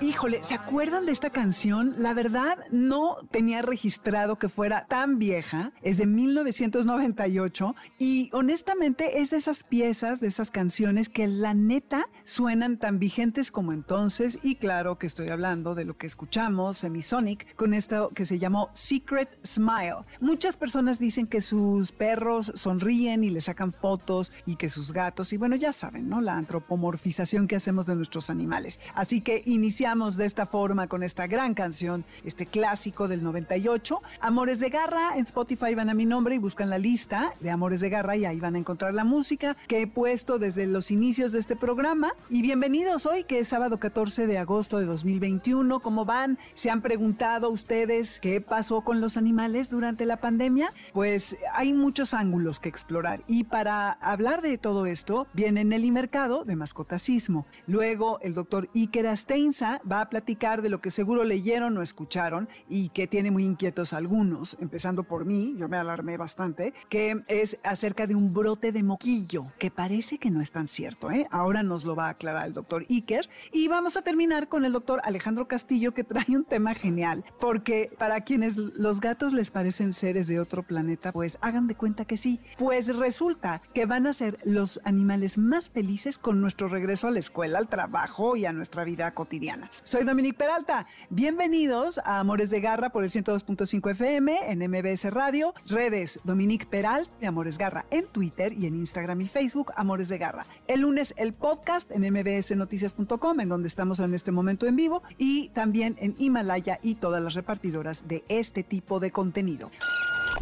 Híjole, 0.00 0.44
¿se 0.44 0.54
acuerdan 0.54 1.06
de 1.06 1.12
esta 1.12 1.30
canción? 1.30 1.96
La 1.98 2.14
verdad 2.14 2.58
no 2.70 3.16
tenía 3.32 3.62
registrado 3.62 4.36
que 4.36 4.48
fuera 4.48 4.86
tan 4.86 5.18
vieja, 5.18 5.72
es 5.82 5.98
de 5.98 6.06
1998 6.06 7.74
y 7.98 8.30
honestamente 8.32 9.20
es 9.20 9.30
de 9.30 9.38
esas 9.38 9.64
piezas, 9.64 10.20
de 10.20 10.28
esas 10.28 10.52
canciones 10.52 11.08
que 11.08 11.26
la 11.26 11.52
neta 11.52 12.08
suenan 12.22 12.78
tan 12.78 13.00
vigentes 13.00 13.50
como 13.50 13.72
entonces 13.72 14.38
y 14.40 14.54
claro 14.54 14.98
que 14.98 15.08
estoy 15.08 15.30
hablando 15.30 15.74
de 15.74 15.84
lo 15.84 15.96
que 15.98 16.06
escuchamos, 16.06 16.78
Semisonic, 16.78 17.56
con 17.56 17.74
esto 17.74 18.10
que 18.14 18.24
se 18.24 18.38
llamó 18.38 18.70
Secret 18.74 19.28
Smile. 19.44 20.04
Muchas 20.20 20.56
personas 20.56 21.00
dicen 21.00 21.26
que 21.26 21.40
sus 21.40 21.90
perros 21.90 22.52
sonríen 22.54 23.24
y 23.24 23.30
le 23.30 23.40
sacan 23.40 23.72
fotos 23.72 24.32
y 24.46 24.54
que 24.54 24.68
sus 24.68 24.92
gatos, 24.92 25.32
y 25.32 25.38
bueno, 25.38 25.56
ya 25.56 25.72
saben, 25.72 26.08
¿no? 26.08 26.20
La 26.20 26.36
antropomorfización 26.36 27.48
que 27.48 27.56
hacemos 27.56 27.86
de 27.86 27.96
nuestros 27.96 28.30
animales. 28.30 28.78
Así 28.94 29.22
que 29.22 29.42
iniciamos 29.44 29.87
de 29.88 30.26
esta 30.26 30.44
forma 30.44 30.86
con 30.86 31.02
esta 31.02 31.26
gran 31.26 31.54
canción, 31.54 32.04
este 32.22 32.44
clásico 32.44 33.08
del 33.08 33.22
98. 33.24 34.02
Amores 34.20 34.60
de 34.60 34.68
Garra, 34.68 35.16
en 35.16 35.22
Spotify 35.22 35.74
van 35.74 35.88
a 35.88 35.94
mi 35.94 36.04
nombre 36.04 36.34
y 36.34 36.38
buscan 36.38 36.68
la 36.68 36.76
lista 36.76 37.32
de 37.40 37.48
Amores 37.48 37.80
de 37.80 37.88
Garra 37.88 38.14
y 38.14 38.26
ahí 38.26 38.38
van 38.38 38.54
a 38.54 38.58
encontrar 38.58 38.92
la 38.92 39.04
música 39.04 39.56
que 39.66 39.80
he 39.80 39.86
puesto 39.86 40.38
desde 40.38 40.66
los 40.66 40.90
inicios 40.90 41.32
de 41.32 41.38
este 41.38 41.56
programa. 41.56 42.12
Y 42.28 42.42
bienvenidos 42.42 43.06
hoy, 43.06 43.24
que 43.24 43.38
es 43.38 43.48
sábado 43.48 43.78
14 43.78 44.26
de 44.26 44.36
agosto 44.36 44.78
de 44.78 44.84
2021. 44.84 45.80
¿Cómo 45.80 46.04
van? 46.04 46.38
¿Se 46.52 46.68
han 46.68 46.82
preguntado 46.82 47.48
ustedes 47.48 48.20
qué 48.20 48.42
pasó 48.42 48.82
con 48.82 49.00
los 49.00 49.16
animales 49.16 49.70
durante 49.70 50.04
la 50.04 50.18
pandemia? 50.18 50.70
Pues 50.92 51.34
hay 51.54 51.72
muchos 51.72 52.12
ángulos 52.12 52.60
que 52.60 52.68
explorar. 52.68 53.22
Y 53.26 53.44
para 53.44 53.92
hablar 53.92 54.42
de 54.42 54.58
todo 54.58 54.84
esto, 54.84 55.26
viene 55.32 55.64
Nelly 55.64 55.92
Mercado 55.92 56.44
de 56.44 56.56
Mascotacismo. 56.56 57.46
Luego 57.66 58.18
el 58.20 58.34
doctor 58.34 58.68
Iker 58.74 59.06
Asteinza 59.06 59.77
va 59.90 60.00
a 60.00 60.08
platicar 60.08 60.62
de 60.62 60.68
lo 60.68 60.80
que 60.80 60.90
seguro 60.90 61.24
leyeron 61.24 61.76
o 61.76 61.82
escucharon 61.82 62.48
y 62.68 62.88
que 62.90 63.06
tiene 63.06 63.30
muy 63.30 63.44
inquietos 63.44 63.92
algunos, 63.92 64.56
empezando 64.60 65.04
por 65.04 65.24
mí, 65.24 65.54
yo 65.56 65.68
me 65.68 65.76
alarmé 65.76 66.16
bastante, 66.16 66.72
que 66.88 67.22
es 67.28 67.58
acerca 67.62 68.06
de 68.06 68.14
un 68.14 68.32
brote 68.32 68.72
de 68.72 68.82
moquillo, 68.82 69.46
que 69.58 69.70
parece 69.70 70.18
que 70.18 70.30
no 70.30 70.40
es 70.40 70.50
tan 70.50 70.68
cierto. 70.68 71.10
¿eh? 71.10 71.26
Ahora 71.30 71.62
nos 71.62 71.84
lo 71.84 71.94
va 71.94 72.06
a 72.06 72.10
aclarar 72.10 72.46
el 72.46 72.52
doctor 72.52 72.86
Iker. 72.88 73.28
Y 73.52 73.68
vamos 73.68 73.96
a 73.96 74.02
terminar 74.02 74.48
con 74.48 74.64
el 74.64 74.72
doctor 74.72 75.00
Alejandro 75.04 75.48
Castillo, 75.48 75.92
que 75.92 76.04
trae 76.04 76.36
un 76.36 76.44
tema 76.44 76.74
genial, 76.74 77.24
porque 77.40 77.90
para 77.98 78.22
quienes 78.22 78.56
los 78.56 79.00
gatos 79.00 79.32
les 79.32 79.50
parecen 79.50 79.92
seres 79.92 80.28
de 80.28 80.40
otro 80.40 80.62
planeta, 80.62 81.12
pues 81.12 81.38
hagan 81.40 81.66
de 81.66 81.74
cuenta 81.74 82.04
que 82.04 82.16
sí. 82.16 82.40
Pues 82.58 82.94
resulta 82.94 83.60
que 83.74 83.86
van 83.86 84.06
a 84.06 84.12
ser 84.12 84.38
los 84.44 84.80
animales 84.84 85.38
más 85.38 85.70
felices 85.70 86.18
con 86.18 86.40
nuestro 86.40 86.68
regreso 86.68 87.08
a 87.08 87.10
la 87.10 87.18
escuela, 87.18 87.58
al 87.58 87.68
trabajo 87.68 88.36
y 88.36 88.46
a 88.46 88.52
nuestra 88.52 88.84
vida 88.84 89.12
cotidiana. 89.12 89.67
Soy 89.84 90.04
Dominique 90.04 90.38
Peralta. 90.38 90.86
Bienvenidos 91.10 91.98
a 92.04 92.20
Amores 92.20 92.50
de 92.50 92.60
Garra 92.60 92.90
por 92.90 93.04
el 93.04 93.10
102.5 93.10 93.90
FM 93.92 94.50
en 94.50 94.70
MBS 94.70 95.04
Radio, 95.10 95.54
redes 95.66 96.20
Dominique 96.24 96.66
Peralta 96.66 97.10
y 97.20 97.26
Amores 97.26 97.58
Garra 97.58 97.84
en 97.90 98.06
Twitter 98.06 98.52
y 98.52 98.66
en 98.66 98.76
Instagram 98.76 99.20
y 99.20 99.28
Facebook 99.28 99.72
Amores 99.76 100.08
de 100.08 100.18
Garra. 100.18 100.46
El 100.66 100.80
lunes 100.80 101.14
el 101.16 101.32
podcast 101.32 101.90
en 101.90 102.02
mbsnoticias.com 102.12 103.40
en 103.40 103.48
donde 103.48 103.68
estamos 103.68 104.00
en 104.00 104.14
este 104.14 104.32
momento 104.32 104.66
en 104.66 104.76
vivo 104.76 105.02
y 105.16 105.48
también 105.50 105.96
en 106.00 106.14
Himalaya 106.18 106.78
y 106.82 106.96
todas 106.96 107.22
las 107.22 107.34
repartidoras 107.34 108.06
de 108.08 108.24
este 108.28 108.62
tipo 108.62 109.00
de 109.00 109.10
contenido. 109.10 109.70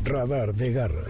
Radar 0.05 0.55
de 0.55 0.72
Garra. 0.72 1.02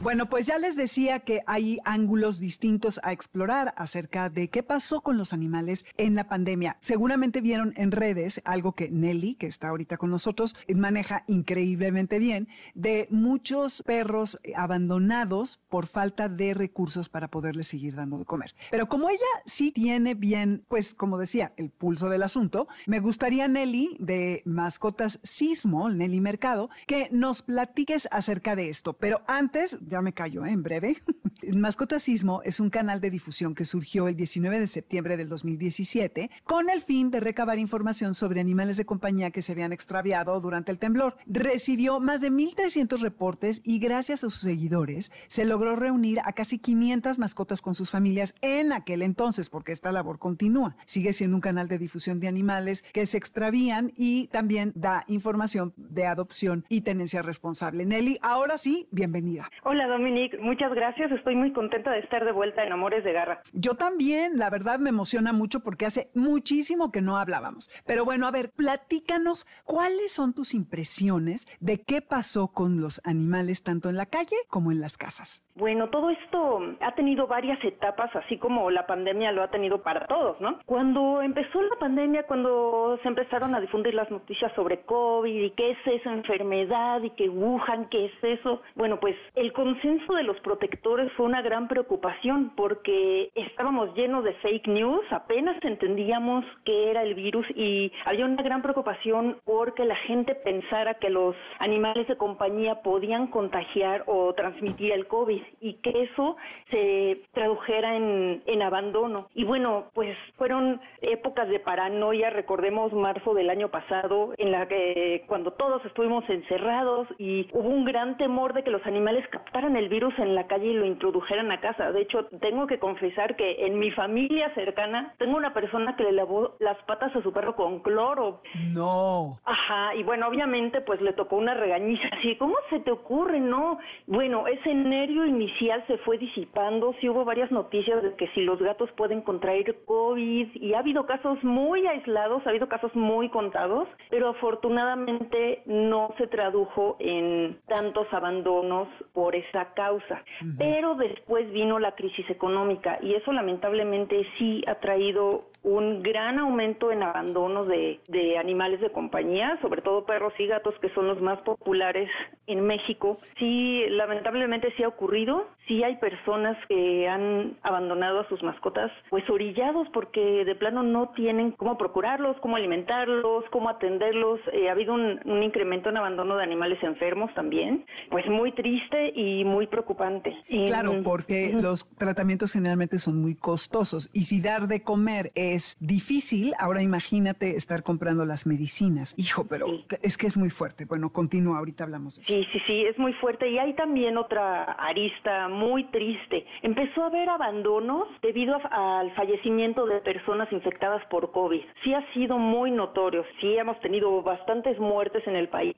Bueno, 0.00 0.28
pues 0.28 0.46
ya 0.46 0.58
les 0.58 0.76
decía 0.76 1.20
que 1.20 1.40
hay 1.46 1.78
ángulos 1.84 2.38
distintos 2.38 3.00
a 3.02 3.12
explorar 3.12 3.72
acerca 3.78 4.28
de 4.28 4.48
qué 4.48 4.62
pasó 4.62 5.00
con 5.00 5.16
los 5.16 5.32
animales 5.32 5.86
en 5.96 6.14
la 6.14 6.28
pandemia. 6.28 6.76
Seguramente 6.80 7.40
vieron 7.40 7.72
en 7.76 7.90
redes 7.90 8.42
algo 8.44 8.72
que 8.72 8.90
Nelly, 8.90 9.36
que 9.36 9.46
está 9.46 9.68
ahorita 9.68 9.96
con 9.96 10.10
nosotros, 10.10 10.54
maneja 10.74 11.24
increíblemente 11.26 12.18
bien, 12.18 12.48
de 12.74 13.06
muchos 13.10 13.82
perros 13.82 14.38
abandonados 14.54 15.60
por 15.70 15.86
falta 15.86 16.28
de 16.28 16.52
recursos 16.52 17.08
para 17.08 17.28
poderles 17.28 17.68
seguir 17.68 17.94
dando 17.94 18.18
de 18.18 18.26
comer. 18.26 18.54
Pero 18.70 18.88
como 18.88 19.08
ella 19.08 19.20
sí 19.46 19.72
tiene 19.72 20.12
bien, 20.12 20.64
pues 20.68 20.92
como 20.92 21.16
decía, 21.16 21.52
el 21.56 21.70
pulso 21.70 22.10
del 22.10 22.24
asunto, 22.24 22.68
me 22.84 23.00
gustaría 23.00 23.48
Nelly 23.48 23.96
de 24.00 24.42
Mascotas 24.44 25.18
Sismo, 25.22 25.88
Nelly 25.88 26.20
Mercado, 26.20 26.68
que 26.86 27.08
nos 27.10 27.40
platiques 27.40 28.06
acerca 28.10 28.33
de 28.42 28.68
esto. 28.68 28.92
Pero 28.92 29.22
antes, 29.26 29.78
ya 29.86 30.02
me 30.02 30.12
callo 30.12 30.44
¿eh? 30.44 30.50
en 30.50 30.62
breve, 30.62 30.96
Mascotasismo 31.52 32.42
es 32.42 32.60
un 32.60 32.70
canal 32.70 33.00
de 33.00 33.10
difusión 33.10 33.54
que 33.54 33.64
surgió 33.64 34.08
el 34.08 34.16
19 34.16 34.60
de 34.60 34.66
septiembre 34.66 35.16
del 35.16 35.28
2017 35.28 36.30
con 36.44 36.70
el 36.70 36.82
fin 36.82 37.10
de 37.10 37.20
recabar 37.20 37.58
información 37.58 38.14
sobre 38.14 38.40
animales 38.40 38.76
de 38.76 38.86
compañía 38.86 39.30
que 39.30 39.42
se 39.42 39.52
habían 39.52 39.72
extraviado 39.72 40.40
durante 40.40 40.72
el 40.72 40.78
temblor. 40.78 41.16
Recibió 41.26 42.00
más 42.00 42.20
de 42.20 42.30
1.300 42.30 43.00
reportes 43.00 43.60
y 43.64 43.78
gracias 43.78 44.24
a 44.24 44.30
sus 44.30 44.40
seguidores 44.40 45.12
se 45.28 45.44
logró 45.44 45.76
reunir 45.76 46.20
a 46.24 46.32
casi 46.32 46.58
500 46.58 47.18
mascotas 47.18 47.60
con 47.60 47.74
sus 47.74 47.90
familias 47.90 48.34
en 48.40 48.72
aquel 48.72 49.02
entonces, 49.02 49.50
porque 49.50 49.72
esta 49.72 49.92
labor 49.92 50.18
continúa. 50.18 50.76
Sigue 50.86 51.12
siendo 51.12 51.36
un 51.36 51.42
canal 51.42 51.68
de 51.68 51.78
difusión 51.78 52.20
de 52.20 52.28
animales 52.28 52.84
que 52.92 53.06
se 53.06 53.18
extravían 53.18 53.92
y 53.96 54.28
también 54.28 54.72
da 54.74 55.04
información 55.08 55.72
de 55.76 56.06
adopción 56.06 56.64
y 56.68 56.80
tenencia 56.80 57.22
responsable. 57.22 57.84
Nelly, 57.84 58.18
ahora 58.24 58.56
sí, 58.56 58.88
bienvenida. 58.90 59.50
Hola 59.62 59.86
Dominique, 59.86 60.38
muchas 60.38 60.72
gracias. 60.74 61.12
Estoy 61.12 61.36
muy 61.36 61.52
contenta 61.52 61.90
de 61.92 62.00
estar 62.00 62.24
de 62.24 62.32
vuelta 62.32 62.64
en 62.64 62.72
Amores 62.72 63.04
de 63.04 63.12
Garra. 63.12 63.42
Yo 63.52 63.74
también, 63.74 64.38
la 64.38 64.50
verdad 64.50 64.78
me 64.78 64.88
emociona 64.90 65.32
mucho 65.32 65.60
porque 65.60 65.86
hace 65.86 66.08
muchísimo 66.14 66.90
que 66.90 67.02
no 67.02 67.18
hablábamos. 67.18 67.70
Pero 67.86 68.04
bueno, 68.04 68.26
a 68.26 68.30
ver, 68.30 68.50
platícanos 68.50 69.46
cuáles 69.64 70.12
son 70.12 70.34
tus 70.34 70.54
impresiones 70.54 71.46
de 71.60 71.82
qué 71.82 72.00
pasó 72.00 72.48
con 72.48 72.80
los 72.80 73.00
animales 73.04 73.62
tanto 73.62 73.88
en 73.90 73.96
la 73.96 74.06
calle 74.06 74.36
como 74.48 74.72
en 74.72 74.80
las 74.80 74.96
casas. 74.96 75.42
Bueno, 75.54 75.90
todo 75.90 76.10
esto 76.10 76.60
ha 76.80 76.94
tenido 76.94 77.26
varias 77.26 77.62
etapas, 77.62 78.10
así 78.16 78.38
como 78.38 78.70
la 78.70 78.86
pandemia 78.86 79.32
lo 79.32 79.42
ha 79.42 79.50
tenido 79.50 79.82
para 79.82 80.06
todos, 80.06 80.40
¿no? 80.40 80.58
Cuando 80.66 81.22
empezó 81.22 81.62
la 81.62 81.76
pandemia, 81.78 82.24
cuando 82.26 82.98
se 83.02 83.08
empezaron 83.08 83.54
a 83.54 83.60
difundir 83.60 83.94
las 83.94 84.10
noticias 84.10 84.52
sobre 84.54 84.80
COVID 84.82 85.44
y 85.44 85.50
qué 85.50 85.72
es 85.72 85.78
esa 85.86 86.12
enfermedad 86.12 87.02
y 87.02 87.10
que 87.10 87.28
Wuhan, 87.28 87.88
qué 87.90 88.06
es 88.06 88.13
eso, 88.22 88.62
bueno, 88.74 89.00
pues 89.00 89.16
el 89.34 89.52
consenso 89.52 90.14
de 90.14 90.22
los 90.22 90.38
protectores 90.40 91.10
fue 91.12 91.26
una 91.26 91.42
gran 91.42 91.68
preocupación 91.68 92.52
porque 92.56 93.30
estábamos 93.34 93.94
llenos 93.94 94.24
de 94.24 94.34
fake 94.34 94.68
news, 94.68 95.04
apenas 95.10 95.56
entendíamos 95.64 96.44
qué 96.64 96.90
era 96.90 97.02
el 97.02 97.14
virus 97.14 97.46
y 97.54 97.92
había 98.04 98.26
una 98.26 98.42
gran 98.42 98.62
preocupación 98.62 99.38
porque 99.44 99.84
la 99.84 99.96
gente 99.96 100.34
pensara 100.34 100.94
que 100.94 101.10
los 101.10 101.34
animales 101.58 102.06
de 102.08 102.16
compañía 102.16 102.82
podían 102.82 103.28
contagiar 103.28 104.04
o 104.06 104.32
transmitir 104.34 104.92
el 104.92 105.06
COVID 105.06 105.42
y 105.60 105.74
que 105.74 106.02
eso 106.02 106.36
se 106.70 107.22
tradujera 107.32 107.96
en, 107.96 108.42
en 108.46 108.62
abandono. 108.62 109.28
Y 109.34 109.44
bueno, 109.44 109.86
pues 109.94 110.16
fueron 110.36 110.80
épocas 111.00 111.48
de 111.48 111.60
paranoia, 111.60 112.30
recordemos 112.30 112.92
marzo 112.92 113.34
del 113.34 113.50
año 113.50 113.68
pasado, 113.68 114.32
en 114.38 114.50
la 114.52 114.68
que 114.68 115.24
cuando 115.26 115.52
todos 115.52 115.84
estuvimos 115.84 116.28
encerrados 116.28 117.08
y 117.18 117.48
hubo 117.52 117.68
un 117.68 117.84
gran 117.84 118.03
temor 118.16 118.52
de 118.52 118.62
que 118.62 118.70
los 118.70 118.84
animales 118.86 119.26
captaran 119.28 119.76
el 119.76 119.88
virus 119.88 120.16
en 120.18 120.34
la 120.34 120.46
calle 120.46 120.66
y 120.66 120.74
lo 120.74 120.84
introdujeran 120.84 121.50
a 121.50 121.60
casa. 121.60 121.92
De 121.92 122.02
hecho, 122.02 122.26
tengo 122.40 122.66
que 122.66 122.78
confesar 122.78 123.36
que 123.36 123.66
en 123.66 123.78
mi 123.78 123.90
familia 123.90 124.52
cercana 124.54 125.14
tengo 125.18 125.36
una 125.36 125.54
persona 125.54 125.96
que 125.96 126.04
le 126.04 126.12
lavó 126.12 126.56
las 126.60 126.76
patas 126.84 127.14
a 127.16 127.22
su 127.22 127.32
perro 127.32 127.56
con 127.56 127.80
cloro. 127.80 128.42
No. 128.72 129.38
Ajá, 129.44 129.94
y 129.94 130.02
bueno, 130.02 130.28
obviamente 130.28 130.80
pues 130.82 131.00
le 131.00 131.12
tocó 131.12 131.36
una 131.36 131.54
regañiza 131.54 132.08
así, 132.18 132.36
¿cómo 132.36 132.54
se 132.70 132.80
te 132.80 132.90
ocurre? 132.90 133.40
No. 133.40 133.78
Bueno, 134.06 134.46
ese 134.46 134.74
nervio 134.74 135.26
inicial 135.26 135.84
se 135.86 135.98
fue 135.98 136.18
disipando, 136.18 136.94
sí 137.00 137.08
hubo 137.08 137.24
varias 137.24 137.50
noticias 137.50 138.02
de 138.02 138.14
que 138.14 138.28
si 138.28 138.42
los 138.42 138.60
gatos 138.60 138.90
pueden 138.92 139.22
contraer 139.22 139.84
COVID 139.86 140.48
y 140.54 140.74
ha 140.74 140.78
habido 140.80 141.06
casos 141.06 141.42
muy 141.42 141.86
aislados, 141.86 142.46
ha 142.46 142.50
habido 142.50 142.68
casos 142.68 142.94
muy 142.94 143.28
contados, 143.28 143.88
pero 144.10 144.28
afortunadamente 144.28 145.62
no 145.66 146.14
se 146.18 146.26
tradujo 146.26 146.96
en 146.98 147.58
tantos 147.94 148.12
abandonos 148.12 148.88
por 149.12 149.34
esa 149.36 149.72
causa. 149.74 150.22
Pero 150.58 150.94
después 150.96 151.50
vino 151.52 151.78
la 151.78 151.92
crisis 151.92 152.28
económica 152.28 152.98
y 153.00 153.14
eso 153.14 153.32
lamentablemente 153.32 154.26
sí 154.38 154.64
ha 154.66 154.76
traído 154.76 155.44
un 155.62 156.02
gran 156.02 156.38
aumento 156.38 156.92
en 156.92 157.02
abandonos 157.02 157.66
de, 157.68 158.00
de 158.08 158.36
animales 158.36 158.80
de 158.80 158.90
compañía, 158.90 159.58
sobre 159.62 159.80
todo 159.80 160.04
perros 160.04 160.34
y 160.38 160.46
gatos, 160.46 160.74
que 160.80 160.90
son 160.90 161.06
los 161.06 161.20
más 161.22 161.40
populares 161.40 162.10
en 162.46 162.66
México. 162.66 163.18
Sí, 163.38 163.84
lamentablemente 163.88 164.72
sí 164.76 164.82
ha 164.82 164.88
ocurrido, 164.88 165.46
sí 165.66 165.82
hay 165.82 165.96
personas 165.96 166.56
que 166.68 167.08
han 167.08 167.56
abandonado 167.62 168.20
a 168.20 168.28
sus 168.28 168.42
mascotas, 168.42 168.90
pues 169.10 169.28
orillados 169.30 169.88
porque 169.92 170.44
de 170.44 170.54
plano 170.54 170.82
no 170.82 171.10
tienen 171.10 171.52
cómo 171.52 171.78
procurarlos, 171.78 172.36
cómo 172.40 172.56
alimentarlos, 172.56 173.44
cómo 173.50 173.68
atenderlos. 173.68 174.40
Eh, 174.52 174.68
ha 174.68 174.72
habido 174.72 174.94
un, 174.94 175.20
un 175.24 175.42
incremento 175.42 175.88
en 175.88 175.96
abandono 175.96 176.36
de 176.36 176.42
animales 176.42 176.82
enfermos 176.82 177.32
también, 177.34 177.84
pues 178.10 178.26
muy 178.26 178.52
triste 178.52 179.12
y 179.14 179.44
muy 179.44 179.66
preocupante. 179.66 180.36
Claro, 180.66 181.02
porque 181.02 181.52
los 181.52 181.88
tratamientos 181.96 182.52
generalmente 182.52 182.98
son 182.98 183.20
muy 183.20 183.34
costosos 183.34 184.10
y 184.12 184.24
si 184.24 184.40
dar 184.40 184.68
de 184.68 184.82
comer 184.82 185.32
es 185.34 185.76
difícil, 185.80 186.52
ahora 186.58 186.82
imagínate 186.82 187.56
estar 187.56 187.82
comprando 187.82 188.24
las 188.24 188.46
medicinas. 188.46 189.14
Hijo, 189.18 189.46
pero 189.48 189.66
es 190.02 190.18
que 190.18 190.26
es 190.26 190.36
muy 190.36 190.50
fuerte. 190.50 190.84
Bueno, 190.84 191.10
continúa, 191.10 191.58
ahorita 191.58 191.84
hablamos 191.84 192.16
de 192.16 192.22
eso. 192.22 192.32
Sí, 192.32 192.46
sí, 192.52 192.58
sí, 192.66 192.84
es 192.84 192.98
muy 192.98 193.12
fuerte 193.14 193.48
y 193.48 193.58
hay 193.58 193.74
también 193.74 194.16
otra 194.16 194.64
arista 194.72 195.48
muy 195.54 195.84
triste. 195.84 196.46
Empezó 196.62 197.02
a 197.02 197.06
haber 197.06 197.28
abandonos 197.28 198.08
debido 198.20 198.58
al 198.70 199.10
fallecimiento 199.12 199.86
de 199.86 200.00
personas 200.00 200.52
infectadas 200.52 201.04
por 201.06 201.32
COVID. 201.32 201.62
Sí 201.82 201.94
ha 201.94 202.04
sido 202.12 202.38
muy 202.38 202.70
notorio, 202.70 203.24
sí 203.40 203.56
hemos 203.56 203.80
tenido 203.80 204.22
bastantes 204.22 204.78
muertes 204.78 205.26
en 205.26 205.36
el 205.36 205.48
país 205.48 205.74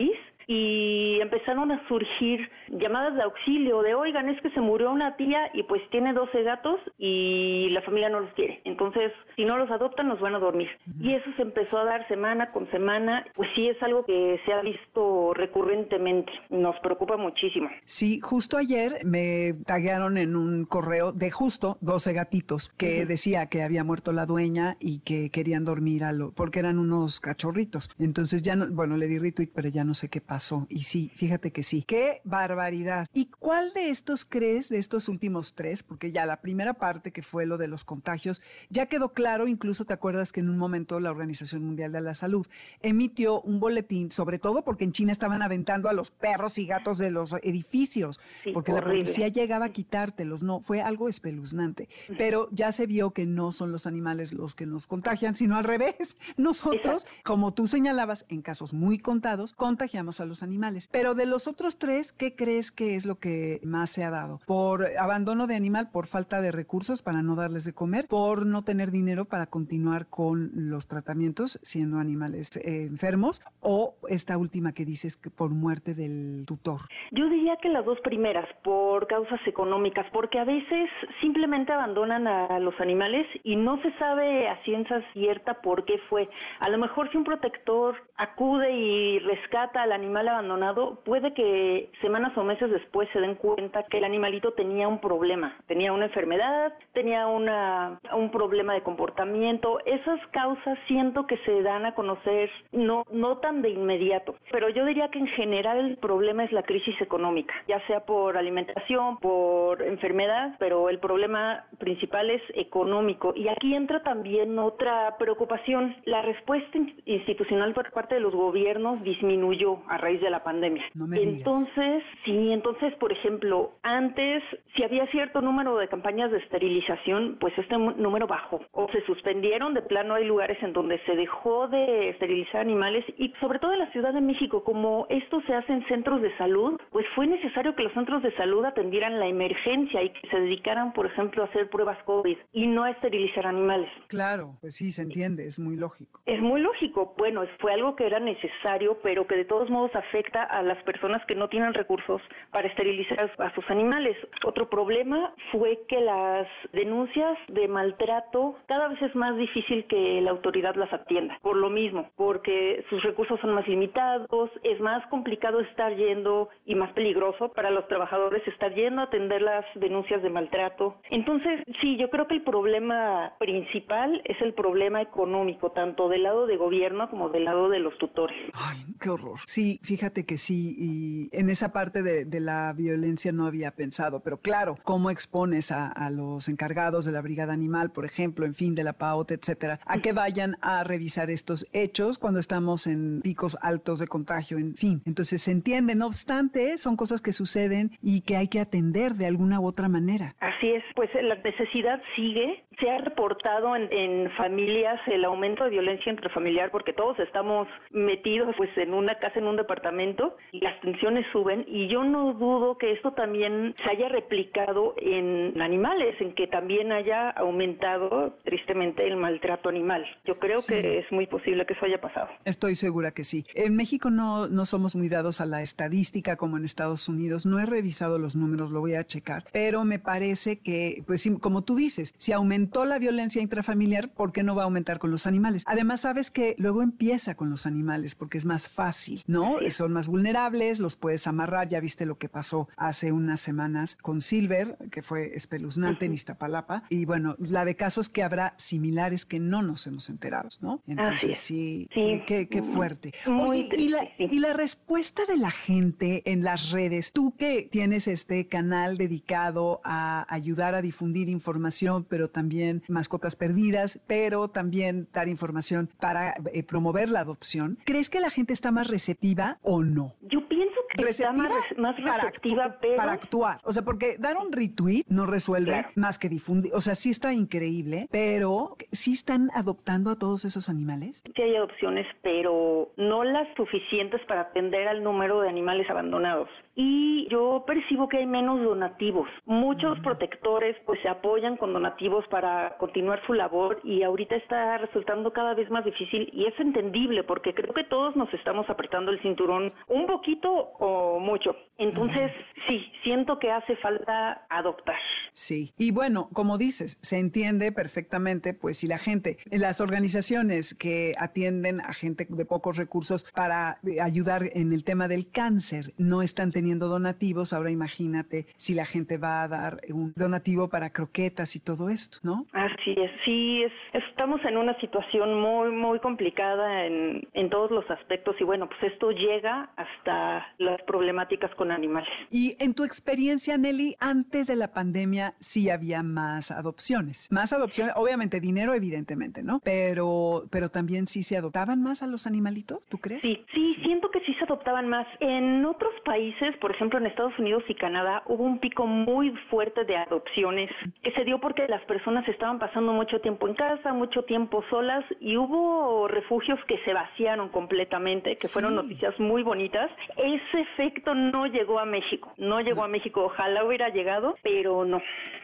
y 0.47 1.19
empezaron 1.21 1.73
a 1.73 1.87
surgir 1.89 2.49
llamadas 2.69 3.15
de 3.17 3.23
auxilio 3.23 3.83
de, 3.83 3.95
oigan, 3.95 4.29
es 4.29 4.41
que 4.41 4.51
se 4.51 4.61
murió 4.61 4.93
una 4.93 5.17
tía 5.17 5.51
y 5.55 5.65
pues 5.65 5.83
tiene 5.91 6.13
12 6.13 6.43
gatos 6.45 6.81
y 6.99 7.69
la 7.71 7.83
familia 7.83 8.09
no 8.09 8.21
los 8.21 8.33
quiere. 8.35 8.61
Entonces, 8.65 9.13
si 9.35 9.45
no 9.45 9.57
los 9.57 9.71
adoptan, 9.71 10.09
nos 10.09 10.21
van 10.21 10.35
a 10.35 10.39
dormir. 10.39 10.69
Y 11.01 11.15
eso 11.15 11.29
se 11.37 11.43
empezó 11.43 11.79
a 11.79 11.85
dar 11.85 12.07
semana 12.09 12.53
con 12.53 12.71
semana, 12.71 13.27
pues 13.35 13.49
sí 13.55 13.69
es 13.69 13.83
algo 13.83 14.05
que 14.05 14.41
se 14.45 14.53
ha 14.53 14.63
visto 14.63 15.35
recurrentemente. 15.35 16.33
Nos 16.51 16.79
preocupa 16.81 17.17
muchísimo. 17.17 17.69
Sí, 17.85 18.21
justo 18.23 18.57
ayer 18.57 19.01
me 19.05 19.55
taguearon 19.65 20.17
en 20.17 20.37
un 20.37 20.65
correo 20.65 21.13
de 21.13 21.31
justo 21.31 21.77
12 21.81 22.13
gatitos 22.13 22.69
que 22.77 23.05
decía 23.05 23.47
que 23.47 23.63
había 23.63 23.83
muerto 23.83 24.13
la 24.13 24.27
dueña 24.27 24.77
y 24.79 25.01
que 25.01 25.31
querían 25.31 25.65
dormir 25.65 26.05
a 26.05 26.13
lo, 26.13 26.31
porque 26.31 26.61
eran 26.61 26.79
unos 26.79 27.21
cachorritos. 27.21 27.91
Entonces 27.99 28.43
ya 28.43 28.55
no, 28.55 28.69
bueno, 28.71 28.97
le 28.97 29.09
di 29.09 29.19
retweet, 29.19 29.51
pero 29.53 29.69
ya 29.69 29.83
no 29.83 29.95
sé 29.95 30.09
qué 30.09 30.21
pasa 30.21 30.36
y 30.69 30.83
sí, 30.83 31.11
fíjate 31.15 31.51
que 31.51 31.63
sí. 31.63 31.83
Qué 31.87 32.21
barbaridad. 32.25 33.07
¿Y 33.13 33.27
cuál 33.27 33.73
de 33.73 33.91
estos 33.91 34.25
crees, 34.25 34.69
de 34.69 34.79
estos 34.79 35.09
últimos 35.09 35.55
tres? 35.55 35.83
Porque 35.83 36.13
ya 36.13 36.27
la 36.27 36.41
primera 36.41 36.75
parte 36.75 37.11
que 37.11 37.23
fue 37.23 37.47
lo 37.47 37.59
de 37.59 37.69
los 37.69 37.85
contagios, 37.85 38.43
ya 38.71 38.87
quedó 38.87 39.11
claro, 39.11 39.49
incluso 39.49 39.85
te 39.85 39.93
acuerdas 39.93 40.33
que 40.33 40.41
en 40.41 40.49
un 40.49 40.59
momento 40.59 41.01
la 41.01 41.11
Organización 41.11 41.65
Mundial 41.65 41.93
de 41.93 42.01
la 42.01 42.15
Salud 42.15 42.47
emitió 42.83 43.41
un 43.41 43.61
boletín, 43.61 44.11
sobre 44.11 44.39
todo 44.39 44.63
porque 44.63 44.85
en 44.85 44.93
China 44.93 45.13
estaban 45.13 45.43
aventando 45.43 45.89
a 45.89 45.93
los 45.93 46.11
perros 46.11 46.59
y 46.59 46.67
gatos 46.67 46.99
de 46.99 47.11
los 47.11 47.35
edificios, 47.43 48.21
porque 48.53 48.73
la 48.73 48.83
policía 48.83 49.29
llegaba 49.29 49.67
a 49.67 49.73
quitártelos, 49.73 50.43
no, 50.43 50.61
fue 50.61 50.83
algo 50.83 51.09
espeluznante. 51.09 51.89
Pero 52.19 52.49
ya 52.53 52.73
se 52.73 52.87
vio 52.87 53.11
que 53.13 53.27
no 53.27 53.53
son 53.53 53.73
los 53.73 53.87
animales 53.87 54.33
los 54.33 54.55
que 54.55 54.67
nos 54.67 54.87
contagian, 54.87 55.35
sino 55.35 55.57
al 55.57 55.65
revés. 55.65 56.19
Nosotros, 56.37 57.07
como 57.25 57.55
tú 57.55 57.67
señalabas, 57.67 58.27
en 58.29 58.43
casos 58.43 58.73
muy 58.73 58.99
contados, 58.99 59.53
contagiamos 59.53 60.21
a 60.21 60.26
los 60.27 60.43
animales. 60.43 60.89
Pero 60.93 61.15
de 61.15 61.27
los 61.27 61.49
otros 61.49 61.79
tres, 61.79 62.13
¿qué 62.13 62.35
crees 62.35 62.73
que 62.73 62.97
es 62.97 63.07
lo 63.07 63.17
que 63.17 63.61
más 63.63 63.91
se 63.91 64.05
ha 64.05 64.11
dado? 64.11 64.41
¿Por 64.47 64.87
abandono 64.99 65.47
de 65.47 65.57
animal, 65.57 65.91
por 65.91 66.07
falta 66.07 66.41
de 66.41 66.53
recursos 66.53 67.03
para 67.03 67.23
no 67.23 67.35
darles 67.35 67.65
de 67.65 67.73
comer, 67.73 68.07
por 68.09 68.47
no 68.47 68.63
tener 68.63 68.91
dinero 68.91 69.25
para 69.25 69.47
continuar 69.47 70.07
con 70.07 70.51
los 70.55 70.87
tratamientos 70.87 71.59
siendo 71.63 71.99
animales 71.99 72.57
eh, 72.57 72.87
enfermos 72.89 73.43
o 73.61 73.95
esta 74.09 74.37
última 74.37 74.73
que 74.73 74.85
dices 74.85 75.19
por 75.37 75.51
muerte 75.51 75.95
del 75.95 76.45
tutor? 76.47 76.83
Yo 77.13 77.29
diría 77.29 77.57
que 77.57 77.69
las 77.69 77.85
dos 77.85 78.01
primeras, 78.01 78.47
por 78.63 79.07
causas 79.07 79.41
económicas, 79.47 80.07
porque 80.13 80.39
a 80.39 80.45
veces 80.45 80.91
simplemente 81.21 81.73
abandonan 81.73 82.27
a 82.27 82.59
los 82.59 82.79
animales 82.81 83.27
y 83.45 83.57
no 83.57 83.81
se 83.83 83.93
sabe 83.99 84.49
a 84.49 84.63
ciencia 84.65 85.03
cierta 85.13 85.61
por 85.61 85.85
qué 85.85 85.99
fue. 86.09 86.29
A 86.61 86.69
lo 86.69 86.79
mejor 86.79 87.11
si 87.11 87.17
un 87.17 87.25
protector 87.25 87.97
acude 88.17 88.73
y 88.73 89.19
rescata 89.21 89.83
al 89.83 89.93
animal, 89.93 90.16
abandonado, 90.17 91.01
puede 91.05 91.35
que 91.35 91.91
semanas 92.01 92.37
o 92.37 92.43
meses 92.43 92.71
después 92.71 93.09
se 93.13 93.21
den 93.21 93.35
cuenta 93.35 93.85
que 93.85 93.99
el 93.99 94.05
animalito 94.05 94.53
tenía 94.53 94.89
un 94.89 95.01
problema, 95.01 95.57
tenía 95.67 95.93
una 95.93 96.07
enfermedad, 96.07 96.73
tenía 96.93 97.27
una, 97.27 98.01
un 98.15 98.31
problema 98.31 98.75
de 98.75 98.83
comportamiento. 98.83 99.79
Esas 99.85 100.21
causas 100.29 100.79
siento 100.89 101.27
que 101.27 101.37
se 101.39 101.63
dan 101.63 101.85
a 101.85 101.95
conocer 101.95 102.51
no, 102.73 103.05
no 103.11 103.39
tan 103.39 103.63
de 103.63 103.71
inmediato, 103.71 104.37
pero 104.51 104.69
yo 104.71 104.85
diría 104.87 105.09
que 105.09 105.19
en 105.19 105.29
general 105.29 105.79
el 105.79 105.97
problema 105.99 106.45
es 106.45 106.53
la 106.53 106.63
crisis 106.63 106.99
económica, 107.01 107.55
ya 107.69 107.85
sea 107.87 108.01
por 108.01 108.37
alimentación, 108.37 109.19
por 109.19 109.83
enfermedad, 109.83 110.57
pero 110.59 110.89
el 110.89 110.99
problema 110.99 111.65
principal 111.79 112.31
es 112.31 112.43
económico. 112.55 113.33
Y 113.37 113.49
aquí 113.49 113.75
entra 113.75 114.03
también 114.03 114.59
otra 114.59 115.17
preocupación. 115.19 115.97
La 116.05 116.23
respuesta 116.23 116.79
institucional 117.05 117.75
por 117.75 117.93
parte 117.93 118.15
de 118.15 118.21
los 118.21 118.35
gobiernos 118.35 119.03
disminuyó 119.03 119.79
a 119.89 119.99
raíz 120.07 120.21
de 120.21 120.31
la 120.31 120.43
pandemia. 120.45 120.85
entonces, 121.15 122.03
sí, 122.25 122.53
entonces, 122.53 122.95
por 122.95 123.13
ejemplo, 123.13 123.73
antes, 123.83 124.43
si 124.75 124.85
había 124.85 125.07
cierto 125.09 125.41
número 125.41 125.77
de 125.79 125.89
campañas 125.89 126.31
de 126.31 126.39
esterilización, 126.39 127.39
pues 127.41 127.53
este 127.59 127.77
número 127.77 128.27
bajó 128.27 128.61
o 128.73 128.89
se 128.93 129.01
suspendieron, 129.05 129.75
de 129.75 129.83
plano 129.83 130.15
hay 130.15 130.25
lugares 130.25 130.63
en 130.63 130.73
donde 130.73 130.99
se 131.07 131.17
dejó 131.17 131.67
de 131.69 132.11
esterilizar 132.11 132.61
animales 132.61 133.05
y 133.19 133.33
sobre 133.41 133.59
todo 133.59 133.73
en 133.73 133.81
la 133.81 133.91
Ciudad 133.91 134.13
de 134.15 134.21
México, 134.21 134.63
como 134.63 135.07
esto 135.09 135.41
se 135.47 135.55
hace 135.55 135.73
en 135.73 135.85
centros 135.89 136.23
de 136.23 136.37
salud, 136.37 136.81
pues 136.91 137.07
fue 137.15 137.27
necesario 137.27 137.75
que 137.75 137.83
los 137.83 137.93
centros 137.93 138.23
de 138.23 138.35
salud 138.37 138.65
atendieran 138.65 139.19
la 139.19 139.27
emergencia 139.27 140.03
y 140.03 140.11
que 140.11 140.29
se 140.29 140.39
dedicaran, 140.41 140.93
por 140.93 141.07
ejemplo, 141.07 141.43
a 141.43 141.47
hacer 141.47 141.69
pruebas 141.69 141.99
COVID 142.05 142.37
y 142.53 142.67
no 142.69 142.85
a 142.85 142.91
esterilizar 142.91 143.47
animales. 143.47 143.91
Claro, 144.07 144.57
pues 144.61 144.77
sí, 144.77 144.93
se 144.93 145.03
entiende, 145.03 145.47
es 145.47 145.59
muy 145.59 145.77
lógico. 145.77 146.21
Es 146.27 146.41
muy 146.41 146.61
lógico, 146.61 147.15
bueno, 147.19 147.43
fue 147.59 147.73
algo 147.73 147.97
que 147.97 148.07
era 148.07 148.21
necesario, 148.21 148.99
pero 149.03 149.27
que 149.27 149.37
de 149.37 149.45
todos 149.45 149.69
modos 149.69 149.86
afecta 149.95 150.43
a 150.43 150.63
las 150.63 150.83
personas 150.85 151.25
que 151.27 151.35
no 151.35 151.49
tienen 151.49 151.75
recursos 151.75 152.21
para 152.51 152.69
esterilizar 152.69 153.31
a 153.39 153.55
sus 153.55 153.69
animales. 153.71 154.17
Otro 154.45 154.69
problema 154.69 155.33
fue 155.53 155.81
que 155.89 156.01
las 156.01 156.47
denuncias 156.73 157.39
de 157.49 157.69
maltrato 157.69 158.57
cada 158.67 158.89
vez 158.89 159.01
es 159.03 159.15
más 159.15 159.37
difícil 159.37 159.87
que 159.87 160.21
la 160.21 160.31
autoridad 160.31 160.75
las 160.77 160.93
atienda, 160.93 161.39
por 161.43 161.57
lo 161.57 161.71
mismo, 161.71 162.11
porque 162.17 162.85
sus 162.91 163.03
recursos 163.03 163.41
son 163.41 163.55
más 163.55 163.67
limitados, 163.69 164.51
es 164.63 164.81
más 164.81 165.07
complicado 165.09 165.61
estar 165.61 165.95
yendo 165.95 166.49
y 166.65 166.75
más 166.75 166.93
peligroso 166.93 167.53
para 167.53 167.71
los 167.71 167.87
trabajadores 167.89 168.47
estar 168.47 168.75
yendo 168.75 169.01
a 169.01 169.05
atender 169.05 169.43
las 169.43 169.65
denuncias 169.75 170.23
de 170.23 170.31
maltrato. 170.31 171.01
Entonces, 171.11 171.63
sí, 171.81 171.97
yo 171.97 172.11
creo 172.11 172.27
que 172.27 172.35
el 172.35 172.43
problema 172.43 173.35
principal 173.39 174.23
es 174.25 174.41
el 174.41 174.55
problema 174.55 175.03
económico, 175.03 175.73
tanto 175.73 176.09
del 176.09 176.23
lado 176.23 176.47
de 176.47 176.57
gobierno 176.57 177.09
como 177.11 177.29
del 177.29 177.45
lado 177.45 177.69
de 177.69 177.81
los 177.81 177.97
tutores. 177.99 178.37
Ay, 178.55 178.85
qué 179.01 179.11
horror. 179.11 179.39
Sí, 179.47 179.76
fíjate 179.83 180.25
que 180.25 180.39
sí, 180.39 180.75
y 180.79 181.29
en 181.37 181.51
esa 181.51 181.73
parte 181.73 182.03
de, 182.03 182.27
la 182.41 182.73
violencia 182.75 183.33
no 183.33 183.47
había 183.47 183.71
pensado, 183.71 184.21
pero 184.21 184.37
claro, 184.37 184.77
cómo 184.83 185.11
expones 185.11 185.73
a, 185.73 186.11
los 186.11 186.49
encargados 186.49 187.05
de 187.05 187.13
la 187.13 187.23
brigada 187.23 187.53
animal, 187.53 187.91
por 187.91 188.05
ejemplo, 188.05 188.47
en 188.47 188.55
fin, 188.55 188.75
de 188.75 188.85
la 188.85 188.93
PAOT, 188.93 189.33
etcétera, 189.33 189.81
a 189.87 189.99
que 189.99 190.13
vayan 190.13 190.57
a 190.61 190.85
revisar 190.85 191.31
estos 191.31 191.67
hechos 191.73 192.19
cuando 192.19 192.39
estamos 192.39 192.87
en 192.87 193.21
picos 193.23 193.57
altos 193.63 193.99
de 193.99 194.07
contagio, 194.07 194.59
en 194.59 194.75
fin. 194.75 195.03
Entonces 195.07 195.43
se 195.43 195.51
entiende, 195.51 195.95
no 195.95 196.07
obstante, 196.07 196.77
son 196.77 196.97
cosas 196.97 197.23
que 197.23 197.33
suceden 197.33 197.93
y 198.03 198.21
que 198.21 198.37
hay 198.37 198.49
que 198.49 198.61
atender 198.61 199.15
de 199.15 199.27
alguna 199.27 199.61
u 199.61 199.67
otra 199.67 199.89
manera. 199.89 200.35
Así 200.41 200.71
es, 200.71 200.85
pues 200.95 201.11
la 201.15 201.37
necesidad 201.37 202.01
sigue. 202.15 202.63
Se 202.79 202.91
ha 202.91 202.99
reportado 202.99 203.75
en, 203.75 203.91
en 203.93 204.31
familias 204.33 205.01
el 205.07 205.25
aumento 205.25 205.65
de 205.65 205.71
violencia 205.71 206.13
intrafamiliar 206.13 206.71
porque 206.71 206.93
todos 206.93 207.19
estamos 207.19 207.69
metidos 207.91 208.55
pues 208.57 208.71
en 208.77 208.95
una 208.95 209.15
casa, 209.17 209.39
en 209.39 209.47
un 209.47 209.57
departamento 209.67 210.37
y 210.53 210.61
las 210.61 210.81
tensiones 210.81 211.27
suben 211.33 211.65
y 211.67 211.89
yo 211.89 212.05
no 212.05 212.33
dudo 212.35 212.79
que 212.79 212.93
esto 212.93 213.13
también 213.13 213.75
se 213.83 213.91
haya 213.91 214.09
replicado 214.09 214.95
en 214.99 215.61
animales, 215.61 216.15
en 216.21 216.35
que 216.35 216.47
también 216.47 216.93
haya 216.93 217.31
aumentado 217.31 218.37
tristemente 218.45 219.07
el 219.07 219.17
maltrato 219.17 219.69
animal. 219.69 220.05
Yo 220.25 220.39
creo 220.39 220.59
que 220.67 221.01
es 221.01 221.11
muy 221.11 221.27
posible 221.27 221.67
que 221.67 221.75
eso 221.75 221.85
haya 221.85 222.01
pasado. 222.01 222.29
Estoy 222.45 222.75
segura 222.77 223.11
que 223.11 223.25
sí. 223.25 223.45
En 223.55 223.77
México 223.77 224.11
no, 224.11 224.49
no 224.49 224.65
somos 224.65 224.95
muy 224.95 225.09
dados 225.09 225.41
a 225.41 225.47
la 225.47 225.63
estadística 225.63 226.37
como 226.37 226.57
en 226.57 226.65
Estados 226.65 227.09
Unidos. 227.09 227.45
No 227.47 227.59
he 227.59 227.67
revisado 227.67 228.19
los 228.19 228.37
números, 228.37 228.71
lo 228.71 228.81
voy 228.81 228.95
a 228.95 229.05
checar, 229.05 229.45
pero 229.53 229.85
me 229.85 229.99
parece 229.99 230.59
que, 230.59 231.03
pues 231.07 231.29
como 231.41 231.63
tú 231.63 231.75
dices, 231.75 232.15
si 232.19 232.33
aumentó 232.33 232.85
la 232.85 232.99
violencia 232.99 233.43
intrafamiliar, 233.43 234.09
¿por 234.11 234.33
qué 234.33 234.43
no 234.43 234.55
va 234.55 234.63
a 234.63 234.65
aumentar 234.67 234.99
con 234.99 235.11
los 235.11 235.27
animales? 235.27 235.65
Además, 235.67 236.03
sabes 236.03 236.31
que 236.31 236.55
luego 236.59 236.83
empieza 236.83 237.35
con 237.35 237.51
los 237.51 237.67
animales 237.67 238.15
porque 238.15 238.39
es 238.39 238.45
más 238.45 238.69
fácil, 238.69 239.23
¿no? 239.27 239.56
¿No? 239.61 239.71
Son 239.71 239.93
más 239.93 240.09
vulnerables, 240.09 240.81
los 240.81 240.97
puedes 240.97 241.27
amarrar, 241.27 241.69
ya 241.69 241.81
viste 241.81 242.07
lo 242.07 242.19
que 242.19 242.29
pasó 242.29 242.69
hace 242.77 243.13
unas 243.13 243.41
semanas 243.41 243.97
con 243.97 244.21
Silver, 244.21 244.77
que 244.91 245.03
fue 245.03 245.35
espeluznante 245.35 246.07
en 246.07 246.15
Iztapalapa, 246.15 246.85
y 246.89 247.05
bueno, 247.05 247.37
la 247.39 247.65
de 247.65 247.77
casos 247.77 248.09
que 248.09 248.23
habrá 248.23 248.55
similares 248.57 249.25
que 249.25 249.39
no 249.39 249.63
nos 249.63 249.87
hemos 249.87 250.09
enterado, 250.09 250.49
¿no? 250.61 250.83
Entonces 250.87 251.39
sí, 251.39 251.89
Qué, 251.91 252.49
qué, 252.49 252.63
fuerte. 252.63 253.13
Muy 253.27 253.69
y, 253.73 253.89
la, 253.89 254.09
y 254.19 254.39
la 254.39 254.53
respuesta 254.53 255.25
de 255.27 255.37
la 255.37 255.51
gente 255.51 256.23
en 256.25 256.43
las 256.43 256.71
redes, 256.71 257.13
tú 257.13 257.35
que 257.37 257.69
tienes 257.71 258.09
este 258.09 258.47
canal 258.47 258.97
dedicado 258.99 259.81
a 259.85 260.27
ayudar 260.33 260.75
a 260.75 260.83
difundir 260.83 261.29
información, 261.29 262.05
pero 262.09 262.29
también 262.29 262.83
mascotas 262.89 263.37
perdidas, 263.37 263.99
pero 264.07 264.49
también 264.49 265.09
dar 265.13 265.29
información 265.29 265.89
para 266.01 266.35
eh, 266.53 266.63
promover 266.63 267.09
la 267.09 267.21
adopción, 267.21 267.79
¿crees 267.85 268.11
que 268.11 268.21
la 268.21 268.31
gente 268.31 268.53
está 268.53 268.71
más 268.71 268.89
receptiva 268.89 269.46
o 269.63 269.83
no? 269.83 270.15
Yo 270.23 270.47
pienso 270.49 270.76
que 270.97 271.11
está 271.11 271.33
más, 271.33 271.51
receptiva, 271.97 272.77
pero... 272.81 272.97
Para 272.97 273.13
actuar. 273.13 273.61
O 273.65 273.73
sea, 273.73 273.83
porque 273.83 274.17
dar 274.19 274.37
un 274.37 274.53
retweet 274.53 275.05
no 275.09 275.27
resuelve 275.27 275.87
más 275.95 276.19
que 276.19 276.29
difundir. 276.29 276.75
O 276.75 276.81
sea, 276.81 276.95
sí 276.95 277.11
está 277.11 277.33
increíble, 277.33 278.09
pero 278.11 278.77
¿sí 278.93 279.13
están 279.13 279.51
adoptando 279.55 280.11
a 280.11 280.17
todos 280.19 280.45
esos 280.45 280.69
animales? 280.69 281.23
Sí 281.35 281.43
hay 281.43 281.57
adopciones, 281.57 282.07
pero 282.23 282.93
no 282.97 283.25
las 283.25 283.49
suficientes 283.57 284.21
para 284.27 284.43
atender 284.43 284.89
al 284.89 285.03
número 285.03 285.41
de 285.41 285.49
animales 285.49 285.89
abandonados 285.91 286.49
y 286.77 287.27
yo 287.31 287.65
percibo 287.67 288.07
que 288.09 288.19
hay 288.19 288.27
menos 288.27 288.63
donativos. 288.63 289.29
Muchos 289.47 289.99
protectores 290.01 290.77
pues 290.85 291.01
se 291.01 291.09
apoyan 291.09 291.57
con 291.57 291.73
donativos 291.73 292.27
para 292.29 292.77
continuar 292.77 293.25
su 293.27 293.33
labor 293.33 293.81
y 293.83 294.03
ahorita 294.03 294.37
está 294.37 294.77
resultando 294.77 295.33
cada 295.33 295.55
vez 295.55 295.71
más 295.71 295.85
difícil 295.85 296.29
y 296.33 296.45
es 296.45 296.61
entendible 296.61 297.25
porque 297.25 297.55
creo 297.55 297.73
que 297.73 297.85
todos 297.85 298.15
nos 298.15 298.33
estamos 298.35 298.69
apretando 298.69 299.11
el 299.11 299.21
cinturón 299.23 299.73
un 299.89 300.07
poquito 300.07 300.73
mucho. 301.21 301.57
Entonces, 301.79 302.33
sí, 302.67 302.91
siento 303.03 303.39
que 303.39 303.51
hace 303.51 303.77
falta 303.77 304.47
adoptar. 304.49 304.97
Sí, 305.35 305.73
y 305.77 305.91
bueno, 305.91 306.29
como 306.33 306.57
dices, 306.57 306.99
se 307.03 307.19
entiende 307.19 307.71
perfectamente, 307.71 308.55
pues 308.55 308.79
si 308.79 308.87
la 308.87 308.97
gente, 308.97 309.37
las 309.51 309.83
organizaciones 309.83 310.75
que 310.75 311.15
atienden 311.19 311.81
a 311.83 311.93
gente 311.93 312.27
de 312.29 312.45
pocos 312.47 312.79
recursos 312.79 313.25
para 313.35 313.79
ayudar 314.01 314.51
en 314.55 314.73
el 314.73 314.85
tema 314.85 315.09
del 315.09 315.31
cáncer 315.31 315.93
no 315.99 316.23
están 316.23 316.51
teniendo 316.51 316.89
donativos, 316.89 317.53
ahora 317.53 317.71
imagínate 317.71 318.47
si 318.57 318.75
la 318.75 318.87
gente 318.87 319.19
va 319.19 319.43
a 319.43 319.49
dar 319.49 319.81
un 319.91 320.15
donativo 320.17 320.69
para 320.69 320.91
croquetas 320.91 321.55
y 321.57 321.61
todo 321.61 321.91
esto, 321.91 322.19
¿no? 322.23 322.47
Así 322.53 322.95
es, 322.97 323.11
sí, 323.27 323.63
es, 323.63 323.73
estamos 323.93 324.43
en 324.47 324.57
una 324.57 324.79
situación 324.81 325.39
muy, 325.39 325.71
muy 325.71 325.99
complicada 325.99 326.87
en, 326.87 327.29
en 327.35 327.51
todos 327.51 327.71
los 327.71 327.89
aspectos 327.91 328.37
y 328.41 328.45
bueno, 328.45 328.69
pues 328.69 328.93
esto 328.93 329.11
llega 329.11 329.69
hasta 329.77 330.47
las 330.77 330.87
problemáticas 330.87 331.55
con 331.55 331.71
animales. 331.71 332.09
Y 332.31 332.57
en 332.59 332.75
tu 332.75 332.85
experiencia, 332.85 333.57
Nelly, 333.57 333.97
antes 334.01 334.47
de 334.47 334.57
la 334.57 334.69
pandemia 334.69 335.35
sí 335.39 335.71
había 335.71 336.03
más 336.03 336.51
adopciones, 336.51 337.29
más 337.31 337.53
adopciones, 337.53 337.95
obviamente 337.97 338.41
dinero 338.41 338.75
evidentemente, 338.75 339.43
¿no? 339.43 339.61
Pero, 339.65 340.45
pero 340.51 340.69
también 340.69 341.07
sí 341.07 341.23
se 341.23 341.37
adoptaban 341.37 341.83
más 341.83 342.03
a 342.03 342.07
los 342.07 342.27
animalitos, 342.27 342.87
¿tú 342.89 342.99
crees? 342.99 343.23
Sí, 343.23 343.45
sí, 343.55 343.75
sí. 343.75 343.83
siento 343.83 344.11
que 344.11 344.21
sí 344.21 344.35
se 344.35 344.45
adoptaban 344.45 344.89
más. 344.89 345.07
En 345.21 345.65
otros 345.65 345.93
países, 346.05 346.57
por 346.59 346.71
ejemplo, 346.71 346.99
en 346.99 347.07
Estados 347.07 347.39
Unidos 347.39 347.63
y 347.69 347.75
Canadá 347.75 348.23
hubo 348.27 348.45
un 348.45 348.59
pico 348.59 348.87
muy 348.87 349.31
fuerte 349.51 349.85
de 349.85 349.97
adopciones 349.97 350.71
que 351.03 351.13
se 351.13 351.25
dio 351.25 351.41
porque 351.41 351.67
las 351.69 351.83
personas 351.85 352.27
estaban 352.29 352.59
pasando 352.59 352.93
mucho 352.93 353.21
tiempo 353.21 353.49
en 353.49 353.55
casa, 353.55 353.93
mucho 353.93 354.25
tiempo 354.25 354.63
solas 354.69 355.05
y 355.21 355.37
hubo 355.37 356.09
refugios 356.09 356.59
que 356.67 356.79
se 356.85 356.93
vaciaron 356.93 357.49
completamente, 357.49 358.37
que 358.37 358.49
fueron 358.49 358.75
noticias 358.75 359.19
muy 359.19 359.43
bonitas. 359.43 359.91
Ese 360.17 360.66
efecto 360.73 361.15
no 361.15 361.47
llegó 361.47 361.79
a 361.79 361.85
México, 361.85 362.33
no 362.37 362.61
llegó 362.61 362.85
a 362.85 362.89
México, 362.89 363.25
ojalá 363.25 363.65
hubiera 363.65 363.89
llegado, 363.89 364.37
pero 364.43 364.85
no. 364.85 365.01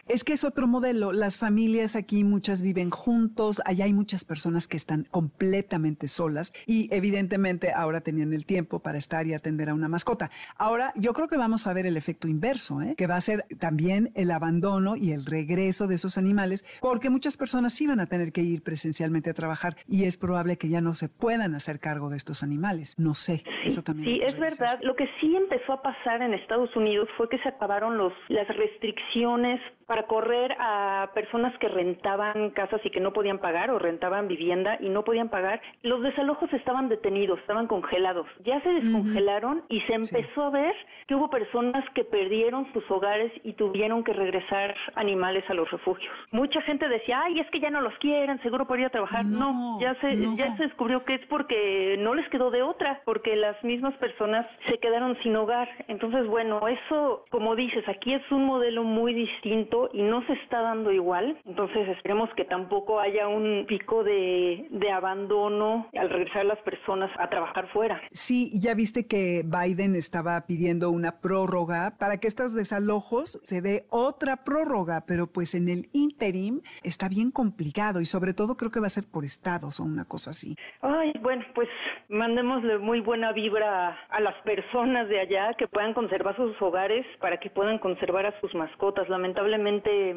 Es 0.07 0.25
que 0.25 0.33
es 0.33 0.43
otro 0.43 0.67
modelo. 0.67 1.13
Las 1.13 1.37
familias 1.37 1.95
aquí 1.95 2.25
muchas 2.25 2.61
viven 2.61 2.89
juntos, 2.89 3.61
allá 3.65 3.85
hay 3.85 3.93
muchas 3.93 4.25
personas 4.25 4.67
que 4.67 4.75
están 4.75 5.05
completamente 5.09 6.09
solas 6.09 6.53
y 6.65 6.93
evidentemente 6.93 7.71
ahora 7.71 8.01
tenían 8.01 8.33
el 8.33 8.45
tiempo 8.45 8.79
para 8.79 8.97
estar 8.97 9.25
y 9.27 9.33
atender 9.33 9.69
a 9.69 9.73
una 9.73 9.87
mascota. 9.87 10.29
Ahora 10.57 10.91
yo 10.95 11.13
creo 11.13 11.29
que 11.29 11.37
vamos 11.37 11.67
a 11.67 11.73
ver 11.73 11.85
el 11.85 11.95
efecto 11.95 12.27
inverso, 12.27 12.81
¿eh? 12.81 12.95
que 12.97 13.07
va 13.07 13.15
a 13.15 13.21
ser 13.21 13.45
también 13.59 14.11
el 14.15 14.31
abandono 14.31 14.97
y 14.97 15.13
el 15.13 15.25
regreso 15.25 15.87
de 15.87 15.95
esos 15.95 16.17
animales, 16.17 16.65
porque 16.81 17.09
muchas 17.09 17.37
personas 17.37 17.73
sí 17.73 17.87
van 17.87 18.01
a 18.01 18.07
tener 18.07 18.33
que 18.33 18.41
ir 18.41 18.61
presencialmente 18.61 19.29
a 19.29 19.33
trabajar 19.33 19.77
y 19.87 20.03
es 20.03 20.17
probable 20.17 20.57
que 20.57 20.67
ya 20.67 20.81
no 20.81 20.95
se 20.95 21.07
puedan 21.07 21.55
hacer 21.55 21.79
cargo 21.79 22.09
de 22.09 22.17
estos 22.17 22.43
animales. 22.43 22.99
No 22.99 23.13
sé, 23.13 23.43
eso 23.63 23.83
también. 23.83 24.17
Sí, 24.17 24.21
es 24.21 24.37
verdad. 24.37 24.79
Lo 24.81 24.95
que 24.95 25.02
sí 25.19 25.35
empezó 25.35 25.73
a 25.73 25.81
pasar 25.81 26.21
en 26.21 26.33
Estados 26.33 26.75
Unidos 26.75 27.09
fue 27.17 27.29
que 27.29 27.39
se 27.39 27.49
acabaron 27.49 27.97
los, 27.97 28.13
las 28.29 28.47
restricciones 28.47 29.59
para 29.85 30.03
correr 30.03 30.55
a 30.59 31.09
personas 31.13 31.57
que 31.59 31.67
rentaban 31.67 32.51
casas 32.51 32.81
y 32.83 32.89
que 32.89 32.99
no 32.99 33.13
podían 33.13 33.39
pagar 33.39 33.71
o 33.71 33.79
rentaban 33.79 34.27
vivienda 34.27 34.77
y 34.79 34.89
no 34.89 35.03
podían 35.03 35.29
pagar. 35.29 35.61
Los 35.81 36.01
desalojos 36.01 36.51
estaban 36.53 36.89
detenidos, 36.89 37.39
estaban 37.39 37.67
congelados. 37.67 38.27
Ya 38.43 38.61
se 38.61 38.69
descongelaron 38.69 39.63
y 39.69 39.81
se 39.81 39.93
empezó 39.93 40.43
a 40.43 40.49
ver 40.49 40.75
que 41.07 41.15
hubo 41.15 41.29
personas 41.29 41.83
que 41.93 42.03
perdieron 42.03 42.71
sus 42.73 42.89
hogares 42.89 43.31
y 43.43 43.53
tuvieron 43.53 44.03
que 44.03 44.13
regresar 44.13 44.75
animales 44.95 45.43
a 45.49 45.53
los 45.53 45.69
refugios. 45.69 46.13
Mucha 46.31 46.61
gente 46.61 46.87
decía, 46.87 47.21
ay, 47.23 47.39
es 47.39 47.49
que 47.49 47.59
ya 47.59 47.69
no 47.69 47.81
los 47.81 47.93
quieren, 47.97 48.41
seguro 48.41 48.65
por 48.67 48.79
ir 48.79 48.85
a 48.85 48.89
trabajar. 48.89 49.25
No, 49.25 49.79
ya 49.81 49.95
se 49.95 50.15
ya 50.35 50.55
se 50.57 50.63
descubrió 50.63 51.03
que 51.03 51.15
es 51.15 51.25
porque 51.27 51.97
no 51.99 52.13
les 52.13 52.27
quedó 52.29 52.51
de 52.51 52.61
otra, 52.61 53.01
porque 53.05 53.35
las 53.35 53.61
mismas 53.63 53.93
personas 53.95 54.45
se 54.67 54.77
quedaron 54.77 55.17
sin 55.23 55.35
hogar. 55.35 55.67
Entonces, 55.87 56.27
bueno, 56.27 56.67
eso, 56.67 57.25
como 57.29 57.55
dices, 57.55 57.87
aquí 57.87 58.13
es 58.13 58.31
un 58.31 58.45
modelo 58.45 58.83
muy 58.83 59.13
distinto 59.13 59.72
y 59.93 60.01
no 60.03 60.25
se 60.27 60.33
está 60.33 60.61
dando 60.61 60.91
igual. 60.91 61.37
Entonces 61.45 61.87
esperemos 61.89 62.29
que 62.35 62.45
tampoco 62.45 62.99
haya 62.99 63.27
un 63.27 63.65
pico 63.67 64.03
de, 64.03 64.67
de 64.69 64.91
abandono 64.91 65.87
al 65.97 66.09
regresar 66.09 66.45
las 66.45 66.59
personas 66.59 67.11
a 67.17 67.29
trabajar 67.29 67.67
fuera. 67.69 68.01
Sí, 68.11 68.51
ya 68.59 68.73
viste 68.73 69.07
que 69.07 69.43
Biden 69.43 69.95
estaba 69.95 70.39
pidiendo 70.45 70.91
una 70.91 71.19
prórroga 71.21 71.95
para 71.97 72.17
que 72.17 72.27
estos 72.27 72.53
desalojos 72.53 73.39
se 73.43 73.61
dé 73.61 73.85
otra 73.89 74.43
prórroga, 74.43 75.03
pero 75.07 75.27
pues 75.27 75.55
en 75.55 75.69
el 75.69 75.89
interim 75.93 76.61
está 76.83 77.09
bien 77.09 77.31
complicado 77.31 78.01
y 78.01 78.05
sobre 78.05 78.33
todo 78.33 78.55
creo 78.55 78.71
que 78.71 78.79
va 78.79 78.87
a 78.87 78.89
ser 78.89 79.05
por 79.11 79.25
estados 79.25 79.79
o 79.79 79.83
una 79.83 80.05
cosa 80.05 80.31
así. 80.31 80.55
Ay, 80.81 81.13
bueno, 81.21 81.43
pues 81.55 81.69
mandémosle 82.09 82.77
muy 82.77 82.99
buena 82.99 83.31
vibra 83.31 83.97
a 84.09 84.19
las 84.19 84.35
personas 84.43 85.07
de 85.09 85.19
allá 85.19 85.53
que 85.57 85.67
puedan 85.67 85.93
conservar 85.93 86.35
sus 86.35 86.61
hogares 86.61 87.05
para 87.19 87.37
que 87.37 87.49
puedan 87.49 87.79
conservar 87.79 88.25
a 88.25 88.39
sus 88.39 88.53
mascotas. 88.53 89.09
Lamentablemente 89.09 89.62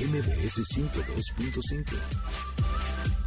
MBS 0.00 0.58
102.5. 0.58 3.19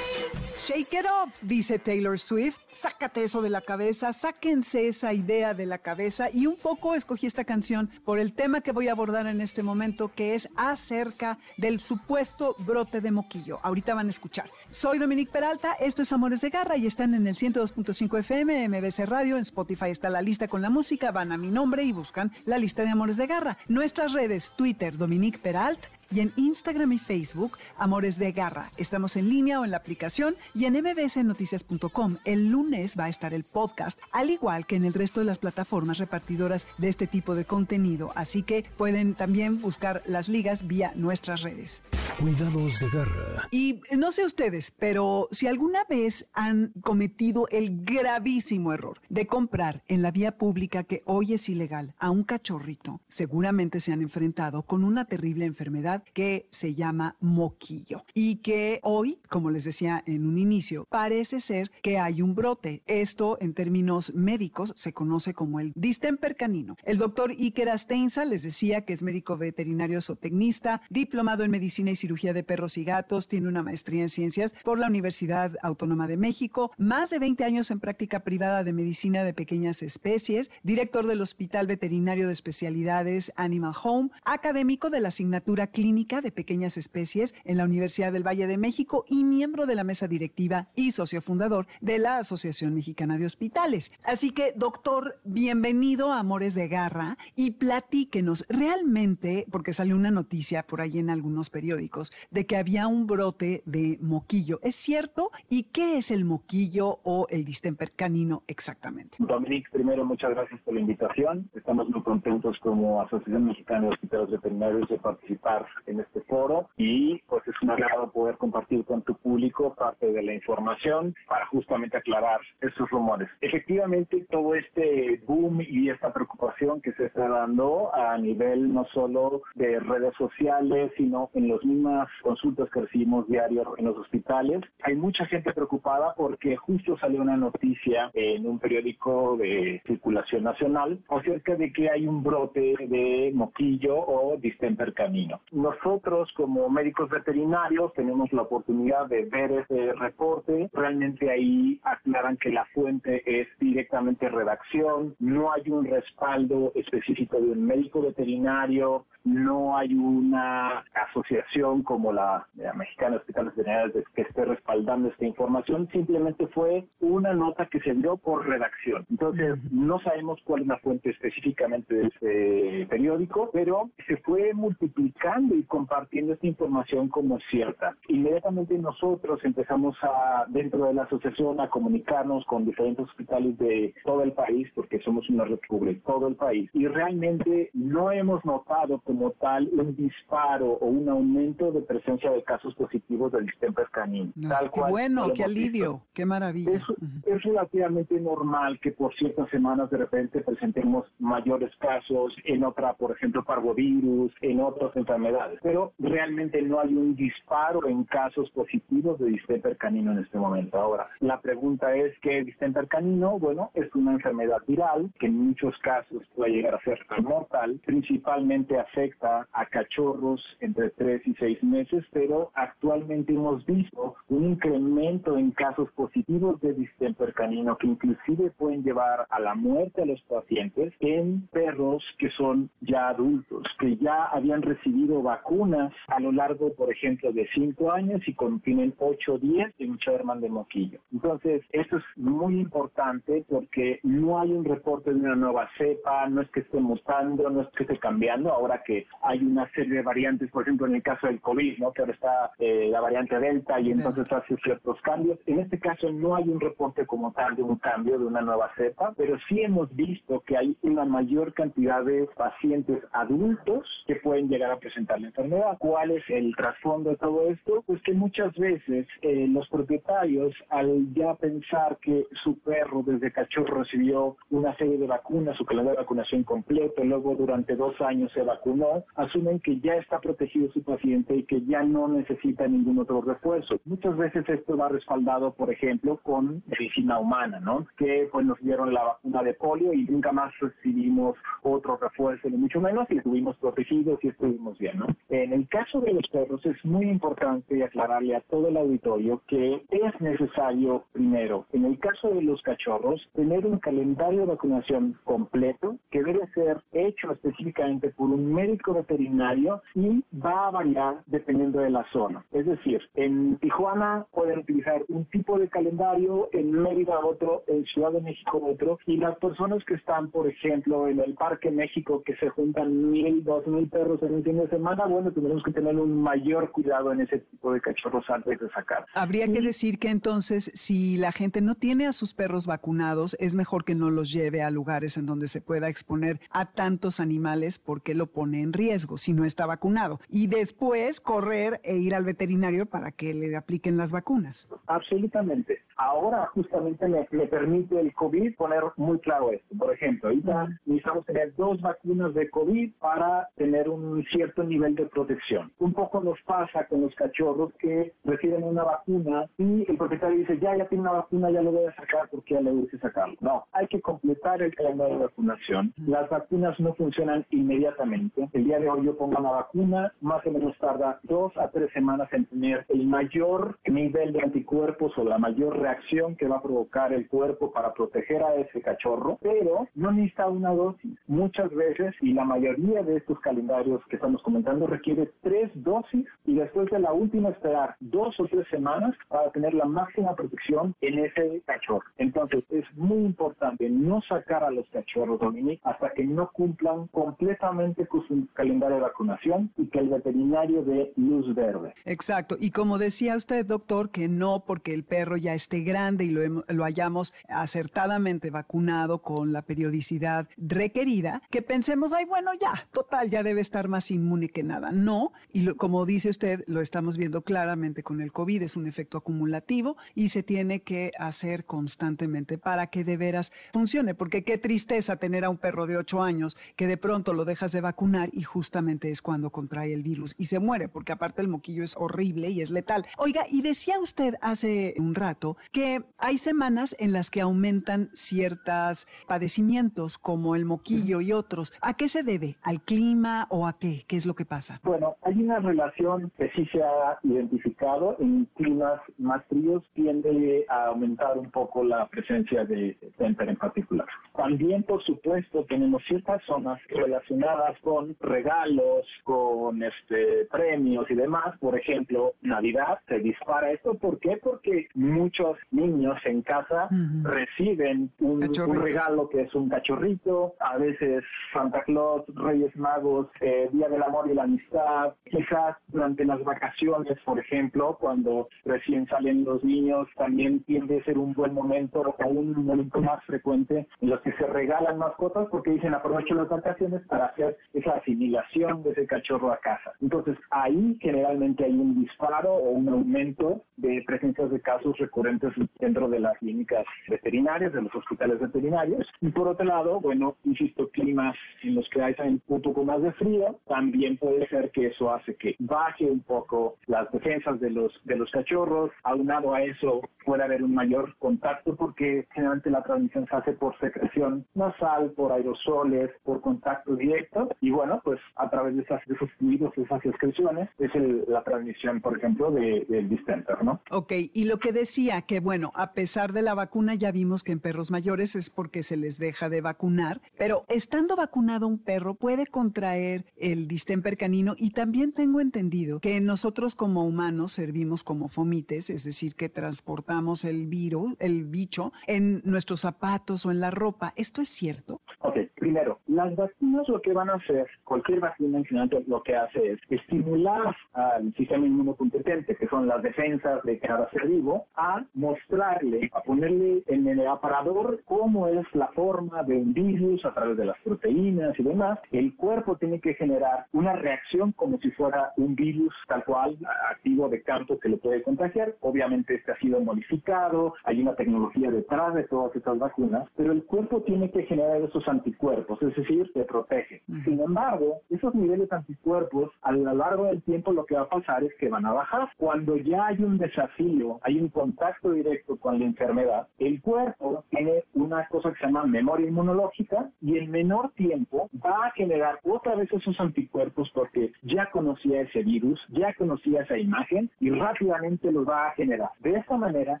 Shake 0.68 0.98
it 1.00 1.06
off, 1.06 1.32
dice 1.40 1.78
Taylor 1.78 2.18
Swift. 2.18 2.58
Sácate 2.72 3.24
eso 3.24 3.40
de 3.40 3.48
la 3.48 3.62
cabeza, 3.62 4.12
sáquense 4.12 4.86
esa 4.88 5.14
idea 5.14 5.54
de 5.54 5.64
la 5.64 5.78
cabeza. 5.78 6.28
Y 6.30 6.44
un 6.44 6.56
poco 6.56 6.94
escogí 6.94 7.26
esta 7.26 7.44
canción 7.44 7.88
por 8.04 8.18
el 8.18 8.34
tema 8.34 8.60
que 8.60 8.72
voy 8.72 8.88
a 8.88 8.92
abordar 8.92 9.26
en 9.28 9.40
este 9.40 9.62
momento, 9.62 10.12
que 10.14 10.34
es 10.34 10.46
acerca 10.56 11.38
del 11.56 11.80
supuesto 11.80 12.54
brote 12.58 13.00
de 13.00 13.10
moquillo. 13.10 13.60
Ahorita 13.62 13.94
van 13.94 14.08
a 14.08 14.10
escuchar. 14.10 14.50
Soy 14.70 14.98
Dominique 14.98 15.32
Peralta, 15.32 15.72
esto 15.72 16.02
es 16.02 16.12
Amores 16.12 16.42
de 16.42 16.50
Garra 16.50 16.76
y 16.76 16.86
están 16.86 17.14
en 17.14 17.26
el 17.26 17.34
102.5 17.34 18.18
FM, 18.18 18.68
MBC 18.68 19.06
Radio, 19.06 19.36
en 19.36 19.42
Spotify 19.42 19.88
está 19.88 20.10
la 20.10 20.20
lista 20.20 20.48
con 20.48 20.60
la 20.60 20.68
música, 20.68 21.12
van 21.12 21.32
a 21.32 21.38
mi 21.38 21.50
nombre 21.50 21.84
y 21.84 21.92
buscan 21.92 22.30
la 22.44 22.58
lista 22.58 22.82
de 22.82 22.90
Amores 22.90 23.16
de 23.16 23.26
Garra. 23.26 23.56
Nuestras 23.68 24.12
redes, 24.12 24.52
Twitter, 24.54 24.98
Dominique 24.98 25.38
Peralt, 25.38 25.86
y 26.10 26.20
en 26.20 26.32
Instagram 26.36 26.92
y 26.92 26.98
Facebook, 26.98 27.58
Amores 27.76 28.18
de 28.18 28.32
Garra. 28.32 28.72
Estamos 28.76 29.16
en 29.16 29.28
línea 29.28 29.60
o 29.60 29.64
en 29.64 29.70
la 29.70 29.76
aplicación 29.76 30.36
y 30.54 30.64
en 30.64 30.74
mbsnoticias.com. 30.74 32.16
El 32.24 32.50
lunes 32.50 32.96
va 32.98 33.04
a 33.04 33.08
estar 33.08 33.34
el 33.34 33.44
podcast, 33.44 33.98
al 34.12 34.30
igual 34.30 34.66
que 34.66 34.76
en 34.76 34.84
el 34.84 34.94
resto 34.94 35.20
de 35.20 35.26
las 35.26 35.38
plataformas 35.38 35.98
repartidoras 35.98 36.66
de 36.78 36.88
este 36.88 37.06
tipo 37.06 37.34
de 37.34 37.44
contenido. 37.44 38.12
Así 38.14 38.42
que 38.42 38.64
pueden 38.76 39.14
también 39.14 39.60
buscar 39.60 40.02
las 40.06 40.28
ligas 40.28 40.66
vía 40.66 40.92
nuestras 40.94 41.42
redes. 41.42 41.82
Cuidados 42.18 42.80
de 42.80 42.88
garra. 42.90 43.48
Y 43.50 43.80
no 43.96 44.12
sé 44.12 44.24
ustedes, 44.24 44.70
pero 44.70 45.28
si 45.30 45.46
alguna 45.46 45.84
vez 45.88 46.26
han 46.32 46.72
cometido 46.80 47.48
el 47.50 47.84
gravísimo 47.84 48.72
error 48.72 49.00
de 49.08 49.26
comprar 49.26 49.82
en 49.88 50.02
la 50.02 50.10
vía 50.10 50.36
pública 50.36 50.84
que 50.84 51.02
hoy 51.06 51.34
es 51.34 51.48
ilegal 51.48 51.94
a 51.98 52.10
un 52.10 52.24
cachorrito, 52.24 53.00
seguramente 53.08 53.80
se 53.80 53.92
han 53.92 54.02
enfrentado 54.02 54.62
con 54.62 54.84
una 54.84 55.04
terrible 55.04 55.44
enfermedad 55.44 55.97
que 56.12 56.46
se 56.50 56.74
llama 56.74 57.16
moquillo 57.20 58.04
y 58.14 58.36
que 58.36 58.80
hoy, 58.82 59.18
como 59.28 59.50
les 59.50 59.64
decía 59.64 60.02
en 60.06 60.26
un 60.26 60.38
inicio, 60.38 60.86
parece 60.88 61.40
ser 61.40 61.70
que 61.82 61.98
hay 61.98 62.22
un 62.22 62.34
brote. 62.34 62.82
Esto 62.86 63.38
en 63.40 63.54
términos 63.54 64.14
médicos 64.14 64.72
se 64.76 64.92
conoce 64.92 65.34
como 65.34 65.60
el 65.60 65.72
distemper 65.74 66.36
canino. 66.36 66.76
El 66.84 66.98
doctor 66.98 67.30
Iker 67.30 67.68
Asteinza 67.68 68.24
les 68.24 68.42
decía 68.42 68.84
que 68.84 68.92
es 68.92 69.02
médico 69.02 69.36
veterinario 69.36 70.00
zootecnista, 70.00 70.82
diplomado 70.90 71.44
en 71.44 71.50
medicina 71.50 71.90
y 71.90 71.96
cirugía 71.96 72.32
de 72.32 72.44
perros 72.44 72.78
y 72.78 72.84
gatos, 72.84 73.28
tiene 73.28 73.48
una 73.48 73.62
maestría 73.62 74.02
en 74.02 74.08
ciencias 74.08 74.54
por 74.64 74.78
la 74.78 74.86
Universidad 74.86 75.56
Autónoma 75.62 76.06
de 76.06 76.16
México, 76.16 76.72
más 76.78 77.10
de 77.10 77.18
20 77.18 77.44
años 77.44 77.70
en 77.70 77.80
práctica 77.80 78.20
privada 78.20 78.64
de 78.64 78.72
medicina 78.72 79.24
de 79.24 79.34
pequeñas 79.34 79.82
especies, 79.82 80.50
director 80.62 81.06
del 81.06 81.20
Hospital 81.20 81.66
Veterinario 81.66 82.26
de 82.26 82.32
Especialidades 82.32 83.32
Animal 83.36 83.74
Home, 83.82 84.10
académico 84.24 84.90
de 84.90 85.00
la 85.00 85.08
asignatura 85.08 85.66
clínica 85.66 85.87
de 85.88 86.32
Pequeñas 86.32 86.76
Especies 86.76 87.34
en 87.44 87.56
la 87.56 87.64
Universidad 87.64 88.12
del 88.12 88.26
Valle 88.26 88.46
de 88.46 88.58
México 88.58 89.04
y 89.08 89.24
miembro 89.24 89.64
de 89.64 89.74
la 89.74 89.84
mesa 89.84 90.06
directiva 90.06 90.68
y 90.76 90.90
socio 90.90 91.22
fundador 91.22 91.66
de 91.80 91.98
la 91.98 92.18
Asociación 92.18 92.74
Mexicana 92.74 93.16
de 93.16 93.24
Hospitales. 93.24 93.90
Así 94.04 94.30
que, 94.30 94.52
doctor, 94.54 95.18
bienvenido 95.24 96.12
a 96.12 96.18
Amores 96.18 96.54
de 96.54 96.68
Garra 96.68 97.16
y 97.34 97.52
platíquenos 97.52 98.44
realmente, 98.50 99.46
porque 99.50 99.72
salió 99.72 99.96
una 99.96 100.10
noticia 100.10 100.62
por 100.62 100.82
ahí 100.82 100.98
en 100.98 101.08
algunos 101.08 101.48
periódicos, 101.48 102.12
de 102.30 102.44
que 102.44 102.56
había 102.56 102.86
un 102.86 103.06
brote 103.06 103.62
de 103.64 103.98
moquillo. 104.02 104.60
¿Es 104.62 104.76
cierto? 104.76 105.30
¿Y 105.48 105.64
qué 105.64 105.96
es 105.96 106.10
el 106.10 106.26
moquillo 106.26 107.00
o 107.02 107.26
el 107.30 107.46
distemper 107.46 107.92
canino 107.92 108.42
exactamente? 108.46 109.16
Dominique, 109.18 109.70
primero 109.72 110.04
muchas 110.04 110.30
gracias 110.30 110.60
por 110.60 110.74
la 110.74 110.80
invitación. 110.80 111.48
Estamos 111.54 111.88
muy 111.88 112.02
contentos 112.02 112.58
como 112.60 113.00
Asociación 113.00 113.46
Mexicana 113.46 113.86
de 113.86 113.94
Hospitales 113.94 114.30
Veterinarios 114.30 114.88
de 114.88 114.98
participar 114.98 115.66
en 115.86 116.00
este 116.00 116.20
foro 116.22 116.68
y 116.76 117.20
pues 117.28 117.46
es 117.46 117.54
un 117.62 117.70
agrado 117.70 118.10
poder 118.10 118.36
compartir 118.36 118.84
con 118.84 119.02
tu 119.02 119.14
público 119.14 119.74
parte 119.74 120.12
de 120.12 120.22
la 120.22 120.34
información 120.34 121.14
para 121.26 121.46
justamente 121.46 121.96
aclarar 121.96 122.40
esos 122.60 122.88
rumores. 122.90 123.28
Efectivamente, 123.40 124.26
todo 124.30 124.54
este 124.54 125.20
boom 125.26 125.60
y 125.60 125.90
esta 125.90 126.12
preocupación 126.12 126.80
que 126.80 126.92
se 126.92 127.06
está 127.06 127.28
dando 127.28 127.94
a 127.94 128.16
nivel 128.18 128.72
no 128.72 128.84
solo 128.86 129.42
de 129.54 129.80
redes 129.80 130.14
sociales, 130.16 130.92
sino 130.96 131.30
en 131.34 131.48
las 131.48 131.64
mismas 131.64 132.08
consultas 132.22 132.68
que 132.70 132.80
recibimos 132.80 133.26
diario 133.28 133.74
en 133.76 133.86
los 133.86 133.98
hospitales, 133.98 134.62
hay 134.82 134.94
mucha 134.94 135.26
gente 135.26 135.52
preocupada 135.52 136.14
porque 136.16 136.56
justo 136.56 136.96
salió 136.98 137.22
una 137.22 137.36
noticia 137.36 138.10
en 138.14 138.46
un 138.46 138.58
periódico 138.58 139.36
de 139.36 139.82
circulación 139.86 140.44
nacional 140.44 140.98
acerca 141.08 141.54
de 141.56 141.72
que 141.72 141.90
hay 141.90 142.06
un 142.06 142.22
brote 142.22 142.74
de 142.78 143.30
moquillo 143.34 143.96
o 143.98 144.36
distemper 144.36 144.92
canino. 144.94 145.40
Nosotros 145.68 146.32
como 146.34 146.70
médicos 146.70 147.10
veterinarios 147.10 147.92
tenemos 147.92 148.32
la 148.32 148.42
oportunidad 148.42 149.06
de 149.06 149.26
ver 149.26 149.52
ese 149.52 149.92
reporte. 149.92 150.70
Realmente 150.72 151.30
ahí 151.30 151.78
aclaran 151.82 152.38
que 152.38 152.48
la 152.48 152.64
fuente 152.72 153.22
es 153.26 153.48
directamente 153.60 154.30
redacción, 154.30 155.14
no 155.18 155.52
hay 155.52 155.68
un 155.68 155.84
respaldo 155.84 156.72
específico 156.74 157.38
de 157.38 157.50
un 157.50 157.66
médico 157.66 158.00
veterinario, 158.00 159.04
no 159.24 159.76
hay 159.76 159.92
una 159.94 160.84
asociación 160.94 161.82
como 161.82 162.12
la, 162.12 162.46
Mexicana 162.74 163.12
de 163.12 163.16
Hospitales 163.18 163.54
Veterinarios 163.56 164.04
que 164.14 164.22
esté 164.22 164.44
respaldando 164.44 165.08
esta 165.08 165.26
información, 165.26 165.88
simplemente 165.92 166.46
fue 166.48 166.86
una 167.00 167.34
nota 167.34 167.66
que 167.66 167.80
se 167.80 167.92
dio 167.94 168.16
por 168.16 168.46
redacción. 168.46 169.04
Entonces, 169.10 169.58
no 169.70 170.00
sabemos 170.00 170.40
cuál 170.44 170.62
es 170.62 170.68
la 170.68 170.78
fuente 170.78 171.10
específicamente 171.10 171.94
de 171.94 172.06
este 172.06 172.86
periódico, 172.86 173.50
pero 173.52 173.90
se 174.06 174.16
fue 174.18 174.54
multiplicando 174.54 175.54
y 175.58 175.64
compartiendo 175.64 176.32
esta 176.32 176.46
información 176.46 177.08
como 177.08 177.38
cierta. 177.50 177.96
Inmediatamente 178.08 178.78
nosotros 178.78 179.40
empezamos 179.44 179.96
a, 180.02 180.44
dentro 180.48 180.86
de 180.86 180.94
la 180.94 181.02
asociación, 181.02 181.60
a 181.60 181.68
comunicarnos 181.68 182.44
con 182.46 182.64
diferentes 182.64 183.06
hospitales 183.06 183.58
de 183.58 183.94
todo 184.04 184.22
el 184.22 184.32
país, 184.32 184.68
porque 184.74 185.00
somos 185.00 185.28
una 185.28 185.44
red 185.44 185.58
de 185.68 185.94
todo 185.96 186.28
el 186.28 186.36
país, 186.36 186.70
y 186.72 186.86
realmente 186.86 187.70
no 187.74 188.10
hemos 188.12 188.44
notado 188.44 189.00
como 189.00 189.32
tal 189.32 189.68
un 189.72 189.94
disparo 189.96 190.72
o 190.80 190.86
un 190.86 191.08
aumento 191.08 191.72
de 191.72 191.82
presencia 191.82 192.30
de 192.30 192.42
casos 192.42 192.74
positivos 192.74 193.32
del 193.32 193.46
distemper 193.46 193.88
canino. 193.90 194.32
tal 194.48 194.70
qué 194.70 194.80
bueno, 194.88 195.32
qué 195.34 195.44
alivio, 195.44 196.02
qué 196.14 196.24
maravilla. 196.24 196.72
Es, 196.72 196.82
es 197.26 197.42
relativamente 197.42 198.18
normal 198.20 198.78
que 198.80 198.92
por 198.92 199.14
ciertas 199.14 199.48
semanas 199.50 199.90
de 199.90 199.98
repente 199.98 200.40
presentemos 200.40 201.06
mayores 201.18 201.74
casos 201.76 202.34
en 202.44 202.64
otra, 202.64 202.94
por 202.94 203.12
ejemplo, 203.12 203.44
parvovirus, 203.44 204.32
en 204.40 204.60
otras 204.60 204.94
enfermedades, 204.96 205.47
pero 205.62 205.92
realmente 205.98 206.60
no 206.62 206.80
hay 206.80 206.94
un 206.94 207.14
disparo 207.14 207.86
en 207.86 208.04
casos 208.04 208.50
positivos 208.50 209.18
de 209.18 209.26
distemper 209.26 209.76
canino 209.76 210.12
en 210.12 210.18
este 210.18 210.38
momento. 210.38 210.78
Ahora, 210.78 211.08
la 211.20 211.40
pregunta 211.40 211.94
es 211.94 212.18
¿qué 212.20 212.42
distemper 212.44 212.88
canino? 212.88 213.38
Bueno, 213.38 213.70
es 213.74 213.94
una 213.94 214.12
enfermedad 214.12 214.58
viral 214.66 215.10
que 215.18 215.26
en 215.26 215.38
muchos 215.38 215.76
casos 215.78 216.22
puede 216.34 216.52
llegar 216.52 216.74
a 216.74 216.80
ser 216.80 216.98
mortal, 217.22 217.80
principalmente 217.84 218.78
afecta 218.78 219.46
a 219.52 219.66
cachorros 219.66 220.42
entre 220.60 220.90
3 220.90 221.26
y 221.26 221.34
6 221.34 221.62
meses, 221.64 222.04
pero 222.12 222.50
actualmente 222.54 223.32
hemos 223.32 223.64
visto 223.66 224.14
un 224.28 224.44
incremento 224.44 225.36
en 225.36 225.50
casos 225.52 225.90
positivos 225.92 226.60
de 226.60 226.74
distemper 226.74 227.32
canino 227.34 227.76
que 227.76 227.86
inclusive 227.86 228.50
pueden 228.50 228.82
llevar 228.82 229.26
a 229.30 229.40
la 229.40 229.54
muerte 229.54 230.02
a 230.02 230.06
los 230.06 230.20
pacientes 230.22 230.92
en 231.00 231.46
perros 231.48 232.04
que 232.18 232.30
son 232.30 232.70
ya 232.80 233.08
adultos, 233.08 233.64
que 233.78 233.96
ya 233.96 234.24
habían 234.26 234.62
recibido 234.62 235.22
vacunas 235.28 235.92
a 236.06 236.18
lo 236.20 236.32
largo, 236.32 236.72
por 236.74 236.90
ejemplo, 236.90 237.32
de 237.32 237.46
5 237.54 237.92
años 237.92 238.26
y 238.26 238.34
contienen 238.34 238.94
8 238.98 239.34
o 239.34 239.38
10 239.38 239.76
de 239.76 239.90
un 239.90 239.98
Sherman 239.98 240.40
de 240.40 240.48
moquillo. 240.48 241.00
Entonces, 241.12 241.62
esto 241.72 241.98
es 241.98 242.04
muy 242.16 242.58
importante 242.60 243.44
porque 243.48 244.00
no 244.02 244.40
hay 244.40 244.52
un 244.52 244.64
reporte 244.64 245.12
de 245.12 245.20
una 245.20 245.36
nueva 245.36 245.68
cepa, 245.76 246.28
no 246.28 246.40
es 246.40 246.50
que 246.50 246.60
esté 246.60 246.78
mutando, 246.80 247.50
no 247.50 247.60
es 247.60 247.68
que 247.76 247.82
esté 247.84 247.98
cambiando, 247.98 248.50
ahora 248.50 248.82
que 248.86 249.06
hay 249.22 249.38
una 249.40 249.70
serie 249.72 249.96
de 249.98 250.02
variantes, 250.02 250.50
por 250.50 250.62
ejemplo, 250.62 250.86
en 250.86 250.94
el 250.96 251.02
caso 251.02 251.26
del 251.26 251.40
COVID, 251.40 251.78
¿no? 251.78 251.92
que 251.92 252.02
ahora 252.02 252.14
está 252.14 252.50
eh, 252.58 252.88
la 252.90 253.00
variante 253.00 253.38
Delta 253.38 253.78
y 253.80 253.90
entonces 253.90 254.30
hace 254.32 254.56
ciertos 254.64 254.98
cambios. 255.02 255.38
En 255.46 255.60
este 255.60 255.78
caso 255.78 256.10
no 256.10 256.34
hay 256.36 256.48
un 256.48 256.60
reporte 256.60 257.06
como 257.06 257.32
tal 257.32 257.54
de 257.54 257.62
un 257.62 257.76
cambio, 257.76 258.18
de 258.18 258.24
una 258.24 258.40
nueva 258.40 258.70
cepa, 258.76 259.12
pero 259.16 259.36
sí 259.48 259.60
hemos 259.60 259.94
visto 259.94 260.40
que 260.46 260.56
hay 260.56 260.76
una 260.82 261.04
mayor 261.04 261.52
cantidad 261.52 262.02
de 262.02 262.26
pacientes 262.36 263.02
adultos 263.12 263.86
que 264.06 264.16
pueden 264.16 264.48
llegar 264.48 264.70
a 264.70 264.78
presentar 264.78 265.17
la 265.20 265.28
enfermedad. 265.28 265.76
¿Cuál 265.78 266.12
es 266.12 266.22
el 266.28 266.54
trasfondo 266.56 267.10
de 267.10 267.16
todo 267.16 267.48
esto? 267.48 267.82
Pues 267.86 268.02
que 268.02 268.12
muchas 268.12 268.54
veces 268.56 269.06
eh, 269.22 269.46
los 269.48 269.68
propietarios, 269.68 270.54
al 270.70 271.12
ya 271.14 271.34
pensar 271.34 271.98
que 272.00 272.26
su 272.42 272.58
perro 272.60 273.02
desde 273.04 273.32
cachorro 273.32 273.82
recibió 273.82 274.36
una 274.50 274.74
serie 274.76 274.98
de 274.98 275.06
vacunas, 275.06 275.56
su 275.56 275.64
calendario 275.64 275.98
de 275.98 276.02
vacunación 276.04 276.44
completo, 276.44 277.04
luego 277.04 277.34
durante 277.34 277.76
dos 277.76 278.00
años 278.00 278.32
se 278.32 278.42
vacunó, 278.42 279.04
asumen 279.16 279.60
que 279.60 279.80
ya 279.80 279.94
está 279.94 280.20
protegido 280.20 280.70
su 280.72 280.82
paciente 280.82 281.34
y 281.34 281.44
que 281.44 281.64
ya 281.64 281.82
no 281.82 282.08
necesita 282.08 282.66
ningún 282.66 282.98
otro 282.98 283.20
refuerzo. 283.20 283.78
Muchas 283.84 284.16
veces 284.16 284.48
esto 284.48 284.76
va 284.76 284.88
respaldado, 284.88 285.52
por 285.52 285.70
ejemplo, 285.70 286.18
con 286.22 286.62
medicina 286.66 287.18
humana, 287.18 287.60
¿no? 287.60 287.86
Que 287.96 288.28
pues 288.30 288.46
nos 288.46 288.58
dieron 288.60 288.92
la 288.92 289.04
vacuna 289.04 289.42
de 289.42 289.54
polio 289.54 289.92
y 289.92 290.04
nunca 290.04 290.32
más 290.32 290.52
recibimos 290.60 291.36
otro 291.62 291.96
refuerzo, 291.96 292.48
ni 292.48 292.56
mucho 292.56 292.80
menos, 292.80 293.06
y 293.10 293.18
estuvimos 293.18 293.56
protegidos 293.58 294.18
y 294.22 294.28
estuvimos 294.28 294.78
bien, 294.78 294.98
¿no? 294.98 295.06
En 295.28 295.52
el 295.52 295.68
caso 295.68 296.00
de 296.00 296.14
los 296.14 296.26
perros 296.28 296.64
es 296.64 296.82
muy 296.84 297.08
importante 297.08 297.82
aclararle 297.84 298.36
a 298.36 298.40
todo 298.40 298.68
el 298.68 298.76
auditorio 298.76 299.42
que 299.46 299.82
es 299.90 300.20
necesario, 300.20 301.04
primero, 301.12 301.66
en 301.72 301.84
el 301.84 301.98
caso 301.98 302.30
de 302.30 302.42
los 302.42 302.62
cachorros, 302.62 303.20
tener 303.34 303.66
un 303.66 303.78
calendario 303.78 304.40
de 304.40 304.46
vacunación 304.46 305.18
completo 305.24 305.96
que 306.10 306.22
debe 306.22 306.46
ser 306.54 306.82
hecho 306.92 307.32
específicamente 307.32 308.10
por 308.10 308.30
un 308.30 308.52
médico 308.52 308.94
veterinario 308.94 309.82
y 309.94 310.24
va 310.34 310.68
a 310.68 310.70
variar 310.70 311.16
dependiendo 311.26 311.80
de 311.80 311.90
la 311.90 312.04
zona. 312.12 312.44
Es 312.52 312.66
decir, 312.66 313.00
en 313.14 313.58
Tijuana 313.58 314.26
pueden 314.32 314.60
utilizar 314.60 315.02
un 315.08 315.24
tipo 315.26 315.58
de 315.58 315.68
calendario, 315.68 316.48
en 316.52 316.72
Mérida 316.72 317.18
otro, 317.18 317.62
en 317.66 317.84
Ciudad 317.84 318.12
de 318.12 318.22
México 318.22 318.60
otro, 318.62 318.98
y 319.06 319.16
las 319.16 319.36
personas 319.38 319.84
que 319.84 319.94
están, 319.94 320.30
por 320.30 320.48
ejemplo, 320.48 321.08
en 321.08 321.20
el 321.20 321.34
Parque 321.34 321.70
México, 321.70 322.22
que 322.24 322.36
se 322.36 322.48
juntan 322.48 323.10
mil, 323.10 323.44
dos 323.44 323.66
mil 323.66 323.88
perros 323.88 324.22
en 324.22 324.34
un 324.34 324.44
fin 324.44 324.58
de 324.58 324.68
semana, 324.68 324.97
bueno, 325.06 325.30
tendremos 325.32 325.62
que 325.62 325.72
tener 325.72 325.96
un 325.96 326.22
mayor 326.22 326.70
cuidado 326.70 327.12
en 327.12 327.20
ese 327.20 327.38
tipo 327.38 327.72
de 327.72 327.80
cachorros 327.80 328.28
antes 328.30 328.58
de 328.58 328.68
sacar. 328.70 329.06
Habría 329.14 329.46
que 329.46 329.60
decir 329.60 329.98
que 329.98 330.08
entonces, 330.08 330.70
si 330.74 331.16
la 331.16 331.32
gente 331.32 331.60
no 331.60 331.74
tiene 331.74 332.06
a 332.06 332.12
sus 332.12 332.34
perros 332.34 332.66
vacunados, 332.66 333.36
es 333.38 333.54
mejor 333.54 333.84
que 333.84 333.94
no 333.94 334.10
los 334.10 334.32
lleve 334.32 334.62
a 334.62 334.70
lugares 334.70 335.16
en 335.16 335.26
donde 335.26 335.48
se 335.48 335.60
pueda 335.60 335.88
exponer 335.88 336.40
a 336.50 336.66
tantos 336.66 337.20
animales 337.20 337.78
porque 337.78 338.14
lo 338.14 338.26
pone 338.26 338.62
en 338.62 338.72
riesgo 338.72 339.16
si 339.16 339.32
no 339.32 339.44
está 339.44 339.66
vacunado. 339.66 340.20
Y 340.28 340.46
después 340.46 341.20
correr 341.20 341.80
e 341.82 341.96
ir 341.96 342.14
al 342.14 342.24
veterinario 342.24 342.86
para 342.86 343.10
que 343.12 343.34
le 343.34 343.56
apliquen 343.56 343.96
las 343.96 344.12
vacunas. 344.12 344.68
Absolutamente. 344.86 345.82
Ahora 345.96 346.46
justamente 346.54 347.08
me, 347.08 347.24
permite 347.46 348.00
el 348.00 348.12
COVID 348.14 348.54
poner 348.56 348.82
muy 348.96 349.18
claro 349.18 349.50
esto. 349.52 349.76
Por 349.76 349.92
ejemplo, 349.92 350.28
ahorita 350.28 350.68
necesitamos 350.86 351.26
tener 351.26 351.54
dos 351.56 351.80
vacunas 351.80 352.34
de 352.34 352.48
COVID 352.50 352.92
para 353.00 353.48
tener 353.56 353.88
un 353.88 354.24
cierto 354.30 354.62
nivel 354.88 355.04
de 355.04 355.10
protección. 355.10 355.70
Un 355.78 355.92
poco 355.92 356.20
nos 356.20 356.40
pasa 356.42 356.86
con 356.86 357.02
los 357.02 357.14
cachorros 357.14 357.72
que 357.78 358.12
reciben 358.24 358.64
una 358.64 358.84
vacuna 358.84 359.46
y 359.58 359.90
el 359.90 359.96
propietario 359.96 360.38
dice, 360.38 360.58
ya, 360.58 360.76
ya 360.76 360.86
tiene 360.88 361.02
una 361.02 361.12
vacuna, 361.12 361.50
ya 361.50 361.62
lo 361.62 361.72
voy 361.72 361.84
a 361.84 361.94
sacar 361.94 362.28
porque 362.30 362.54
ya 362.54 362.60
le 362.60 362.72
urge 362.72 362.98
sacarlo. 362.98 363.36
No, 363.40 363.64
hay 363.72 363.86
que 363.88 364.00
completar 364.00 364.62
el 364.62 364.74
calendario 364.74 365.18
de 365.18 365.24
vacunación. 365.24 365.92
Las 366.06 366.28
vacunas 366.30 366.78
no 366.80 366.94
funcionan 366.94 367.44
inmediatamente. 367.50 368.48
El 368.52 368.64
día 368.64 368.78
de 368.78 368.88
hoy 368.88 369.04
yo 369.04 369.16
pongo 369.16 369.38
una 369.38 369.50
vacuna, 369.50 370.12
más 370.20 370.46
o 370.46 370.50
menos 370.50 370.76
tarda 370.78 371.20
dos 371.22 371.56
a 371.56 371.68
tres 371.70 371.90
semanas 371.92 372.28
en 372.32 372.46
tener 372.46 372.84
el 372.88 373.06
mayor 373.06 373.78
nivel 373.86 374.32
de 374.32 374.42
anticuerpos 374.42 375.16
o 375.18 375.24
la 375.24 375.38
mayor 375.38 375.78
reacción 375.78 376.36
que 376.36 376.48
va 376.48 376.56
a 376.56 376.62
provocar 376.62 377.12
el 377.12 377.28
cuerpo 377.28 377.72
para 377.72 377.92
proteger 377.92 378.42
a 378.42 378.54
ese 378.54 378.80
cachorro, 378.80 379.38
pero 379.40 379.88
no 379.94 380.12
necesita 380.12 380.48
una 380.48 380.70
dosis. 380.70 381.18
Muchas 381.26 381.74
veces, 381.74 382.14
y 382.20 382.32
la 382.32 382.44
mayoría 382.44 383.02
de 383.02 383.16
estos 383.16 383.38
calendarios 383.40 384.00
que 384.08 384.16
estamos 384.16 384.42
comentando, 384.42 384.77
requiere 384.86 385.30
tres 385.42 385.70
dosis 385.74 386.26
y 386.44 386.54
después 386.54 386.90
de 386.90 386.98
la 386.98 387.12
última 387.12 387.50
esperar 387.50 387.96
dos 388.00 388.38
o 388.40 388.44
tres 388.46 388.66
semanas 388.68 389.14
para 389.28 389.50
tener 389.50 389.74
la 389.74 389.84
máxima 389.84 390.34
protección 390.34 390.94
en 391.00 391.18
ese 391.18 391.62
cachorro. 391.66 392.04
Entonces, 392.16 392.64
es 392.70 392.84
muy 392.96 393.24
importante 393.24 393.88
no 393.90 394.20
sacar 394.22 394.64
a 394.64 394.70
los 394.70 394.88
cachorros, 394.90 395.40
Dominic, 395.40 395.80
hasta 395.84 396.10
que 396.12 396.24
no 396.24 396.50
cumplan 396.52 397.06
completamente 397.08 398.06
con 398.06 398.26
su 398.26 398.46
calendario 398.54 398.96
de 398.96 399.02
vacunación 399.02 399.70
y 399.76 399.86
que 399.86 399.98
el 399.98 400.08
veterinario 400.08 400.82
dé 400.82 401.12
luz 401.16 401.54
verde. 401.54 401.94
Exacto. 402.04 402.56
Y 402.60 402.70
como 402.70 402.98
decía 402.98 403.36
usted, 403.36 403.66
doctor, 403.66 404.10
que 404.10 404.28
no 404.28 404.64
porque 404.66 404.94
el 404.94 405.04
perro 405.04 405.36
ya 405.36 405.54
esté 405.54 405.80
grande 405.80 406.24
y 406.24 406.30
lo, 406.30 406.64
lo 406.66 406.84
hayamos 406.84 407.34
acertadamente 407.48 408.50
vacunado 408.50 409.18
con 409.18 409.52
la 409.52 409.62
periodicidad 409.62 410.48
requerida, 410.56 411.42
que 411.50 411.62
pensemos, 411.62 412.12
ay, 412.12 412.24
bueno, 412.24 412.50
ya, 412.60 412.72
total, 412.92 413.30
ya 413.30 413.42
debe 413.42 413.60
estar 413.60 413.88
más 413.88 414.10
inmune 414.10 414.48
que 414.48 414.62
nada. 414.68 414.92
No, 414.92 415.32
y 415.52 415.66
como 415.74 416.06
dice 416.06 416.28
usted, 416.28 416.62
lo 416.66 416.80
estamos 416.80 417.16
viendo 417.16 417.42
claramente 417.42 418.02
con 418.02 418.20
el 418.20 418.32
COVID, 418.32 418.62
es 418.62 418.76
un 418.76 418.86
efecto 418.86 419.18
acumulativo 419.18 419.96
y 420.14 420.28
se 420.28 420.42
tiene 420.42 420.80
que 420.80 421.12
hacer 421.18 421.64
constantemente 421.64 422.58
para 422.58 422.86
que 422.88 423.04
de 423.04 423.16
veras 423.16 423.52
funcione, 423.72 424.14
porque 424.14 424.44
qué 424.44 424.58
tristeza 424.58 425.16
tener 425.16 425.44
a 425.44 425.50
un 425.50 425.58
perro 425.58 425.86
de 425.86 425.96
ocho 425.96 426.22
años 426.22 426.56
que 426.76 426.86
de 426.86 426.96
pronto 426.96 427.32
lo 427.32 427.44
dejas 427.44 427.72
de 427.72 427.80
vacunar 427.80 428.30
y 428.32 428.42
justamente 428.42 429.10
es 429.10 429.22
cuando 429.22 429.50
contrae 429.50 429.92
el 429.92 430.02
virus 430.02 430.34
y 430.38 430.44
se 430.44 430.58
muere, 430.58 430.88
porque 430.88 431.12
aparte 431.12 431.42
el 431.42 431.48
moquillo 431.48 431.82
es 431.82 431.96
horrible 431.96 432.50
y 432.50 432.60
es 432.60 432.70
letal. 432.70 433.06
Oiga, 433.16 433.46
y 433.50 433.62
decía 433.62 433.98
usted 433.98 434.34
hace 434.40 434.94
un 434.98 435.14
rato 435.14 435.56
que 435.72 436.04
hay 436.18 436.38
semanas 436.38 436.94
en 436.98 437.12
las 437.12 437.30
que 437.30 437.40
aumentan 437.40 438.10
ciertos 438.12 439.06
padecimientos 439.26 440.18
como 440.18 440.54
el 440.54 440.64
moquillo 440.64 441.20
y 441.20 441.32
otros. 441.32 441.72
¿A 441.80 441.94
qué 441.94 442.08
se 442.08 442.22
debe? 442.22 442.56
¿Al 442.62 442.82
clima 442.82 443.46
o 443.50 443.66
a 443.66 443.78
qué? 443.78 444.04
¿Qué 444.06 444.16
es 444.16 444.26
lo 444.26 444.34
que 444.34 444.44
pasa? 444.44 444.57
Bueno, 444.82 445.16
hay 445.22 445.34
una 445.42 445.58
relación 445.58 446.30
que 446.36 446.50
sí 446.50 446.66
se 446.72 446.82
ha 446.82 447.18
identificado 447.22 448.16
en 448.18 448.46
climas 448.56 449.00
más 449.18 449.44
fríos 449.46 449.82
tiende 449.94 450.64
a 450.68 450.86
aumentar 450.86 451.38
un 451.38 451.50
poco 451.50 451.84
la 451.84 452.06
presencia 452.06 452.64
de 452.64 452.96
temper 453.16 453.48
en 453.48 453.56
particular. 453.56 454.06
También, 454.34 454.82
por 454.82 455.02
supuesto, 455.02 455.64
tenemos 455.64 456.02
ciertas 456.04 456.42
zonas 456.44 456.80
relacionadas 456.88 457.78
con 457.80 458.16
regalos, 458.20 459.06
con 459.24 459.82
este 459.82 460.46
premios 460.50 461.10
y 461.10 461.14
demás. 461.14 461.56
Por 461.58 461.78
ejemplo, 461.78 462.34
Navidad 462.42 462.98
se 463.08 463.18
dispara 463.18 463.72
esto. 463.72 463.94
¿Por 463.94 464.18
qué? 464.20 464.38
Porque 464.42 464.88
muchos 464.94 465.56
niños 465.70 466.18
en 466.24 466.42
casa 466.42 466.88
reciben 467.22 468.10
un, 468.20 468.42
regalo 468.80 469.28
que 469.28 469.42
es 469.42 469.54
un 469.54 469.68
cachorrito, 469.68 470.54
a 470.60 470.78
veces 470.78 471.24
Santa 471.52 471.82
Claus, 471.82 472.24
Reyes 472.34 472.74
Magos, 472.76 473.28
eh, 473.40 473.68
Día 473.72 473.88
del 473.88 474.02
Amor 474.02 474.30
y 474.30 474.34
la 474.38 474.44
Amistad. 474.44 475.14
Quizás 475.24 475.76
durante 475.88 476.24
las 476.24 476.42
vacaciones, 476.42 477.18
por 477.24 477.38
ejemplo, 477.38 477.96
cuando 478.00 478.48
recién 478.64 479.06
salen 479.06 479.44
los 479.44 479.62
niños, 479.64 480.08
también 480.16 480.62
tiende 480.64 481.00
a 481.00 481.04
ser 481.04 481.18
un 481.18 481.34
buen 481.34 481.52
momento 481.52 482.00
o 482.00 482.28
un 482.28 482.64
momento 482.64 483.00
más 483.00 483.22
frecuente 483.24 483.86
en 484.00 484.10
los 484.10 484.20
que 484.22 484.32
se 484.32 484.46
regalan 484.46 484.98
mascotas 484.98 485.48
porque 485.50 485.72
dicen 485.72 485.94
aprovecho 485.94 486.34
las 486.34 486.48
vacaciones 486.48 487.02
para 487.08 487.26
hacer 487.26 487.56
esa 487.72 487.92
asimilación 487.92 488.82
de 488.82 488.90
ese 488.92 489.06
cachorro 489.06 489.52
a 489.52 489.58
casa. 489.58 489.92
Entonces 490.00 490.36
ahí 490.50 490.96
generalmente 491.00 491.64
hay 491.64 491.72
un 491.72 492.00
disparo 492.02 492.54
o 492.54 492.70
un 492.70 492.88
aumento 492.88 493.62
de 493.76 494.02
presencias 494.06 494.50
de 494.50 494.60
casos 494.60 494.96
recurrentes 494.98 495.52
dentro 495.80 496.08
de 496.08 496.20
las 496.20 496.38
clínicas 496.38 496.84
veterinarias, 497.08 497.72
de 497.72 497.82
los 497.82 497.94
hospitales 497.94 498.38
veterinarios. 498.40 499.06
Y 499.20 499.30
por 499.30 499.48
otro 499.48 499.64
lado, 499.64 500.00
bueno, 500.00 500.36
insisto, 500.44 500.88
climas 500.90 501.36
en 501.62 501.74
los 501.74 501.88
que 501.90 502.02
hay 502.02 502.14
un 502.46 502.62
poco 502.62 502.84
más 502.84 503.02
de 503.02 503.12
frío, 503.12 503.58
también 503.66 504.16
puede 504.28 504.48
ser 504.48 504.70
que 504.72 504.88
eso 504.88 505.10
hace 505.10 505.34
que 505.36 505.56
baje 505.58 506.04
un 506.04 506.20
poco 506.20 506.76
las 506.86 507.10
defensas 507.12 507.58
de 507.60 507.70
los, 507.70 507.92
de 508.04 508.16
los 508.16 508.30
cachorros. 508.30 508.90
Aunado 509.02 509.54
a 509.54 509.62
eso, 509.62 510.02
puede 510.24 510.42
haber 510.42 510.62
un 510.62 510.74
mayor 510.74 511.16
contacto 511.18 511.74
porque 511.74 512.26
generalmente 512.34 512.70
la 512.70 512.82
transmisión 512.82 513.26
se 513.26 513.36
hace 513.36 513.52
por 513.52 513.78
secreción 513.78 514.44
nasal, 514.54 515.12
por 515.12 515.32
aerosoles, 515.32 516.10
por 516.24 516.42
contacto 516.42 516.94
directo. 516.94 517.48
Y 517.60 517.70
bueno, 517.70 518.02
pues 518.04 518.20
a 518.36 518.50
través 518.50 518.76
de, 518.76 518.82
esas, 518.82 519.00
de 519.06 519.14
esos 519.14 519.30
fluidos, 519.38 519.72
esas 519.78 520.04
excreciones, 520.04 520.68
es 520.78 520.90
la 521.28 521.42
transmisión, 521.42 522.00
por 522.00 522.18
ejemplo, 522.18 522.50
del 522.50 523.08
distemper, 523.08 523.64
¿no? 523.64 523.80
Ok, 523.90 524.12
y 524.32 524.44
lo 524.44 524.58
que 524.58 524.72
decía, 524.72 525.22
que 525.22 525.40
bueno, 525.40 525.72
a 525.74 525.92
pesar 525.92 526.32
de 526.32 526.42
la 526.42 526.54
vacuna, 526.54 526.94
ya 526.94 527.12
vimos 527.12 527.42
que 527.42 527.52
en 527.52 527.60
perros 527.60 527.90
mayores 527.90 528.36
es 528.36 528.50
porque 528.50 528.82
se 528.82 528.96
les 528.96 529.18
deja 529.18 529.48
de 529.48 529.62
vacunar, 529.62 530.20
pero 530.36 530.64
estando 530.68 531.16
vacunado 531.16 531.66
un 531.66 531.78
perro 531.78 532.14
puede 532.14 532.46
contraer 532.46 533.24
el 533.36 533.68
distemper 533.68 534.17
canino 534.18 534.54
y 534.58 534.72
también 534.72 535.12
tengo 535.12 535.40
entendido 535.40 536.00
que 536.00 536.20
nosotros 536.20 536.74
como 536.74 537.06
humanos 537.06 537.52
servimos 537.52 538.04
como 538.04 538.28
fomites, 538.28 538.90
es 538.90 539.04
decir, 539.04 539.34
que 539.34 539.48
transportamos 539.48 540.44
el 540.44 540.66
virus, 540.66 541.16
el 541.18 541.46
bicho, 541.46 541.92
en 542.06 542.42
nuestros 542.44 542.82
zapatos 542.82 543.46
o 543.46 543.50
en 543.50 543.60
la 543.60 543.70
ropa. 543.70 544.12
¿Esto 544.16 544.42
es 544.42 544.48
cierto? 544.48 545.00
Ok, 545.20 545.38
primero, 545.54 546.00
las 546.06 546.36
vacunas 546.36 546.88
lo 546.88 547.00
que 547.00 547.12
van 547.12 547.30
a 547.30 547.34
hacer, 547.34 547.66
cualquier 547.84 548.20
vacuna 548.20 548.58
en 548.58 548.64
general 548.64 548.90
lo 549.06 549.22
que 549.22 549.36
hace 549.36 549.72
es 549.72 549.80
estimular 549.88 550.76
al 550.92 551.32
sistema 551.34 551.66
inmunocompetente, 551.66 552.56
que 552.56 552.68
son 552.68 552.86
las 552.86 553.02
defensas 553.02 553.62
de 553.62 553.78
cada 553.78 554.10
ser 554.10 554.26
vivo, 554.26 554.66
a 554.76 555.04
mostrarle, 555.14 556.10
a 556.12 556.20
ponerle 556.22 556.82
en 556.86 557.06
el 557.06 557.26
aparador 557.26 558.00
cómo 558.04 558.48
es 558.48 558.66
la 558.74 558.88
forma 558.88 559.42
de 559.44 559.56
un 559.56 559.72
virus 559.72 560.24
a 560.24 560.34
través 560.34 560.56
de 560.56 560.66
las 560.66 560.76
proteínas 560.82 561.58
y 561.58 561.62
demás. 561.62 561.98
El 562.10 562.34
cuerpo 562.36 562.76
tiene 562.76 563.00
que 563.00 563.14
generar 563.14 563.66
una 563.72 563.94
reacción 564.08 564.52
como 564.52 564.78
si 564.78 564.90
fuera 564.92 565.32
un 565.36 565.54
virus 565.54 565.94
tal 566.06 566.24
cual, 566.24 566.56
activo 566.90 567.28
de 567.28 567.42
campo 567.42 567.78
que 567.78 567.88
lo 567.88 567.98
puede 567.98 568.22
contagiar. 568.22 568.74
Obviamente 568.80 569.34
este 569.34 569.52
ha 569.52 569.58
sido 569.58 569.80
modificado, 569.80 570.74
hay 570.84 571.02
una 571.02 571.14
tecnología 571.14 571.70
detrás 571.70 572.14
de 572.14 572.24
todas 572.24 572.54
estas 572.56 572.78
vacunas, 572.78 573.28
pero 573.36 573.52
el 573.52 573.64
cuerpo 573.64 574.02
tiene 574.02 574.30
que 574.30 574.44
generar 574.44 574.80
esos 574.80 575.06
anticuerpos, 575.08 575.80
es 575.82 575.94
decir, 575.94 576.30
te 576.32 576.44
protege. 576.44 577.02
Sin 577.24 577.40
embargo, 577.40 578.00
esos 578.08 578.34
niveles 578.34 578.68
de 578.70 578.76
anticuerpos 578.76 579.52
a 579.62 579.72
lo 579.72 579.94
largo 579.94 580.24
del 580.24 580.42
tiempo 580.42 580.72
lo 580.72 580.86
que 580.86 580.94
va 580.94 581.02
a 581.02 581.08
pasar 581.08 581.44
es 581.44 581.54
que 581.58 581.68
van 581.68 581.86
a 581.86 581.92
bajar. 581.92 582.28
Cuando 582.38 582.76
ya 582.76 583.06
hay 583.06 583.22
un 583.22 583.38
desafío, 583.38 584.18
hay 584.22 584.38
un 584.40 584.48
contacto 584.48 585.12
directo 585.12 585.56
con 585.56 585.78
la 585.78 585.84
enfermedad, 585.84 586.48
el 586.58 586.80
cuerpo 586.80 587.44
tiene 587.50 587.84
una 587.94 588.26
cosa 588.28 588.52
que 588.52 588.58
se 588.58 588.66
llama 588.66 588.86
memoria 588.86 589.28
inmunológica 589.28 590.10
y 590.20 590.38
en 590.38 590.50
menor 590.50 590.92
tiempo 590.92 591.50
va 591.64 591.86
a 591.86 591.90
generar 591.92 592.38
otra 592.44 592.74
vez 592.74 592.90
esos 592.92 593.18
anticuerpos 593.20 593.90
porque 593.98 594.32
ya 594.42 594.70
conocía 594.70 595.22
ese 595.22 595.42
virus, 595.42 595.84
ya 595.88 596.14
conocía 596.14 596.62
esa 596.62 596.78
imagen 596.78 597.28
y 597.40 597.50
rápidamente 597.50 598.30
los 598.30 598.48
va 598.48 598.68
a 598.68 598.74
generar. 598.74 599.10
De 599.18 599.34
esta 599.34 599.56
manera, 599.56 600.00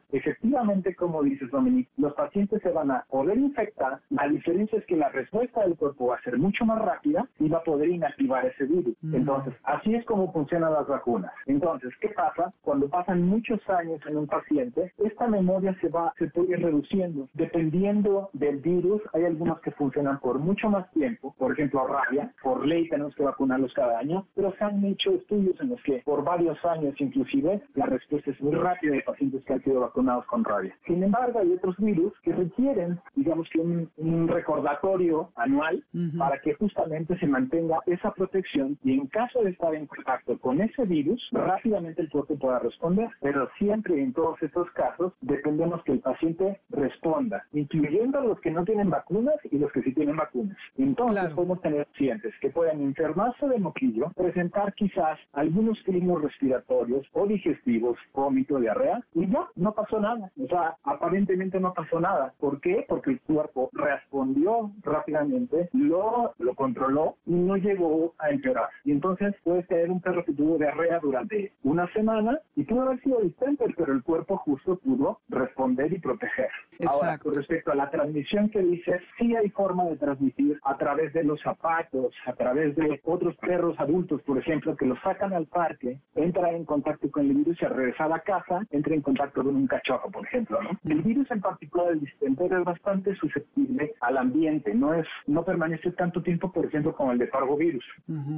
efectivamente, 0.12 0.94
como 0.94 1.24
dices 1.24 1.50
Dominique, 1.50 1.90
los 1.96 2.14
pacientes 2.14 2.62
se 2.62 2.70
van 2.70 2.92
a 2.92 3.04
poder 3.10 3.36
infectar. 3.36 3.98
La 4.10 4.28
diferencia 4.28 4.78
es 4.78 4.86
que 4.86 4.96
la 4.96 5.08
respuesta 5.08 5.62
del 5.62 5.76
cuerpo 5.76 6.06
va 6.06 6.16
a 6.16 6.22
ser 6.22 6.38
mucho 6.38 6.64
más 6.64 6.80
rápida 6.80 7.26
y 7.40 7.48
va 7.48 7.58
a 7.58 7.64
poder 7.64 7.88
inactivar 7.88 8.46
ese 8.46 8.66
virus. 8.66 8.94
Mm. 9.02 9.16
Entonces, 9.16 9.54
así 9.64 9.92
es 9.96 10.04
como 10.04 10.32
funcionan 10.32 10.74
las 10.74 10.86
vacunas. 10.86 11.32
Entonces, 11.46 11.92
¿qué 12.00 12.10
pasa? 12.10 12.52
Cuando 12.62 12.88
pasan 12.88 13.26
muchos 13.26 13.58
años 13.68 14.00
en 14.06 14.16
un 14.16 14.28
paciente, 14.28 14.92
esta 14.98 15.26
memoria 15.26 15.76
se 15.80 15.88
va, 15.88 16.14
se 16.18 16.28
puede 16.28 16.50
ir 16.50 16.62
reduciendo. 16.62 17.28
Dependiendo 17.34 18.30
del 18.32 18.58
virus, 18.58 19.02
hay 19.12 19.24
algunos 19.24 19.60
que 19.60 19.72
funcionan 19.72 20.20
por 20.20 20.38
mucho 20.38 20.70
más 20.70 20.88
tiempo. 20.92 21.34
Por 21.36 21.52
ejemplo, 21.52 21.84
rabia. 21.84 22.32
Por 22.40 22.64
ley 22.64 22.88
tenemos 22.88 23.12
que 23.16 23.24
vacunarlos 23.24 23.74
cada 23.74 23.87
año, 23.90 24.26
pero 24.34 24.52
se 24.56 24.64
han 24.64 24.84
hecho 24.84 25.12
estudios 25.12 25.60
en 25.60 25.70
los 25.70 25.82
que 25.82 26.02
por 26.04 26.24
varios 26.24 26.62
años 26.64 26.94
inclusive 26.98 27.62
la 27.74 27.86
respuesta 27.86 28.30
es 28.30 28.40
muy 28.40 28.54
rápida 28.54 28.94
de 28.94 29.02
pacientes 29.02 29.44
que 29.44 29.52
han 29.52 29.62
sido 29.62 29.80
vacunados 29.80 30.24
con 30.26 30.44
rabia. 30.44 30.76
Sin 30.86 31.02
embargo, 31.02 31.38
hay 31.38 31.52
otros 31.52 31.76
virus 31.78 32.12
que 32.22 32.32
requieren, 32.32 32.98
digamos 33.14 33.48
que 33.50 33.60
un, 33.60 33.88
recordatorio 34.28 35.30
anual 35.36 35.82
para 36.18 36.38
que 36.40 36.54
justamente 36.54 37.18
se 37.18 37.26
mantenga 37.26 37.78
esa 37.86 38.12
protección 38.12 38.78
y 38.84 38.94
en 38.94 39.06
caso 39.06 39.42
de 39.42 39.50
estar 39.50 39.74
en 39.74 39.86
contacto 39.86 40.38
con 40.38 40.60
ese 40.60 40.84
virus, 40.84 41.28
rápidamente 41.32 42.02
el 42.02 42.10
cuerpo 42.10 42.36
pueda 42.38 42.58
responder. 42.58 43.08
Pero 43.20 43.48
siempre 43.58 44.00
en 44.02 44.12
todos 44.12 44.40
estos 44.42 44.70
casos 44.72 45.12
dependemos 45.20 45.82
que 45.84 45.92
el 45.92 46.00
paciente 46.00 46.60
responda, 46.70 47.44
incluyendo 47.52 48.20
los 48.20 48.40
que 48.40 48.50
no 48.50 48.64
tienen 48.64 48.90
vacunas 48.90 49.36
y 49.50 49.58
los 49.58 49.72
que 49.72 49.82
sí 49.82 49.92
tienen 49.94 50.16
vacunas. 50.16 50.56
Entonces 50.76 51.30
podemos 51.34 51.60
tener 51.60 51.86
pacientes 51.86 52.34
que 52.40 52.50
puedan 52.50 52.80
enfermarse 52.80 53.46
de 53.46 53.58
moquillo, 53.78 54.10
presentar 54.16 54.74
quizás 54.74 55.18
algunos 55.32 55.80
clínicos 55.84 56.22
respiratorios 56.22 57.06
o 57.12 57.26
digestivos, 57.26 57.98
vómito, 58.12 58.58
diarrea, 58.58 59.00
y 59.14 59.26
ya, 59.26 59.48
no 59.56 59.72
pasó 59.72 60.00
nada. 60.00 60.30
O 60.42 60.46
sea, 60.46 60.76
aparentemente 60.84 61.60
no 61.60 61.72
pasó 61.72 62.00
nada. 62.00 62.34
¿Por 62.38 62.60
qué? 62.60 62.84
Porque 62.88 63.10
el 63.10 63.20
cuerpo 63.20 63.70
respondió 63.72 64.70
rápidamente, 64.82 65.68
lo, 65.72 66.32
lo 66.38 66.54
controló 66.54 67.16
y 67.26 67.34
no 67.34 67.56
llegó 67.56 68.14
a 68.18 68.30
empeorar. 68.30 68.68
Y 68.84 68.92
entonces 68.92 69.34
puedes 69.44 69.66
tener 69.66 69.90
un 69.90 70.00
perro 70.00 70.24
que 70.24 70.32
tuvo 70.32 70.58
diarrea 70.58 70.98
durante 71.00 71.52
una 71.62 71.90
semana 71.92 72.38
y 72.56 72.64
pudo 72.64 72.82
haber 72.82 73.00
sido 73.02 73.20
distemper, 73.20 73.74
pero 73.76 73.92
el 73.92 74.02
cuerpo 74.02 74.36
justo 74.38 74.76
pudo 74.76 75.20
responder 75.28 75.92
y 75.92 75.98
proteger. 75.98 76.50
Ahora, 76.86 77.18
con 77.18 77.34
respecto 77.34 77.72
a 77.72 77.74
la 77.74 77.90
transmisión 77.90 78.50
que 78.50 78.60
dices, 78.60 79.02
sí 79.18 79.34
hay 79.34 79.50
forma 79.50 79.84
de 79.84 79.96
transmitir 79.96 80.58
a 80.64 80.76
través 80.76 81.12
de 81.12 81.24
los 81.24 81.40
zapatos, 81.42 82.14
a 82.26 82.32
través 82.34 82.74
de 82.76 83.00
otros 83.04 83.36
perros 83.36 83.67
adultos, 83.78 84.22
por 84.22 84.38
ejemplo, 84.38 84.76
que 84.76 84.86
los 84.86 84.98
sacan 85.00 85.32
al 85.32 85.46
parque, 85.46 85.98
entran 86.14 86.54
en 86.54 86.64
contacto 86.64 87.10
con 87.10 87.26
el 87.26 87.34
virus 87.34 87.60
y 87.60 87.64
al 87.64 87.74
regresar 87.74 88.12
a 88.12 88.20
casa, 88.20 88.60
entra 88.70 88.94
en 88.94 89.02
contacto 89.02 89.42
con 89.42 89.56
un 89.56 89.66
cachorro, 89.66 90.10
por 90.10 90.24
ejemplo. 90.26 90.60
¿no? 90.62 90.70
El 90.84 91.02
virus 91.02 91.30
en 91.30 91.40
particular, 91.40 91.92
el 91.92 92.00
distemper, 92.00 92.52
es 92.52 92.64
bastante 92.64 93.14
susceptible 93.16 93.94
al 94.00 94.16
ambiente, 94.18 94.74
no 94.74 94.94
es 94.94 95.06
no 95.26 95.44
permanece 95.44 95.90
tanto 95.92 96.22
tiempo, 96.22 96.52
por 96.52 96.66
ejemplo, 96.66 96.94
como 96.94 97.12
el 97.12 97.18
de 97.18 97.26
parvovirus. 97.26 97.84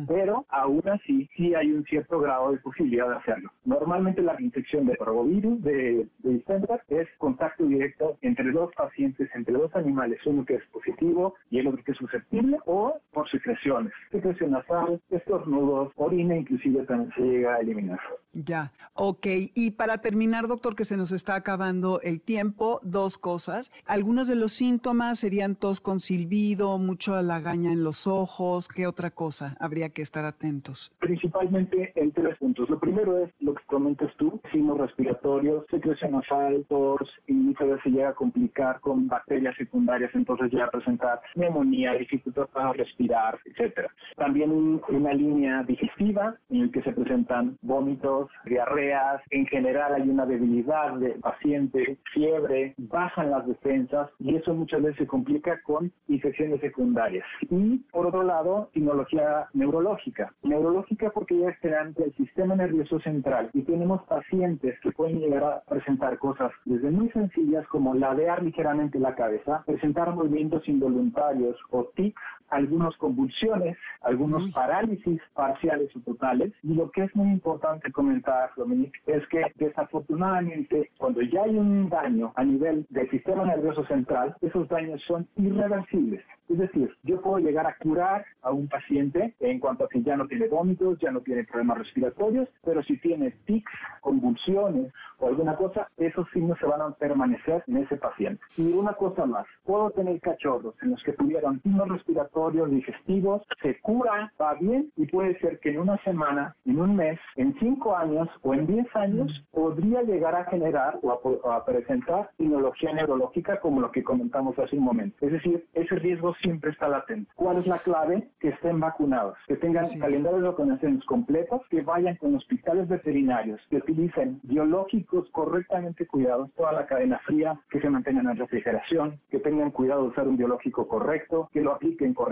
Pero 0.09 0.47
aún 0.49 0.83
así, 0.89 1.29
sí 1.37 1.55
hay 1.55 1.73
un 1.73 1.85
cierto 1.85 2.19
grado 2.21 2.53
de 2.53 2.59
posibilidad 2.59 3.09
de 3.09 3.17
hacerlo. 3.17 3.51
Normalmente 3.65 4.23
la 4.23 4.41
infección 4.41 4.87
de 4.87 4.95
parvovirus, 4.97 5.63
de, 5.63 6.07
de 6.19 6.41
es 6.89 7.09
contacto 7.19 7.65
directo 7.65 8.19
entre 8.23 8.51
dos 8.53 8.73
pacientes, 8.75 9.29
entre 9.35 9.55
dos 9.55 9.75
animales, 9.75 10.19
uno 10.27 10.45
que 10.45 10.55
es 10.55 10.65
positivo 10.73 11.35
y 11.51 11.59
el 11.59 11.69
otro 11.69 11.83
que 11.85 11.93
es 11.93 11.99
susceptible, 11.99 12.59
o 12.67 12.97
por 13.13 13.29
secreciones, 13.31 13.93
secreción 14.11 14.53
nasal, 14.53 15.01
estornudos, 15.21 15.93
orina, 15.97 16.37
inclusive 16.37 16.85
también 16.85 17.13
se 17.15 17.23
llega 17.23 17.55
a 17.55 17.61
eliminar. 17.61 18.01
Ya, 18.33 18.73
ok. 18.95 19.27
Y 19.55 19.73
para 19.73 19.99
terminar, 19.99 20.47
doctor, 20.47 20.77
que 20.77 20.85
se 20.85 20.97
nos 20.97 21.11
está 21.11 21.35
acabando 21.35 22.01
el 22.01 22.21
tiempo, 22.21 22.79
dos 22.85 23.19
cosas. 23.19 23.73
Algunos 23.87 24.29
de 24.29 24.37
los 24.37 24.53
síntomas 24.53 25.19
serían 25.19 25.57
tos 25.57 25.81
con 25.81 25.99
silbido, 25.99 26.79
mucho 26.79 27.21
lagaña 27.23 27.73
en 27.73 27.83
los 27.83 28.07
ojos. 28.07 28.69
¿Qué 28.69 28.87
otra 28.87 29.11
cosa 29.11 29.57
habría 29.59 29.89
que 29.89 30.03
estar 30.03 30.25
atentos? 30.25 30.93
Principalmente 31.01 31.93
en 31.97 32.13
tres 32.13 32.39
puntos. 32.39 32.71
Lo 32.71 32.79
primero 32.79 33.19
es 33.19 33.31
lo 33.41 33.55
que 33.55 33.65
comentas 33.67 34.15
tú, 34.17 34.41
signos 34.53 34.79
respiratorios, 34.79 35.65
secreción 35.69 36.13
nasal, 36.13 36.65
tos, 36.69 37.01
y 37.27 37.33
muchas 37.33 37.67
veces 37.67 37.83
se 37.83 37.91
llega 37.91 38.11
a 38.11 38.15
complicar 38.15 38.81
con 38.81 39.09
bacterias 39.09 39.57
secundarias, 39.57 40.11
entonces 40.15 40.53
llega 40.53 40.67
a 40.67 40.71
presentar 40.71 41.21
neumonía, 41.35 41.95
dificultad 41.95 42.47
para 42.53 42.73
respirar, 42.75 43.41
etcétera. 43.45 43.91
También 44.17 44.79
una 45.01 45.15
línea 45.15 45.63
digestiva 45.63 46.37
en 46.51 46.63
el 46.63 46.71
que 46.71 46.83
se 46.83 46.93
presentan 46.93 47.57
vómitos, 47.63 48.31
diarreas, 48.45 49.23
en 49.31 49.47
general 49.47 49.95
hay 49.95 50.09
una 50.09 50.27
debilidad 50.27 50.95
de 50.95 51.11
paciente, 51.21 51.99
fiebre, 52.13 52.75
bajan 52.77 53.31
las 53.31 53.47
defensas 53.47 54.11
y 54.19 54.37
eso 54.37 54.55
muchas 54.55 54.83
veces 54.83 54.99
se 54.99 55.07
complica 55.07 55.61
con 55.63 55.91
infecciones 56.09 56.61
secundarias. 56.61 57.25
Y 57.49 57.79
por 57.93 58.07
otro 58.07 58.23
lado, 58.23 58.69
sinología 58.75 59.49
neurológica. 59.55 60.33
Neurológica 60.43 61.11
porque 61.11 61.39
ya 61.39 61.49
está 61.49 61.81
ante 61.81 62.05
el 62.05 62.15
sistema 62.15 62.55
nervioso 62.55 63.01
central 63.01 63.51
y 63.55 63.63
tenemos 63.63 64.03
pacientes 64.05 64.79
que 64.81 64.93
pueden 64.93 65.21
llegar 65.21 65.45
a 65.45 65.63
presentar 65.69 66.19
cosas 66.19 66.53
desde 66.65 66.91
muy 66.91 67.09
sencillas 67.11 67.67
como 67.69 67.95
ladear 67.95 68.43
ligeramente 68.43 68.99
la 68.99 69.15
cabeza, 69.15 69.63
presentar 69.67 70.15
movimientos 70.15 70.69
involuntarios 70.69 71.57
o 71.71 71.85
tics, 71.95 72.21
algunas 72.51 72.97
convulsiones, 72.97 73.77
algunos 74.03 74.51
parálisis 74.53 75.21
parciales 75.35 75.95
o 75.97 76.01
totales. 76.01 76.53
Y 76.63 76.75
lo 76.75 76.91
que 76.91 77.05
es 77.05 77.17
muy 77.17 77.29
importante 77.29 77.91
comentar, 77.93 78.51
Dominique, 78.57 78.99
es 79.07 79.27
que 79.29 79.43
desafortunadamente 79.57 80.91
cuando 80.99 81.23
ya 81.23 81.43
hay 81.45 81.57
un 81.57 81.89
daño 81.89 82.33
a 82.37 82.45
nivel 82.45 82.87
del 82.91 83.09
sistema 83.11 83.45
nervioso 83.45 83.85
central, 83.87 84.37
esos 84.41 84.69
daños 84.69 85.03
son 85.07 85.27
irreversibles. 85.37 86.23
Es 86.49 86.59
decir, 86.59 86.93
yo 87.05 87.21
puedo 87.21 87.39
llegar 87.39 87.65
a 87.65 87.77
curar 87.77 88.25
a 88.43 88.51
un 88.51 88.69
paciente 88.69 89.35
en 89.39 89.61
cuanto 89.61 89.85
a 89.85 89.89
que 89.89 90.03
ya 90.03 90.17
no 90.17 90.27
tiene 90.27 90.49
vómitos, 90.49 90.99
ya 90.99 91.13
no 91.13 91.21
tiene 91.21 91.45
problemas 91.45 91.79
respiratorios, 91.79 92.49
pero 92.65 92.83
si 92.83 92.99
tiene 92.99 93.31
tics, 93.47 93.71
convulsiones 94.01 94.93
o 95.19 95.29
alguna 95.29 95.55
cosa, 95.55 95.89
esos 95.97 96.29
signos 96.31 96.59
se 96.59 96.67
van 96.67 96.81
a 96.81 96.91
permanecer 96.91 97.63
en 97.69 97.77
ese 97.77 97.97
paciente. 97.97 98.43
Y 98.57 98.73
una 98.73 98.95
cosa 98.95 99.27
más, 99.27 99.47
puedo 99.65 99.91
tener 99.91 100.21
cachorros 100.21 100.75
en 100.83 100.91
los 100.91 101.03
que 101.05 101.13
tuvieron 101.13 101.63
signos 101.63 101.89
respiratorios, 101.89 102.40
digestivos, 102.49 103.43
se 103.63 103.79
cura, 103.81 104.33
va 104.41 104.55
bien 104.55 104.91
y 104.97 105.07
puede 105.07 105.39
ser 105.41 105.59
que 105.61 105.71
en 105.71 105.81
una 105.81 105.99
semana, 106.05 106.57
en 106.65 106.81
un 106.81 106.97
mes, 106.97 107.19
en 107.37 107.55
cinco 107.59 107.97
años 107.97 108.29
o 108.43 108.55
en 108.55 108.67
diez 108.67 108.87
años 108.97 109.45
podría 109.51 110.03
llegar 110.03 110.35
a 110.35 110.45
generar 110.45 110.99
o 111.03 111.51
a, 111.51 111.65
presentar 111.65 112.31
inmunología 112.39 112.93
neurológica 112.93 113.61
como 113.61 113.81
lo 113.81 113.91
que 113.91 114.03
comentamos 114.03 114.59
hace 114.59 114.77
un 114.77 114.85
momento. 114.85 115.17
Es 115.21 115.33
decir, 115.33 115.67
ese 115.75 115.95
riesgo 115.97 116.35
siempre 116.37 116.71
está 116.71 116.89
latente. 116.89 117.31
¿Cuál 117.35 117.59
es 117.59 117.67
la 117.67 117.79
clave? 117.79 118.29
Que 118.41 118.49
estén 118.49 118.81
vacunados, 118.81 119.37
que 119.47 119.57
tengan 119.57 119.85
calendarios 120.01 120.43
de 120.43 120.49
vacunaciones 120.49 121.05
completos, 121.05 121.61
que 121.69 121.83
vayan 121.83 122.17
con 122.17 122.35
hospitales 122.35 122.89
veterinarios, 122.89 123.61
que 123.69 123.77
utilicen 123.77 124.41
biológicos 124.43 125.29
correctamente 125.31 126.07
cuidados, 126.07 126.51
toda 126.57 126.73
la 126.73 126.87
cadena 126.87 127.19
fría, 127.27 127.61
que 127.71 127.81
se 127.81 127.91
mantengan 127.91 128.31
en 128.31 128.37
refrigeración, 128.37 129.21
que 129.31 129.39
tengan 129.39 129.71
cuidado 129.71 130.03
de 130.03 130.09
usar 130.09 130.27
un 130.27 130.37
biológico 130.37 130.89
correcto, 130.89 131.49
que 131.53 131.61
lo 131.61 131.73
apliquen 131.73 132.15
correctamente 132.15 132.30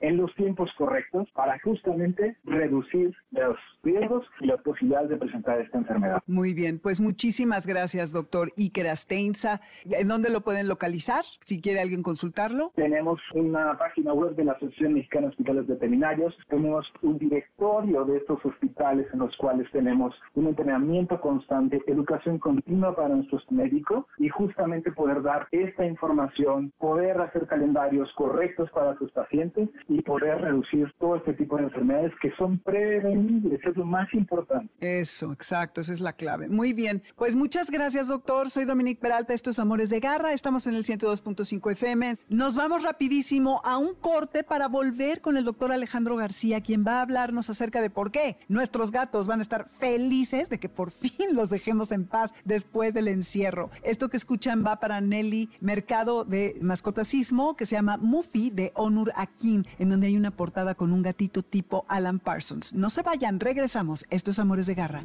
en 0.00 0.16
los 0.16 0.34
tiempos 0.34 0.70
correctos 0.76 1.28
para 1.34 1.58
justamente 1.60 2.36
reducir 2.44 3.14
los 3.30 3.56
riesgos 3.82 4.26
y 4.40 4.46
las 4.46 4.60
posibilidades 4.62 5.10
de 5.10 5.16
presentar 5.16 5.60
esta 5.60 5.78
enfermedad. 5.78 6.22
Muy 6.26 6.54
bien, 6.54 6.78
pues 6.78 7.00
muchísimas 7.00 7.66
gracias, 7.66 8.12
doctor 8.12 8.52
Iker 8.56 8.88
Asteinza. 8.88 9.60
¿En 9.84 10.08
dónde 10.08 10.30
lo 10.30 10.42
pueden 10.42 10.68
localizar? 10.68 11.24
Si 11.40 11.60
quiere 11.60 11.80
alguien 11.80 12.02
consultarlo. 12.02 12.72
Tenemos 12.74 13.20
una 13.34 13.76
página 13.78 14.12
web 14.12 14.34
de 14.36 14.44
la 14.44 14.52
Asociación 14.52 14.94
Mexicana 14.94 15.26
de 15.26 15.30
Hospitales 15.30 15.66
Veterinarios, 15.66 16.36
tenemos 16.48 16.86
un 17.02 17.18
directorio 17.18 18.04
de 18.04 18.18
estos 18.18 18.44
hospitales 18.44 19.06
en 19.12 19.20
los 19.20 19.36
cuales 19.36 19.70
tenemos 19.72 20.14
un 20.34 20.46
entrenamiento 20.46 21.20
constante, 21.20 21.82
educación 21.86 22.38
continua 22.38 22.94
para 22.94 23.08
nuestros 23.08 23.50
médicos 23.50 24.04
y 24.18 24.28
justamente 24.28 24.92
poder 24.92 25.22
dar 25.22 25.48
esta 25.50 25.84
información, 25.86 26.72
poder 26.78 27.20
hacer 27.20 27.46
calendarios 27.46 28.10
correctos 28.14 28.70
para 28.70 28.96
sus 28.98 29.09
pacientes 29.10 29.68
y 29.88 30.02
poder 30.02 30.40
reducir 30.40 30.92
todo 30.98 31.16
este 31.16 31.34
tipo 31.34 31.56
de 31.56 31.64
enfermedades 31.64 32.12
que 32.20 32.32
son 32.36 32.58
prevenibles, 32.58 33.60
es 33.64 33.76
lo 33.76 33.84
más 33.84 34.12
importante. 34.14 34.70
Eso, 34.80 35.32
exacto, 35.32 35.80
esa 35.80 35.92
es 35.92 36.00
la 36.00 36.12
clave. 36.12 36.48
Muy 36.48 36.72
bien, 36.72 37.02
pues 37.16 37.36
muchas 37.36 37.70
gracias 37.70 38.08
doctor, 38.08 38.50
soy 38.50 38.64
Dominique 38.64 39.00
Peralta, 39.00 39.34
estos 39.34 39.58
Amores 39.58 39.90
de 39.90 40.00
Garra, 40.00 40.32
estamos 40.32 40.66
en 40.66 40.74
el 40.74 40.84
102.5 40.84 41.72
FM, 41.72 42.14
nos 42.28 42.56
vamos 42.56 42.82
rapidísimo 42.82 43.60
a 43.64 43.78
un 43.78 43.94
corte 43.94 44.44
para 44.44 44.68
volver 44.68 45.20
con 45.20 45.36
el 45.36 45.44
doctor 45.44 45.72
Alejandro 45.72 46.16
García, 46.16 46.60
quien 46.60 46.84
va 46.86 46.98
a 46.98 47.02
hablarnos 47.02 47.50
acerca 47.50 47.82
de 47.82 47.90
por 47.90 48.10
qué 48.10 48.36
nuestros 48.48 48.90
gatos 48.90 49.26
van 49.26 49.40
a 49.40 49.42
estar 49.42 49.68
felices 49.78 50.48
de 50.48 50.58
que 50.58 50.68
por 50.68 50.90
fin 50.90 51.34
los 51.34 51.50
dejemos 51.50 51.92
en 51.92 52.06
paz 52.06 52.32
después 52.44 52.94
del 52.94 53.08
encierro. 53.08 53.70
Esto 53.82 54.08
que 54.08 54.16
escuchan 54.16 54.64
va 54.64 54.80
para 54.80 55.00
Nelly 55.00 55.48
Mercado 55.60 56.24
de 56.24 56.56
Mascotacismo, 56.60 57.56
que 57.56 57.66
se 57.66 57.76
llama 57.76 57.96
Muffy 57.96 58.50
de 58.50 58.72
Onur 58.90 59.12
Akin, 59.14 59.66
en 59.78 59.88
donde 59.88 60.08
hay 60.08 60.16
una 60.16 60.32
portada 60.32 60.74
con 60.74 60.92
un 60.92 61.02
gatito 61.02 61.42
tipo 61.42 61.84
Alan 61.88 62.18
Parsons. 62.18 62.74
No 62.74 62.90
se 62.90 63.02
vayan, 63.02 63.40
regresamos. 63.40 64.04
Esto 64.10 64.32
es 64.32 64.38
Amores 64.38 64.66
de 64.66 64.74
Garra. 64.74 65.04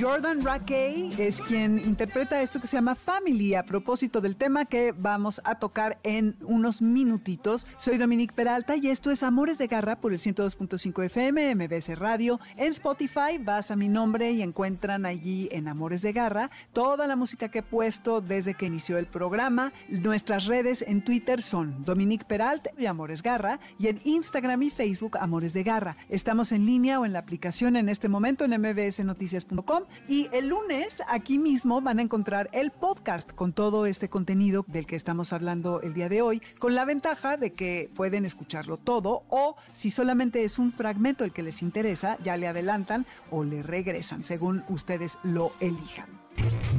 Jordan 0.00 0.42
Rackey 0.42 1.10
es 1.18 1.42
quien 1.42 1.76
interpreta 1.78 2.40
esto 2.40 2.58
que 2.58 2.66
se 2.66 2.78
llama 2.78 2.94
Family 2.94 3.54
a 3.54 3.64
propósito 3.64 4.22
del 4.22 4.34
tema 4.34 4.64
que 4.64 4.94
vamos 4.96 5.42
a 5.44 5.56
tocar 5.56 5.98
en 6.04 6.36
unos 6.40 6.80
minutitos. 6.80 7.66
Soy 7.76 7.98
Dominique 7.98 8.34
Peralta 8.34 8.76
y 8.76 8.88
esto 8.88 9.10
es 9.10 9.22
Amores 9.22 9.58
de 9.58 9.66
Garra 9.66 9.96
por 9.96 10.12
el 10.12 10.18
102.5 10.18 11.04
FM, 11.04 11.54
MBS 11.54 11.98
Radio. 11.98 12.40
En 12.56 12.68
Spotify 12.68 13.36
vas 13.38 13.70
a 13.70 13.76
mi 13.76 13.90
nombre 13.90 14.30
y 14.30 14.40
encuentran 14.40 15.04
allí 15.04 15.50
en 15.52 15.68
Amores 15.68 16.00
de 16.00 16.12
Garra 16.12 16.50
toda 16.72 17.06
la 17.06 17.16
música 17.16 17.50
que 17.50 17.58
he 17.58 17.62
puesto 17.62 18.22
desde 18.22 18.54
que 18.54 18.64
inició 18.64 18.96
el 18.96 19.06
programa. 19.06 19.70
Nuestras 19.90 20.46
redes 20.46 20.80
en 20.80 21.04
Twitter 21.04 21.42
son 21.42 21.84
Dominique 21.84 22.24
Peralta 22.24 22.70
y 22.78 22.86
Amores 22.86 23.22
Garra 23.22 23.60
y 23.78 23.88
en 23.88 24.00
Instagram 24.04 24.62
y 24.62 24.70
Facebook 24.70 25.18
Amores 25.18 25.52
de 25.52 25.62
Garra. 25.62 25.98
Estamos 26.08 26.52
en 26.52 26.64
línea 26.64 27.00
o 27.00 27.04
en 27.04 27.12
la 27.12 27.18
aplicación 27.18 27.76
en 27.76 27.90
este 27.90 28.08
momento 28.08 28.46
en 28.46 28.58
mbsnoticias.com 28.58 29.89
y 30.08 30.28
el 30.32 30.48
lunes 30.48 31.02
aquí 31.08 31.38
mismo 31.38 31.80
van 31.80 31.98
a 31.98 32.02
encontrar 32.02 32.48
el 32.52 32.70
podcast 32.70 33.30
con 33.32 33.52
todo 33.52 33.86
este 33.86 34.08
contenido 34.08 34.64
del 34.66 34.86
que 34.86 34.96
estamos 34.96 35.32
hablando 35.32 35.80
el 35.80 35.94
día 35.94 36.08
de 36.08 36.22
hoy, 36.22 36.42
con 36.58 36.74
la 36.74 36.84
ventaja 36.84 37.36
de 37.36 37.52
que 37.52 37.90
pueden 37.94 38.24
escucharlo 38.24 38.76
todo 38.76 39.22
o 39.28 39.56
si 39.72 39.90
solamente 39.90 40.44
es 40.44 40.58
un 40.58 40.72
fragmento 40.72 41.24
el 41.24 41.32
que 41.32 41.42
les 41.42 41.62
interesa, 41.62 42.16
ya 42.22 42.36
le 42.36 42.48
adelantan 42.48 43.06
o 43.30 43.44
le 43.44 43.62
regresan, 43.62 44.24
según 44.24 44.62
ustedes 44.68 45.18
lo 45.22 45.52
elijan. 45.60 46.06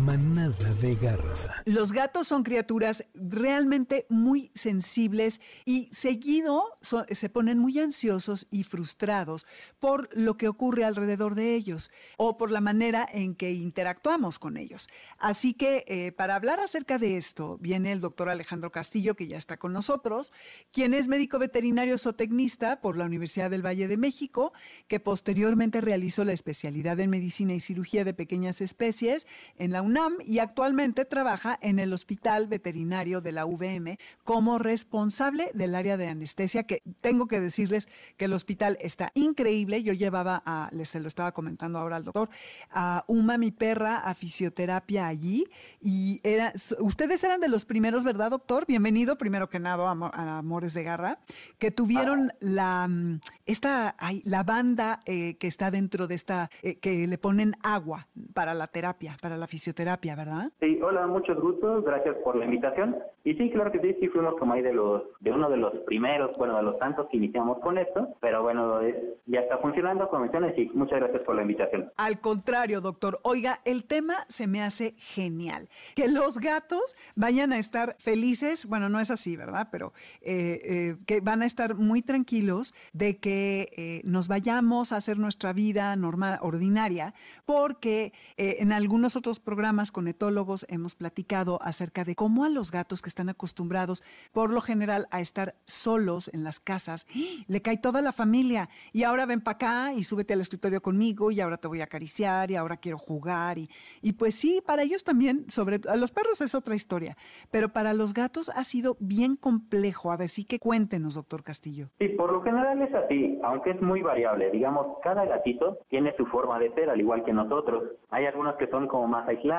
Nada 0.01 0.73
de 0.81 0.95
garra. 0.95 1.61
Los 1.65 1.91
gatos 1.91 2.27
son 2.27 2.41
criaturas 2.41 3.05
realmente 3.13 4.07
muy 4.09 4.49
sensibles 4.55 5.41
y 5.63 5.89
seguido 5.91 6.79
se 6.81 7.29
ponen 7.29 7.59
muy 7.59 7.77
ansiosos 7.77 8.47
y 8.49 8.63
frustrados 8.63 9.45
por 9.79 10.09
lo 10.17 10.37
que 10.37 10.47
ocurre 10.47 10.85
alrededor 10.85 11.35
de 11.35 11.53
ellos 11.53 11.91
o 12.17 12.35
por 12.35 12.49
la 12.49 12.61
manera 12.61 13.07
en 13.11 13.35
que 13.35 13.51
interactuamos 13.51 14.39
con 14.39 14.57
ellos. 14.57 14.89
Así 15.19 15.53
que 15.53 15.85
eh, 15.87 16.11
para 16.11 16.35
hablar 16.35 16.59
acerca 16.59 16.97
de 16.97 17.17
esto 17.17 17.59
viene 17.59 17.91
el 17.91 18.01
doctor 18.01 18.29
Alejandro 18.29 18.71
Castillo, 18.71 19.15
que 19.15 19.27
ya 19.27 19.37
está 19.37 19.57
con 19.57 19.71
nosotros, 19.71 20.33
quien 20.71 20.95
es 20.95 21.07
médico 21.07 21.37
veterinario 21.37 21.99
zootecnista 21.99 22.81
por 22.81 22.97
la 22.97 23.05
Universidad 23.05 23.51
del 23.51 23.63
Valle 23.63 23.87
de 23.87 23.97
México, 23.97 24.51
que 24.87 24.99
posteriormente 24.99 25.79
realizó 25.79 26.25
la 26.25 26.33
especialidad 26.33 26.99
en 26.99 27.11
medicina 27.11 27.53
y 27.53 27.59
cirugía 27.59 28.03
de 28.03 28.15
pequeñas 28.15 28.61
especies 28.61 29.27
en 29.59 29.71
la 29.71 29.90
UNAM 29.91 30.19
y 30.25 30.39
actualmente 30.39 31.03
trabaja 31.03 31.59
en 31.61 31.77
el 31.77 31.91
Hospital 31.91 32.47
Veterinario 32.47 33.19
de 33.19 33.33
la 33.33 33.45
UVM 33.45 33.97
como 34.23 34.57
responsable 34.57 35.51
del 35.53 35.75
área 35.75 35.97
de 35.97 36.07
anestesia, 36.07 36.63
que 36.63 36.81
tengo 37.01 37.27
que 37.27 37.41
decirles 37.41 37.89
que 38.15 38.25
el 38.25 38.33
hospital 38.33 38.77
está 38.79 39.11
increíble. 39.15 39.83
Yo 39.83 39.91
llevaba 39.91 40.41
a, 40.45 40.69
les 40.71 40.95
lo 40.95 41.09
estaba 41.09 41.33
comentando 41.33 41.77
ahora 41.77 41.97
al 41.97 42.03
doctor, 42.05 42.29
a 42.71 43.03
Uma, 43.07 43.37
mi 43.37 43.51
perra, 43.51 43.97
a 43.97 44.13
fisioterapia 44.13 45.07
allí 45.07 45.43
y 45.81 46.21
era, 46.23 46.53
ustedes 46.79 47.21
eran 47.25 47.41
de 47.41 47.49
los 47.49 47.65
primeros, 47.65 48.05
¿verdad, 48.05 48.31
doctor? 48.31 48.65
Bienvenido 48.65 49.17
primero 49.17 49.49
que 49.49 49.59
nada 49.59 49.89
a, 49.89 50.37
Amores 50.37 50.73
de 50.73 50.83
Garra, 50.83 51.19
que 51.59 51.71
tuvieron 51.71 52.31
la, 52.39 52.87
mm, 52.87 53.19
esta, 53.45 53.97
la 54.23 54.43
banda 54.43 55.01
eh, 55.05 55.35
que 55.35 55.47
está 55.47 55.69
dentro 55.69 56.07
de 56.07 56.15
esta, 56.15 56.49
eh, 56.61 56.75
que 56.75 57.07
le 57.07 57.17
ponen 57.17 57.57
agua 57.61 58.07
para 58.33 58.53
la 58.53 58.67
terapia, 58.67 59.17
para 59.21 59.35
la 59.35 59.47
fisioterapia, 59.47 59.80
¿verdad? 60.15 60.51
Sí, 60.59 60.79
hola, 60.81 61.07
muchos 61.07 61.39
gustos, 61.39 61.83
gracias 61.83 62.15
por 62.23 62.35
la 62.35 62.45
invitación. 62.45 62.97
Y 63.23 63.33
sí, 63.35 63.49
claro 63.51 63.71
que 63.71 63.79
sí, 63.79 63.95
sí 63.99 64.07
fuimos 64.07 64.35
como 64.37 64.53
ahí 64.53 64.61
de 64.61 64.73
los, 64.73 65.03
de 65.19 65.31
uno 65.31 65.49
de 65.49 65.57
los 65.57 65.73
primeros, 65.85 66.35
bueno, 66.37 66.57
de 66.57 66.63
los 66.63 66.77
tantos 66.79 67.07
que 67.09 67.17
iniciamos 67.17 67.59
con 67.59 67.77
esto, 67.77 68.09
pero 68.19 68.41
bueno, 68.41 68.79
ya 69.25 69.41
está 69.41 69.57
funcionando, 69.59 70.07
como 70.09 70.23
mencionas, 70.23 70.57
y 70.57 70.65
muchas 70.73 70.99
gracias 70.99 71.21
por 71.23 71.35
la 71.35 71.43
invitación. 71.43 71.91
Al 71.97 72.19
contrario, 72.19 72.81
doctor, 72.81 73.19
oiga, 73.23 73.59
el 73.65 73.85
tema 73.85 74.25
se 74.27 74.47
me 74.47 74.61
hace 74.63 74.93
genial. 74.97 75.69
Que 75.95 76.07
los 76.07 76.39
gatos 76.39 76.95
vayan 77.15 77.53
a 77.53 77.57
estar 77.57 77.95
felices, 77.99 78.65
bueno, 78.65 78.89
no 78.89 78.99
es 78.99 79.11
así, 79.11 79.35
¿verdad? 79.35 79.69
Pero 79.71 79.93
eh, 80.21 80.61
eh, 80.63 80.97
que 81.05 81.21
van 81.21 81.41
a 81.41 81.45
estar 81.45 81.75
muy 81.75 82.01
tranquilos 82.01 82.73
de 82.93 83.17
que 83.17 83.69
eh, 83.75 84.01
nos 84.03 84.27
vayamos 84.27 84.91
a 84.91 84.97
hacer 84.97 85.17
nuestra 85.17 85.53
vida 85.53 85.95
normal, 85.95 86.39
ordinaria, 86.41 87.13
porque 87.45 88.13
en 88.37 88.71
algunos 88.71 89.15
otros 89.15 89.39
programas 89.39 89.70
con 89.91 90.09
etólogos 90.09 90.65
hemos 90.69 90.95
platicado 90.95 91.57
acerca 91.61 92.03
de 92.03 92.13
cómo 92.13 92.43
a 92.43 92.49
los 92.49 92.71
gatos 92.71 93.01
que 93.01 93.07
están 93.07 93.29
acostumbrados 93.29 94.03
por 94.33 94.51
lo 94.51 94.59
general 94.59 95.07
a 95.11 95.21
estar 95.21 95.55
solos 95.65 96.29
en 96.33 96.43
las 96.43 96.59
casas, 96.59 97.07
le 97.47 97.61
cae 97.61 97.77
toda 97.77 98.01
la 98.01 98.11
familia 98.11 98.67
y 98.91 99.03
ahora 99.03 99.25
ven 99.25 99.39
para 99.39 99.55
acá 99.55 99.93
y 99.93 100.03
súbete 100.03 100.33
al 100.33 100.41
escritorio 100.41 100.81
conmigo 100.81 101.31
y 101.31 101.39
ahora 101.39 101.55
te 101.55 101.69
voy 101.69 101.79
a 101.79 101.85
acariciar 101.85 102.51
y 102.51 102.57
ahora 102.57 102.77
quiero 102.77 102.97
jugar 102.97 103.57
y, 103.57 103.69
y 104.01 104.13
pues 104.13 104.35
sí, 104.35 104.61
para 104.65 104.83
ellos 104.83 105.05
también, 105.05 105.45
sobre 105.49 105.79
a 105.87 105.95
los 105.95 106.11
perros 106.11 106.41
es 106.41 106.53
otra 106.53 106.75
historia, 106.75 107.15
pero 107.49 107.69
para 107.69 107.93
los 107.93 108.13
gatos 108.13 108.49
ha 108.49 108.63
sido 108.65 108.97
bien 108.99 109.37
complejo. 109.37 110.11
A 110.11 110.17
ver, 110.17 110.27
sí 110.27 110.43
que 110.43 110.59
cuéntenos, 110.59 111.15
doctor 111.15 111.43
Castillo. 111.43 111.87
Sí, 111.97 112.09
por 112.09 112.33
lo 112.33 112.41
general 112.41 112.81
es 112.81 112.93
así, 112.93 113.39
aunque 113.43 113.71
es 113.71 113.81
muy 113.81 114.01
variable. 114.01 114.51
Digamos, 114.51 114.97
cada 115.01 115.25
gatito 115.25 115.77
tiene 115.87 116.13
su 116.17 116.25
forma 116.25 116.59
de 116.59 116.73
ser, 116.73 116.89
al 116.89 116.99
igual 116.99 117.23
que 117.23 117.31
nosotros. 117.31 117.83
Hay 118.09 118.25
algunos 118.25 118.55
que 118.55 118.67
son 118.67 118.87
como 118.87 119.07
más 119.07 119.27
aislados, 119.27 119.51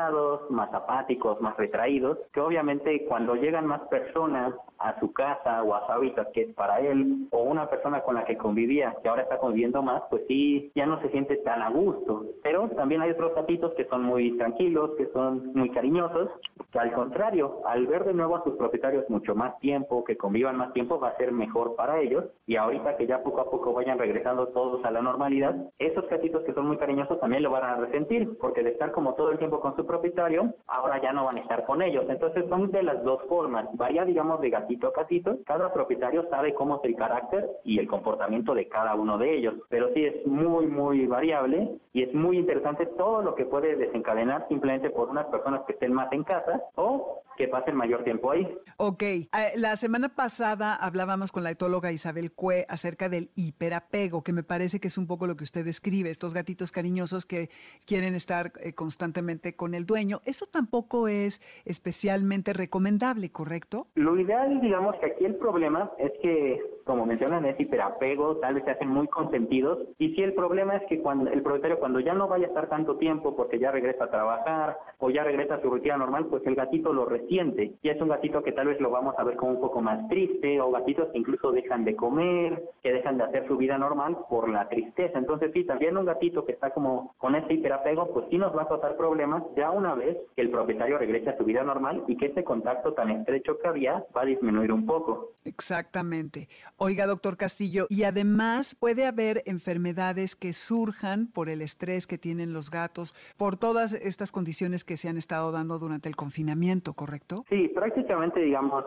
más 0.51 0.73
apáticos, 0.73 1.41
más 1.41 1.57
retraídos, 1.57 2.19
que 2.33 2.41
obviamente 2.41 3.05
cuando 3.07 3.35
llegan 3.35 3.67
más 3.67 3.83
personas 3.83 4.55
a 4.79 4.99
su 4.99 5.13
casa 5.13 5.63
o 5.63 5.75
a 5.75 5.87
su 5.87 5.93
hábitat 5.93 6.33
que 6.33 6.43
es 6.43 6.55
para 6.55 6.81
él, 6.81 7.29
o 7.31 7.43
una 7.43 7.69
persona 7.71 8.03
con 8.03 8.17
la 8.17 8.25
que 8.25 8.37
convivía, 8.37 8.97
que 9.03 9.09
ahora 9.09 9.23
está 9.23 9.39
conviviendo 9.39 9.83
más, 9.83 10.03
pues 10.11 10.23
sí, 10.27 10.73
ya 10.75 10.87
no 10.87 11.01
se 11.01 11.11
siente 11.11 11.37
tan 11.39 11.63
a 11.63 11.71
gusto. 11.71 12.27
Pero 12.43 12.69
también 12.71 13.01
hay 13.03 13.11
otros 13.11 13.35
gatitos 13.35 13.73
que 13.75 13.85
son 13.87 14.03
muy 14.03 14.37
tranquilos, 14.37 14.91
que 14.97 15.07
son 15.13 15.53
muy 15.55 15.71
cariñosos, 15.71 16.31
que 16.73 16.79
al 16.79 16.93
contrario, 16.93 17.61
al 17.67 17.87
ver 17.87 18.05
de 18.05 18.15
nuevo 18.15 18.37
a 18.37 18.45
sus 18.45 18.55
propietarios 18.55 19.09
mucho 19.09 19.35
más 19.35 19.59
tiempo, 19.61 20.05
que 20.05 20.17
convivan 20.17 20.57
más 20.57 20.73
tiempo, 20.73 20.99
va 20.99 21.09
a 21.09 21.17
ser 21.17 21.33
mejor 21.33 21.77
para 21.77 22.01
ellos. 22.01 22.25
Y 22.47 22.57
ahorita 22.57 22.97
que 22.97 23.07
ya 23.07 23.23
poco 23.23 23.41
a 23.41 23.51
poco 23.51 23.73
vayan 23.73 23.99
regresando 23.99 24.49
todos 24.49 24.85
a 24.85 24.91
la 24.91 25.03
normalidad, 25.03 25.55
esos 25.79 26.09
gatitos 26.09 26.43
que 26.45 26.55
son 26.55 26.67
muy 26.67 26.77
cariñosos 26.77 27.21
también 27.21 27.43
lo 27.43 27.51
van 27.51 27.65
a 27.65 27.77
resentir, 27.77 28.37
porque 28.39 28.63
de 28.63 28.71
estar 28.71 28.93
como 28.93 29.15
todo 29.15 29.31
el 29.31 29.39
tiempo 29.39 29.61
con 29.61 29.77
su 29.77 29.87
propietario, 29.93 30.55
ahora 30.69 31.03
ya 31.03 31.13
no 31.13 31.27
van 31.27 31.37
a 31.37 31.41
estar 31.41 31.67
con 31.67 31.83
ellos. 31.83 32.07
Entonces 32.09 32.47
son 32.49 32.71
de 32.71 32.83
las 32.83 33.05
dos 33.05 33.21
formas. 33.29 33.67
Varía, 33.75 34.07
digamos, 34.07 34.41
de 34.41 34.49
gatito 34.49 34.89
a 34.89 34.93
gatito, 34.93 35.37
cada 35.45 35.71
propietario 35.71 36.27
sabe 36.31 36.55
cómo 36.55 36.77
es 36.77 36.85
el 36.85 36.97
carácter 36.97 37.47
y 37.63 37.79
el 37.79 37.87
comportamiento 37.87 38.55
de 38.55 38.69
cada 38.69 38.95
uno 38.95 39.19
de 39.19 39.37
ellos, 39.37 39.55
pero 39.69 39.93
sí 39.93 40.07
es 40.07 40.27
muy, 40.27 40.67
muy 40.67 41.07
variable 41.07 41.79
y 41.93 42.05
es 42.05 42.15
muy 42.15 42.39
interesante 42.39 42.87
todo 42.87 43.21
lo 43.21 43.35
que 43.35 43.45
puede 43.45 43.77
desencadenar 43.77 44.47
simplemente 44.49 44.89
por 44.89 45.11
unas 45.11 45.27
personas 45.27 45.61
que 45.67 45.75
estén 45.75 45.93
más 45.93 46.11
en 46.13 46.25
casa 46.25 46.63
o 46.77 47.23
que 47.37 47.49
pasen 47.49 47.77
mayor 47.77 48.05
tiempo 48.05 48.31
ahí. 48.31 48.47
Ok, 48.77 49.03
eh, 49.03 49.29
la 49.57 49.77
semana 49.77 50.15
pasada 50.15 50.75
hablábamos 50.75 51.33
con 51.33 51.45
la 51.45 51.51
etóloga 51.51 51.93
Isabel 51.93 52.33
Cue 52.33 52.67
acerca 52.69 53.09
del 53.09 53.31
hiperapego, 53.35 54.23
que 54.23 54.33
me 54.33 54.43
parece 54.43 54.81
que 54.81 54.89
es 54.89 54.99
un 54.99 55.07
poco 55.07 55.27
lo 55.27 55.37
que 55.37 55.45
usted 55.45 55.65
describe, 55.65 56.11
estos 56.11 56.35
gatitos 56.35 56.73
cariñosos 56.73 57.25
que 57.25 57.51
quieren 57.87 58.15
estar 58.15 58.53
eh, 58.61 58.75
constantemente 58.75 59.55
con 59.55 59.75
el 59.75 59.82
dueño. 59.87 60.21
Eso 60.25 60.47
tampoco 60.47 61.09
es 61.09 61.41
especialmente 61.65 62.53
recomendable, 62.53 63.31
¿correcto? 63.31 63.87
Lo 63.95 64.19
ideal 64.19 64.61
digamos 64.61 64.97
que 64.97 65.07
aquí 65.07 65.25
el 65.25 65.37
problema 65.37 65.91
es 65.99 66.13
que, 66.21 66.61
como 66.85 67.07
mencionan, 67.07 67.45
es 67.45 67.59
hiperapego, 67.59 68.37
tal 68.37 68.55
vez 68.55 68.65
se 68.65 68.73
hacen 68.73 68.89
muy 68.89 69.09
consentidos. 69.09 69.79
Y 69.99 70.15
si 70.15 70.23
el 70.23 70.35
problema 70.35 70.77
es 70.77 70.83
que 70.89 71.01
cuando 71.01 71.31
el 71.31 71.43
propietario, 71.43 71.79
cuando 71.79 72.01
ya 72.01 72.15
no 72.15 72.29
vaya 72.29 72.47
a 72.47 72.49
estar 72.49 72.69
tanto 72.69 72.97
tiempo 72.97 73.37
porque 73.37 73.59
ya 73.59 73.71
regresa 73.71 74.05
a 74.05 74.11
trabajar 74.11 74.79
o 74.99 75.11
ya 75.11 75.25
regresa 75.25 75.55
a 75.55 75.63
su 75.63 75.71
rutina 75.71 75.97
normal, 75.97 76.27
pues 76.27 76.47
el 76.47 76.55
gatito 76.55 76.93
lo 76.93 77.05
resiente. 77.05 77.75
Y 77.83 77.89
es 77.89 78.01
un 78.01 78.09
gatito 78.09 78.43
que 78.43 78.53
tal 78.53 78.69
vez 78.69 78.81
lo 78.81 78.91
vamos 78.91 79.15
a 79.19 79.25
ver 79.25 79.37
como 79.37 79.53
un 79.53 79.61
poco 79.61 79.81
más 79.81 80.09
triste, 80.09 80.61
o 80.61 80.71
gatitos 80.71 81.09
que 81.09 81.19
incluso 81.19 81.53
dejan 81.53 81.85
de 81.85 81.97
comer, 81.97 82.63
que 82.83 82.93
dejan 82.93 83.19
de 83.19 83.25
hacer 83.25 83.47
su 83.47 83.57
vida 83.57 83.79
normal 83.79 84.17
por 84.29 84.49
la 84.49 84.69
tristeza. 84.69 85.19
Entonces, 85.19 85.51
sí, 85.53 85.65
también 85.65 85.97
un 85.97 86.07
gatito 86.07 86.45
que 86.45 86.53
está 86.53 86.71
como 86.71 87.15
con 87.19 87.35
ese 87.35 87.55
hiperapego, 87.55 88.13
pues 88.13 88.27
sí 88.31 88.39
nos 88.39 88.57
va 88.57 88.63
a 88.63 88.69
causar 88.69 88.97
problemas 88.97 89.43
ya 89.57 89.71
una 89.71 89.95
vez 89.95 90.17
que 90.35 90.43
el 90.43 90.51
propietario 90.51 90.99
regrese 90.99 91.31
a 91.31 91.37
su 91.37 91.45
vida 91.45 91.63
normal 91.63 92.05
y 92.07 92.17
que 92.17 92.27
ese 92.27 92.45
contacto 92.45 92.93
tan 92.95 93.11
estrecho 93.11 93.59
que 93.59 93.69
había 93.69 94.05
va 94.17 94.23
a 94.23 94.27
disminuir 94.27 94.73
un 94.73 94.87
poco. 94.87 95.33
Exactamente. 95.45 96.49
Oiga, 96.85 97.07
doctor 97.07 97.37
Castillo, 97.37 97.87
y 97.89 98.03
además 98.03 98.75
puede 98.75 99.07
haber 99.07 99.45
enfermedades 99.47 100.35
que 100.35 100.53
surjan 100.53 101.29
por 101.29 101.49
el 101.49 101.63
estrés 101.63 102.09
que 102.09 102.19
tienen 102.19 102.53
los 102.53 102.73
gatos, 102.73 103.15
por 103.37 103.57
todas 103.57 103.93
estas 103.93 104.33
condiciones 104.33 104.83
que 104.83 104.97
se 104.97 105.09
han 105.09 105.17
estado 105.17 105.53
dando 105.53 105.79
durante 105.79 106.09
el 106.09 106.17
confinamiento, 106.17 106.95
¿correcto? 106.95 107.45
Sí, 107.49 107.69
prácticamente, 107.73 108.41
digamos, 108.41 108.85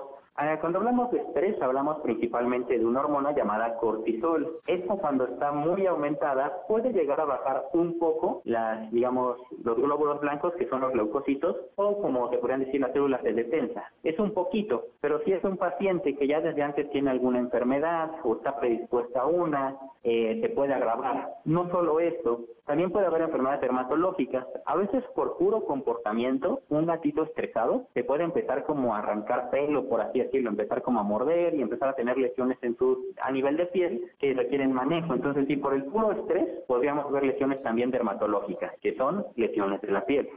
cuando 0.60 0.80
hablamos 0.80 1.12
de 1.12 1.20
estrés, 1.20 1.62
hablamos 1.62 2.00
principalmente 2.02 2.78
de 2.78 2.86
una 2.86 3.02
hormona 3.02 3.32
llamada 3.32 3.78
cortisol. 3.78 4.60
Esta 4.68 4.96
cuando 4.96 5.26
está 5.26 5.52
muy 5.52 5.86
aumentada 5.86 6.66
puede 6.68 6.92
llegar 6.92 7.22
a 7.22 7.26
bajar 7.26 7.64
un 7.74 7.98
poco 8.00 8.42
las, 8.44 8.92
digamos, 8.92 9.38
los 9.64 9.78
glóbulos 9.78 10.20
blancos 10.20 10.54
que 10.56 10.68
son 10.68 10.82
los 10.82 10.94
leucocitos 10.94 11.56
o 11.76 12.02
como 12.02 12.30
se 12.30 12.38
podrían 12.38 12.62
decir 12.62 12.82
las 12.82 12.92
células 12.92 13.24
de 13.24 13.34
defensa. 13.34 13.92
Es 14.04 14.20
un 14.20 14.34
poquito, 14.34 14.86
pero 15.02 15.24
si 15.24 15.32
es 15.32 15.44
un 15.44 15.58
paciente 15.58 16.16
que 16.16 16.28
ya 16.28 16.42
desde 16.42 16.64
antes 16.64 16.90
tiene 16.90 17.12
alguna 17.12 17.40
enfermedad 17.40 18.12
o 18.24 18.36
está 18.36 18.60
predispuesta 18.60 19.22
a 19.22 19.28
una, 19.28 19.78
eh, 20.06 20.40
se 20.40 20.50
puede 20.50 20.74
agravar. 20.74 21.34
No 21.46 21.70
solo 21.72 22.00
esto, 22.00 22.46
también 22.66 22.92
puede 22.92 23.08
haber 23.08 23.22
enfermedades 23.22 23.62
dermatológicas. 23.62 24.46
A 24.66 24.76
veces 24.76 25.04
por 25.16 25.38
puro 25.38 25.66
comportamiento, 25.66 26.62
un 26.70 26.86
gatito 26.86 27.24
estresado 27.24 27.88
se 27.94 28.04
puede 28.04 28.24
empezar 28.24 28.66
como 28.66 28.96
a 28.96 29.00
arrancar 29.00 29.50
pelo, 29.50 29.88
por 29.88 30.02
así 30.02 30.20
decirlo, 30.20 30.50
empezar 30.50 30.82
como 30.82 31.00
a 31.00 31.04
morder 31.04 31.56
y 31.56 31.62
empezar 31.62 31.90
a 31.90 31.96
tener 31.96 32.18
lesiones 32.18 32.58
en 32.62 32.78
su, 32.78 33.14
a 33.22 33.32
nivel 33.32 33.58
de 33.58 33.66
piel 33.68 34.02
que 34.20 34.34
requieren 34.34 34.72
manejo. 34.74 35.14
Entonces, 35.14 35.48
si 35.48 35.58
por 35.58 35.74
el 35.74 35.86
puro 35.86 36.12
estrés, 36.12 36.48
podríamos 36.68 37.12
ver 37.12 37.24
lesiones 37.24 37.62
también 37.64 37.92
dermatológicas, 37.92 38.74
que 38.82 38.96
son 38.96 39.26
lesiones 39.36 39.82
de 39.82 39.92
la 39.92 40.06
piel. 40.06 40.30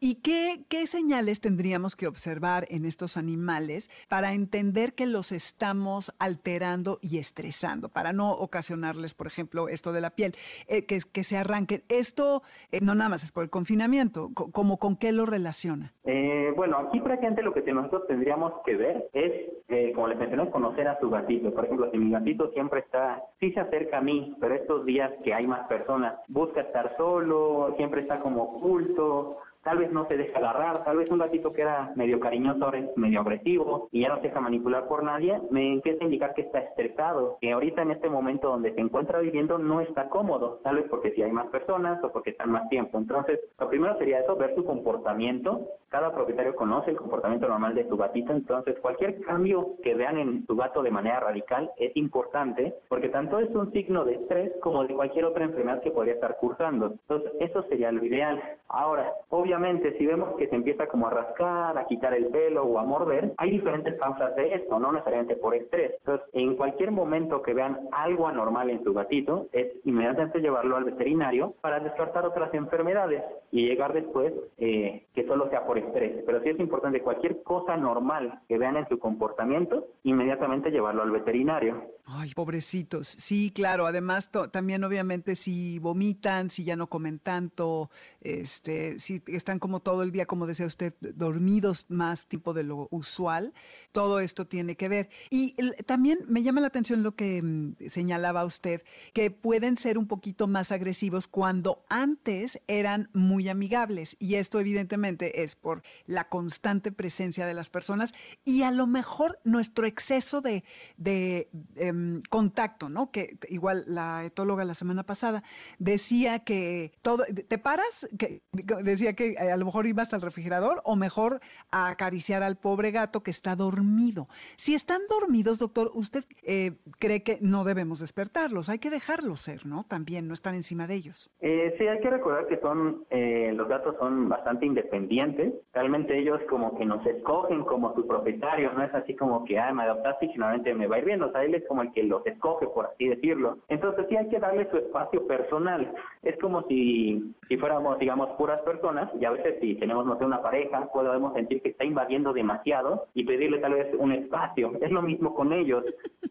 ¿Y 0.00 0.16
qué, 0.16 0.60
qué 0.68 0.86
señales 0.86 1.40
tendríamos 1.40 1.96
que 1.96 2.06
observar 2.06 2.66
en 2.68 2.84
estos 2.84 3.16
animales 3.16 3.90
para 4.08 4.32
entender 4.32 4.94
que 4.94 5.06
los 5.06 5.32
estamos 5.32 6.12
alterando 6.18 6.98
y 7.00 7.18
estresando, 7.18 7.88
para 7.88 8.12
no 8.12 8.32
ocasionarles, 8.32 9.13
por 9.14 9.26
ejemplo, 9.26 9.68
esto 9.68 9.92
de 9.92 10.00
la 10.00 10.10
piel, 10.10 10.34
eh, 10.68 10.86
que, 10.86 11.00
se 11.24 11.36
arranque? 11.36 11.82
Esto 11.88 12.42
eh, 12.70 12.80
no 12.80 12.94
nada 12.94 13.10
más 13.10 13.24
es 13.24 13.32
por 13.32 13.44
el 13.44 13.50
confinamiento, 13.50 14.30
¿como 14.34 14.78
con 14.78 14.96
qué 14.96 15.12
lo 15.12 15.26
relaciona? 15.26 15.92
Eh, 16.04 16.52
bueno, 16.56 16.78
aquí 16.78 17.00
prácticamente 17.00 17.42
lo 17.42 17.52
que 17.52 17.62
nosotros 17.72 18.06
tendríamos 18.06 18.52
que 18.64 18.76
ver 18.76 19.08
es 19.12 19.32
eh, 19.68 19.92
como 19.94 20.08
les 20.08 20.18
mencioné, 20.18 20.50
conocer 20.50 20.86
a 20.88 21.00
su 21.00 21.08
gatito. 21.08 21.52
Por 21.52 21.64
ejemplo, 21.64 21.90
si 21.90 21.98
mi 21.98 22.10
gatito 22.10 22.50
siempre 22.52 22.80
está, 22.80 23.22
sí 23.40 23.50
se 23.52 23.60
acerca 23.60 23.98
a 23.98 24.02
mí, 24.02 24.36
pero 24.40 24.54
estos 24.54 24.84
días 24.84 25.10
que 25.24 25.32
hay 25.32 25.46
más 25.46 25.66
personas, 25.68 26.14
busca 26.28 26.60
estar 26.60 26.94
solo, 26.96 27.74
siempre 27.76 28.02
está 28.02 28.20
como 28.20 28.42
oculto, 28.42 29.38
tal 29.64 29.78
vez 29.78 29.90
no 29.90 30.06
se 30.06 30.16
deja 30.16 30.38
agarrar, 30.38 30.84
tal 30.84 30.98
vez 30.98 31.10
un 31.10 31.18
gatito 31.18 31.52
que 31.52 31.62
era 31.62 31.92
medio 31.96 32.20
cariñoso 32.20 32.70
medio 32.96 33.20
agresivo 33.20 33.88
y 33.90 34.02
ya 34.02 34.08
no 34.08 34.16
se 34.16 34.28
deja 34.28 34.40
manipular 34.40 34.86
por 34.86 35.02
nadie, 35.02 35.40
me 35.50 35.72
empieza 35.72 36.02
a 36.02 36.04
indicar 36.04 36.34
que 36.34 36.42
está 36.42 36.60
estresado, 36.60 37.38
que 37.40 37.52
ahorita 37.52 37.82
en 37.82 37.92
este 37.92 38.08
momento 38.08 38.48
donde 38.48 38.74
se 38.74 38.80
encuentra 38.80 39.20
viviendo 39.20 39.58
no 39.58 39.80
está 39.80 40.08
cómodo, 40.08 40.60
tal 40.62 40.76
vez 40.76 40.86
porque 40.88 41.12
si 41.12 41.22
hay 41.22 41.32
más 41.32 41.46
personas 41.46 42.02
o 42.04 42.12
porque 42.12 42.30
están 42.30 42.50
más 42.50 42.68
tiempo. 42.68 42.98
Entonces, 42.98 43.40
lo 43.58 43.68
primero 43.68 43.96
sería 43.98 44.20
eso, 44.20 44.36
ver 44.36 44.54
su 44.54 44.64
comportamiento. 44.64 45.68
Cada 45.94 46.12
propietario 46.12 46.56
conoce 46.56 46.90
el 46.90 46.96
comportamiento 46.96 47.46
normal 47.46 47.76
de 47.76 47.88
su 47.88 47.96
gatito, 47.96 48.32
entonces 48.32 48.76
cualquier 48.80 49.20
cambio 49.20 49.76
que 49.80 49.94
vean 49.94 50.18
en 50.18 50.44
su 50.44 50.56
gato 50.56 50.82
de 50.82 50.90
manera 50.90 51.20
radical 51.20 51.70
es 51.76 51.96
importante 51.96 52.74
porque 52.88 53.10
tanto 53.10 53.38
es 53.38 53.48
un 53.54 53.70
signo 53.70 54.04
de 54.04 54.14
estrés 54.14 54.50
como 54.60 54.84
de 54.84 54.92
cualquier 54.92 55.24
otra 55.24 55.44
enfermedad 55.44 55.80
que 55.82 55.92
podría 55.92 56.14
estar 56.14 56.36
cursando. 56.38 56.86
Entonces, 56.86 57.30
eso 57.38 57.62
sería 57.68 57.92
lo 57.92 58.04
ideal. 58.04 58.42
Ahora, 58.66 59.12
obviamente, 59.28 59.96
si 59.96 60.04
vemos 60.04 60.34
que 60.36 60.48
se 60.48 60.56
empieza 60.56 60.88
como 60.88 61.06
a 61.06 61.10
rascar, 61.10 61.78
a 61.78 61.86
quitar 61.86 62.12
el 62.12 62.26
pelo 62.26 62.64
o 62.64 62.80
a 62.80 62.82
morder, 62.82 63.32
hay 63.36 63.50
diferentes 63.52 63.94
causas 64.00 64.34
de 64.34 64.52
esto, 64.52 64.80
no 64.80 64.90
necesariamente 64.90 65.36
por 65.36 65.54
estrés. 65.54 65.92
Entonces, 65.98 66.26
en 66.32 66.56
cualquier 66.56 66.90
momento 66.90 67.40
que 67.40 67.54
vean 67.54 67.88
algo 67.92 68.26
anormal 68.26 68.68
en 68.68 68.82
su 68.82 68.92
gatito, 68.94 69.46
es 69.52 69.68
inmediatamente 69.84 70.40
llevarlo 70.40 70.76
al 70.76 70.82
veterinario 70.82 71.54
para 71.60 71.78
descartar 71.78 72.26
otras 72.26 72.52
enfermedades 72.52 73.22
y 73.52 73.68
llegar 73.68 73.92
después 73.92 74.32
eh, 74.58 75.04
que 75.14 75.24
solo 75.26 75.48
sea 75.50 75.64
por 75.64 75.78
Pero 75.92 76.42
sí 76.42 76.48
es 76.50 76.60
importante 76.60 77.00
cualquier 77.00 77.42
cosa 77.42 77.76
normal 77.76 78.40
que 78.48 78.58
vean 78.58 78.76
en 78.76 78.88
su 78.88 78.98
comportamiento, 78.98 79.86
inmediatamente 80.02 80.70
llevarlo 80.70 81.02
al 81.02 81.10
veterinario. 81.10 81.82
Ay, 82.06 82.32
pobrecitos. 82.34 83.08
Sí, 83.08 83.50
claro. 83.54 83.86
Además, 83.86 84.30
también 84.50 84.84
obviamente 84.84 85.34
si 85.34 85.78
vomitan, 85.78 86.50
si 86.50 86.64
ya 86.64 86.76
no 86.76 86.88
comen 86.88 87.18
tanto, 87.18 87.90
este, 88.20 88.98
si 88.98 89.22
están 89.26 89.58
como 89.58 89.80
todo 89.80 90.02
el 90.02 90.12
día, 90.12 90.26
como 90.26 90.46
decía 90.46 90.66
usted, 90.66 90.94
dormidos 91.00 91.86
más 91.88 92.26
tipo 92.26 92.52
de 92.52 92.62
lo 92.62 92.88
usual, 92.90 93.54
todo 93.92 94.20
esto 94.20 94.46
tiene 94.46 94.76
que 94.76 94.88
ver. 94.88 95.08
Y 95.30 95.54
también 95.86 96.18
me 96.28 96.42
llama 96.42 96.60
la 96.60 96.66
atención 96.66 97.02
lo 97.02 97.12
que 97.12 97.42
mm, 97.42 97.74
señalaba 97.86 98.44
usted, 98.44 98.82
que 99.12 99.30
pueden 99.30 99.76
ser 99.76 99.96
un 99.96 100.06
poquito 100.06 100.46
más 100.46 100.72
agresivos 100.72 101.26
cuando 101.26 101.84
antes 101.88 102.60
eran 102.66 103.08
muy 103.12 103.48
amigables. 103.48 104.16
Y 104.18 104.34
esto 104.34 104.60
evidentemente 104.60 105.42
es 105.42 105.56
por 105.56 105.73
la 106.06 106.28
constante 106.28 106.92
presencia 106.92 107.46
de 107.46 107.54
las 107.54 107.70
personas 107.70 108.14
y 108.44 108.62
a 108.62 108.70
lo 108.70 108.86
mejor 108.86 109.38
nuestro 109.44 109.86
exceso 109.86 110.40
de, 110.40 110.64
de 110.96 111.48
em, 111.76 112.22
contacto, 112.28 112.88
¿no? 112.88 113.10
Que 113.10 113.38
igual 113.48 113.84
la 113.86 114.24
etóloga 114.24 114.64
la 114.64 114.74
semana 114.74 115.04
pasada 115.04 115.42
decía 115.78 116.40
que 116.40 116.92
todo, 117.02 117.24
te 117.24 117.58
paras, 117.58 118.08
que 118.18 118.42
decía 118.52 119.14
que 119.14 119.36
a 119.38 119.56
lo 119.56 119.64
mejor 119.64 119.86
ibas 119.86 120.14
al 120.14 120.20
refrigerador 120.20 120.80
o 120.84 120.96
mejor 120.96 121.40
a 121.70 121.88
acariciar 121.88 122.42
al 122.42 122.56
pobre 122.56 122.90
gato 122.90 123.22
que 123.22 123.30
está 123.30 123.56
dormido. 123.56 124.28
Si 124.56 124.74
están 124.74 125.02
dormidos, 125.08 125.58
doctor, 125.58 125.90
usted 125.94 126.24
eh, 126.42 126.72
cree 126.98 127.22
que 127.22 127.38
no 127.40 127.64
debemos 127.64 128.00
despertarlos, 128.00 128.68
hay 128.68 128.78
que 128.78 128.90
dejarlos 128.90 129.40
ser, 129.40 129.66
¿no? 129.66 129.84
También 129.84 130.28
no 130.28 130.34
estar 130.34 130.54
encima 130.54 130.86
de 130.86 130.94
ellos. 130.94 131.30
Eh, 131.40 131.74
sí, 131.78 131.86
hay 131.86 132.00
que 132.00 132.10
recordar 132.10 132.46
que 132.46 132.58
son, 132.58 133.04
eh, 133.10 133.52
los 133.54 133.68
gatos 133.68 133.96
son 133.98 134.28
bastante 134.28 134.66
independientes, 134.66 135.53
realmente 135.72 136.18
ellos 136.18 136.40
como 136.48 136.76
que 136.76 136.84
nos 136.84 137.04
escogen 137.06 137.62
como 137.64 137.94
su 137.94 138.06
propietario, 138.06 138.72
no 138.72 138.82
es 138.82 138.94
así 138.94 139.14
como 139.14 139.44
que, 139.44 139.58
ah, 139.58 139.72
me 139.72 139.82
adoptaste 139.82 140.26
y 140.26 140.32
finalmente 140.32 140.74
me 140.74 140.86
va 140.86 140.96
a 140.96 140.98
ir 141.00 141.04
bien, 141.04 141.22
o 141.22 141.30
sea, 141.32 141.44
él 141.44 141.54
es 141.54 141.66
como 141.66 141.82
el 141.82 141.92
que 141.92 142.02
los 142.02 142.26
escoge, 142.26 142.66
por 142.68 142.86
así 142.86 143.08
decirlo. 143.08 143.58
Entonces 143.68 144.06
sí 144.08 144.16
hay 144.16 144.28
que 144.28 144.38
darle 144.38 144.68
su 144.70 144.76
espacio 144.76 145.26
personal. 145.26 145.92
Es 146.22 146.38
como 146.38 146.62
si, 146.62 147.34
si 147.48 147.56
fuéramos, 147.56 147.98
digamos, 147.98 148.30
puras 148.36 148.60
personas, 148.62 149.10
y 149.20 149.24
a 149.24 149.30
veces 149.30 149.56
si 149.60 149.74
tenemos, 149.76 150.06
no 150.06 150.18
sé, 150.18 150.24
una 150.24 150.42
pareja, 150.42 150.88
podemos 150.92 151.34
sentir 151.34 151.62
que 151.62 151.70
está 151.70 151.84
invadiendo 151.84 152.32
demasiado 152.32 153.06
y 153.14 153.24
pedirle 153.24 153.58
tal 153.58 153.74
vez 153.74 153.94
un 153.98 154.12
espacio. 154.12 154.72
Es 154.80 154.90
lo 154.90 155.02
mismo 155.02 155.34
con 155.34 155.52
ellos. 155.52 155.84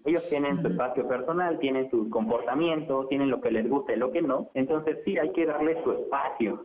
Ellos 0.06 0.28
tienen 0.30 0.62
su 0.62 0.68
espacio 0.68 1.08
personal, 1.08 1.60
tienen 1.60 1.90
su 1.90 2.10
comportamiento, 2.10 3.08
tienen 3.08 3.30
lo 3.30 3.42
que 3.42 3.52
les 3.52 3.70
gusta 3.70 3.94
y 3.94 3.98
lo 3.98 4.12
que 4.12 4.22
no. 4.22 4.50
Entonces 4.54 5.00
sí 5.06 5.18
hay 5.18 5.32
que 5.32 5.46
darle 5.46 5.82
su 5.84 5.92
espacio. 5.92 6.64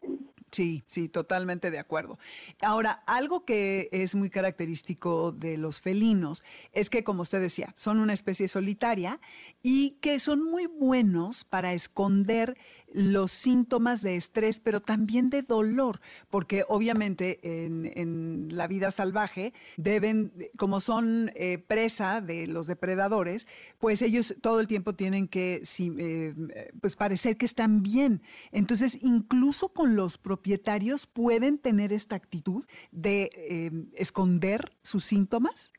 Sí, 0.51 0.83
sí, 0.87 1.09
totalmente 1.11 1.71
de 1.71 1.79
acuerdo. 1.79 2.19
Ahora, 2.63 3.03
algo 3.07 3.45
que 3.45 3.89
es 3.93 4.15
muy 4.15 4.31
característico 4.31 5.31
de 5.33 5.59
los 5.59 5.81
felinos 5.83 6.43
es 6.73 6.89
que, 6.89 7.05
como 7.05 7.23
usted 7.23 7.41
decía, 7.41 7.75
son 7.77 7.99
una 7.99 8.15
especie 8.15 8.49
solitaria 8.49 9.21
y 9.63 9.99
que 10.01 10.19
son 10.19 10.43
muy 10.43 10.67
buenos 10.67 11.45
para 11.45 11.75
esconder 11.75 12.57
los 12.93 13.31
síntomas 13.33 14.03
de 14.03 14.17
estrés, 14.17 14.61
pero 14.61 14.81
también 14.81 15.31
de 15.31 15.43
dolor, 15.43 16.01
porque 16.31 16.65
obviamente 16.69 17.41
en, 17.43 18.49
la 18.51 18.67
vida 18.67 18.91
salvaje 18.91 19.53
deben, 19.77 20.33
como 20.57 20.81
son 20.81 21.31
eh, 21.35 21.59
presa 21.59 22.21
de 22.21 22.47
los 22.47 22.67
depredadores, 22.67 23.47
pues 23.79 24.03
ellos 24.03 24.35
todo 24.41 24.61
el 24.61 24.67
tiempo 24.67 24.95
tienen 24.95 25.29
que 25.29 25.63
eh, 25.79 26.71
pues 26.81 26.97
parecer 26.97 27.37
que 27.37 27.47
están 27.47 27.83
bien. 27.83 28.23
Entonces, 28.53 28.99
incluso 29.03 29.69
con 29.69 29.97
los 29.97 30.19
propietarios 30.19 31.07
pueden 31.07 31.59
tener 31.59 31.93
esta 31.93 32.17
actitud 32.17 32.65
de 32.91 33.31
eh, 33.35 33.71
esconder 33.95 34.73
sus 34.83 35.05
síntomas. 35.05 35.73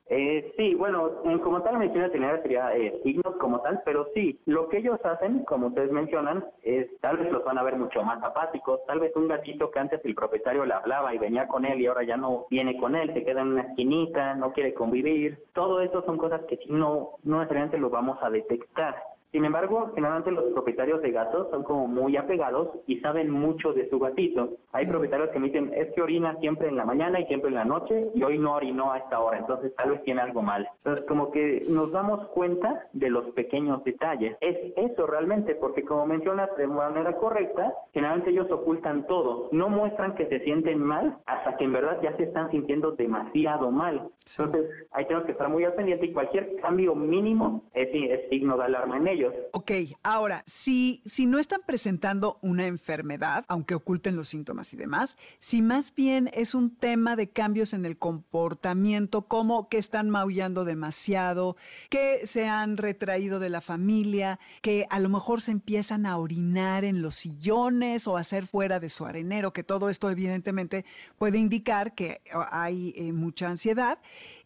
Sí, 0.58 0.76
bueno, 0.76 1.12
como 1.44 1.62
tal 1.62 1.78
medicina 1.78 2.06
veterinaria 2.06 2.42
sería 2.42 2.72
signos 3.04 3.36
como 3.38 3.62
tal, 3.62 3.82
pero 3.86 4.08
sí, 4.14 4.40
lo 4.46 4.68
que 4.68 4.78
ellos 4.78 5.00
hacen, 5.04 5.44
como 5.46 5.68
ustedes 5.68 5.92
mencionan, 5.92 6.44
es 6.64 6.88
tal 7.02 7.18
vez 7.18 7.32
los 7.32 7.44
van 7.44 7.58
a 7.58 7.64
ver 7.64 7.78
mucho 7.78 8.04
más 8.04 8.22
apáticos, 8.24 8.80
tal 8.88 9.00
vez 9.00 9.16
un 9.16 9.28
gatito 9.28 9.70
que 9.70 9.80
antes 9.80 10.04
el 10.04 10.16
propietario 10.16 10.66
le 10.66 10.74
hablaba 10.74 11.14
y 11.14 11.20
venía 11.20 11.48
con 11.48 11.66
él 11.66 11.80
y 11.80 11.86
ahora 11.86 12.04
ya 12.04 12.18
no 12.18 12.48
viene 12.50 12.78
con 12.78 12.96
él, 12.96 13.14
se 13.14 13.24
queda 13.24 13.42
en 13.42 13.50
una 13.50 13.62
esquinita, 13.62 14.34
no 14.36 14.52
quiere 14.52 14.74
convivir, 14.74 15.44
todo 15.54 15.82
eso 15.82 16.04
son 16.06 16.18
cosas 16.18 16.42
que 16.46 16.58
si 16.58 16.72
no, 16.72 17.12
no 17.24 17.38
necesariamente 17.38 17.78
lo 17.78 17.90
vamos 17.90 18.18
a 18.22 18.30
detectar. 18.30 18.96
Sin 19.32 19.46
embargo, 19.46 19.92
generalmente 19.94 20.32
los 20.32 20.52
propietarios 20.54 21.02
de 21.04 21.12
gatos 21.12 21.50
son 21.52 21.64
como 21.64 21.88
muy 21.88 22.18
apegados 22.18 22.70
y 22.88 23.00
saben 23.00 23.30
mucho 23.30 23.74
de 23.74 23.88
su 23.90 24.00
gatito. 24.00 24.58
Hay 24.72 24.88
propietarios 24.88 25.30
que 25.30 25.40
me 25.40 25.48
dicen, 25.48 25.72
es 25.76 25.94
que 25.94 26.02
orina 26.02 26.36
siempre 26.40 26.68
en 26.68 26.76
la 26.76 26.86
mañana 26.86 27.20
y 27.20 27.26
siempre 27.26 27.50
en 27.50 27.56
la 27.56 27.66
noche 27.66 28.10
y 28.16 28.24
hoy 28.24 28.40
no 28.40 28.56
orinó 28.56 28.92
a 28.92 28.98
esta 28.98 29.20
hora, 29.20 29.38
entonces 29.38 29.76
tal 29.76 29.92
vez 29.92 30.04
tiene 30.04 30.22
algo 30.22 30.42
mal. 30.42 30.68
Entonces 30.78 31.06
como 31.06 31.32
que 31.32 31.64
nos 31.70 31.92
damos 31.92 32.28
cuenta 32.30 32.88
de 32.94 33.10
los 33.10 33.26
pequeños 33.32 33.84
detalles. 33.84 34.36
Es 34.42 34.58
eso 34.76 35.06
realmente, 35.06 35.54
porque 35.56 35.84
como 35.84 36.08
mencionas 36.08 36.50
de 36.58 36.66
manera 36.66 37.16
correcta, 37.18 37.74
generalmente 37.94 38.32
ellos 38.32 38.50
ocultan 38.52 39.06
todo, 39.06 39.50
no 39.52 39.70
muestran 39.70 40.16
que 40.16 40.26
se 40.28 40.40
sienten 40.40 40.80
mal 40.80 41.18
hasta 41.28 41.56
que 41.58 41.66
en 41.66 41.74
verdad 41.74 42.00
ya 42.02 42.16
se 42.18 42.24
están 42.24 42.50
sintiendo 42.50 42.94
demasiado 42.94 43.70
mal. 43.70 44.10
Entonces 44.38 44.88
ahí 44.92 45.06
tenemos 45.06 45.26
que 45.26 45.34
estar 45.34 45.50
muy 45.50 45.64
al 45.66 45.74
pendiente 45.74 46.08
y 46.08 46.14
cualquier 46.14 46.56
cambio 46.58 46.96
mínimo 46.96 47.64
es, 47.74 47.90
es 47.94 48.30
signo 48.30 48.58
de 48.58 48.64
alarma 48.64 48.98
en 48.98 49.08
ellos. 49.08 49.19
Ok, 49.52 49.72
ahora, 50.04 50.44
si, 50.46 51.02
si 51.06 51.26
no 51.26 51.40
están 51.40 51.62
presentando 51.66 52.38
una 52.42 52.68
enfermedad, 52.68 53.46
aunque 53.48 53.76
oculten 53.76 54.16
los 54.16 54.30
síntomas 54.30 54.74
y 54.74 54.78
demás, 54.78 55.18
si 55.40 55.62
más 55.62 55.94
bien 55.94 56.30
es 56.34 56.56
un 56.56 56.76
tema 56.76 57.16
de 57.16 57.30
cambios 57.30 57.74
en 57.74 57.86
el 57.86 57.98
comportamiento, 57.98 59.24
como 59.24 59.70
que 59.70 59.78
están 59.78 60.10
maullando 60.10 60.66
demasiado, 60.66 61.58
que 61.90 62.26
se 62.26 62.48
han 62.48 62.78
retraído 62.78 63.40
de 63.40 63.50
la 63.50 63.62
familia, 63.62 64.40
que 64.62 64.86
a 64.90 65.00
lo 65.00 65.10
mejor 65.10 65.42
se 65.42 65.52
empiezan 65.52 66.06
a 66.06 66.18
orinar 66.18 66.84
en 66.84 67.02
los 67.02 67.16
sillones 67.16 68.08
o 68.08 68.18
a 68.18 68.22
hacer 68.22 68.48
fuera 68.48 68.80
de 68.80 68.90
su 68.90 69.06
arenero, 69.06 69.54
que 69.54 69.64
todo 69.64 69.90
esto 69.90 70.10
evidentemente 70.10 70.86
puede 71.18 71.38
indicar 71.38 71.94
que 71.94 72.22
hay 72.52 72.94
eh, 72.96 73.12
mucha 73.14 73.50
ansiedad 73.50 74.00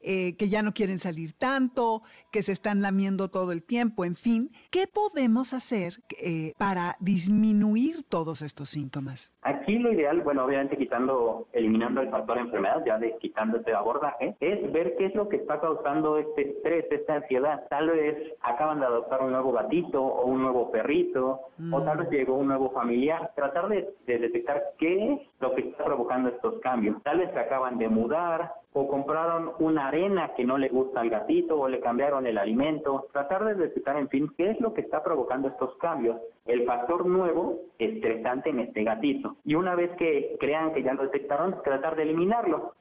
eh, 0.04 0.36
que 0.38 0.50
ya 0.50 0.62
no 0.62 0.74
quieren 0.74 1.00
salir 1.00 1.32
tanto, 1.34 2.04
que 2.32 2.44
se 2.44 2.52
están 2.52 2.82
lamiendo 2.82 3.30
todo 3.30 3.52
el 3.52 3.64
tiempo, 3.64 4.04
en 4.04 4.16
fin. 4.16 4.52
¿Qué 4.70 4.86
podemos 4.88 5.54
hacer 5.54 5.94
eh, 6.20 6.54
para 6.58 6.98
disminuir 7.00 8.04
todos 8.10 8.42
estos 8.42 8.70
síntomas? 8.70 9.32
Aquí 9.42 9.80
lo 9.80 9.94
ideal, 9.94 10.22
bueno, 10.22 10.44
obviamente 10.46 10.78
quitando, 10.78 11.48
eliminando 11.54 12.02
el 12.02 12.10
factor 12.10 12.38
enfermedad, 12.38 12.84
ya 12.86 12.98
de 12.98 13.18
quitando 13.20 13.58
este 13.58 13.74
abordaje, 13.74 14.36
es 14.40 14.72
ver 14.72 14.96
qué 14.98 15.06
es 15.06 15.16
lo 15.16 15.30
que 15.30 15.38
está 15.38 15.60
causando 15.60 16.18
este 16.18 16.50
estrés, 16.50 16.86
esta 16.92 17.16
ansiedad. 17.16 17.66
Tal 17.70 17.90
vez 17.90 18.34
acaban 18.42 18.80
de 18.80 18.86
adoptar 18.86 19.22
un 19.22 19.32
nuevo 19.32 19.52
gatito 19.54 20.04
o 20.04 20.26
un 20.26 20.42
nuevo 20.42 20.72
perrito, 20.72 21.40
o 21.72 21.82
tal 21.84 22.00
vez 22.00 22.10
mm. 22.10 22.12
llegó 22.12 22.36
un 22.36 22.48
nuevo 22.48 22.72
familiar. 22.72 23.32
Tratar 23.36 23.70
de, 23.70 23.94
de 24.06 24.20
detectar 24.20 24.62
qué 24.78 25.14
es 25.14 25.22
lo 25.40 25.56
que 25.56 25.62
está 25.62 25.86
provocando 25.86 26.30
estos 26.30 26.60
cambios. 26.62 27.02
Tal 27.04 27.20
vez 27.20 27.32
se 27.32 27.40
acaban 27.40 27.78
de 27.78 27.88
mudar, 27.90 28.52
o 28.74 28.88
compraron 28.88 29.52
una 29.60 29.88
arena 29.88 30.34
que 30.36 30.44
no 30.44 30.58
le 30.58 30.70
gusta 30.70 31.02
al 31.02 31.10
gatito 31.10 31.60
o 31.60 31.68
le 31.68 31.80
cambiaron 31.80 32.26
el 32.26 32.38
alimento, 32.38 33.08
tratar 33.12 33.46
de 33.46 33.56
detectar, 33.56 33.98
en 33.98 34.10
fin, 34.10 34.34
qué 34.36 34.52
es 34.52 34.60
lo 34.60 34.74
que 34.74 34.82
está 34.82 35.04
provocando 35.04 35.48
estos 35.48 35.76
cambios, 35.78 36.18
el 36.46 36.66
factor 36.66 37.06
nuevo 37.06 37.62
estresante 37.80 38.50
en 38.50 38.60
este 38.60 38.84
gatito. 38.84 39.38
Y 39.44 39.56
una 39.56 39.76
vez 39.76 39.92
que 39.98 40.38
crean 40.40 40.74
que 40.74 40.84
ya 40.84 40.94
lo 40.94 41.04
detectaron, 41.04 41.62
tratar 41.64 41.96
de 41.96 42.04
eliminarlo. 42.04 42.76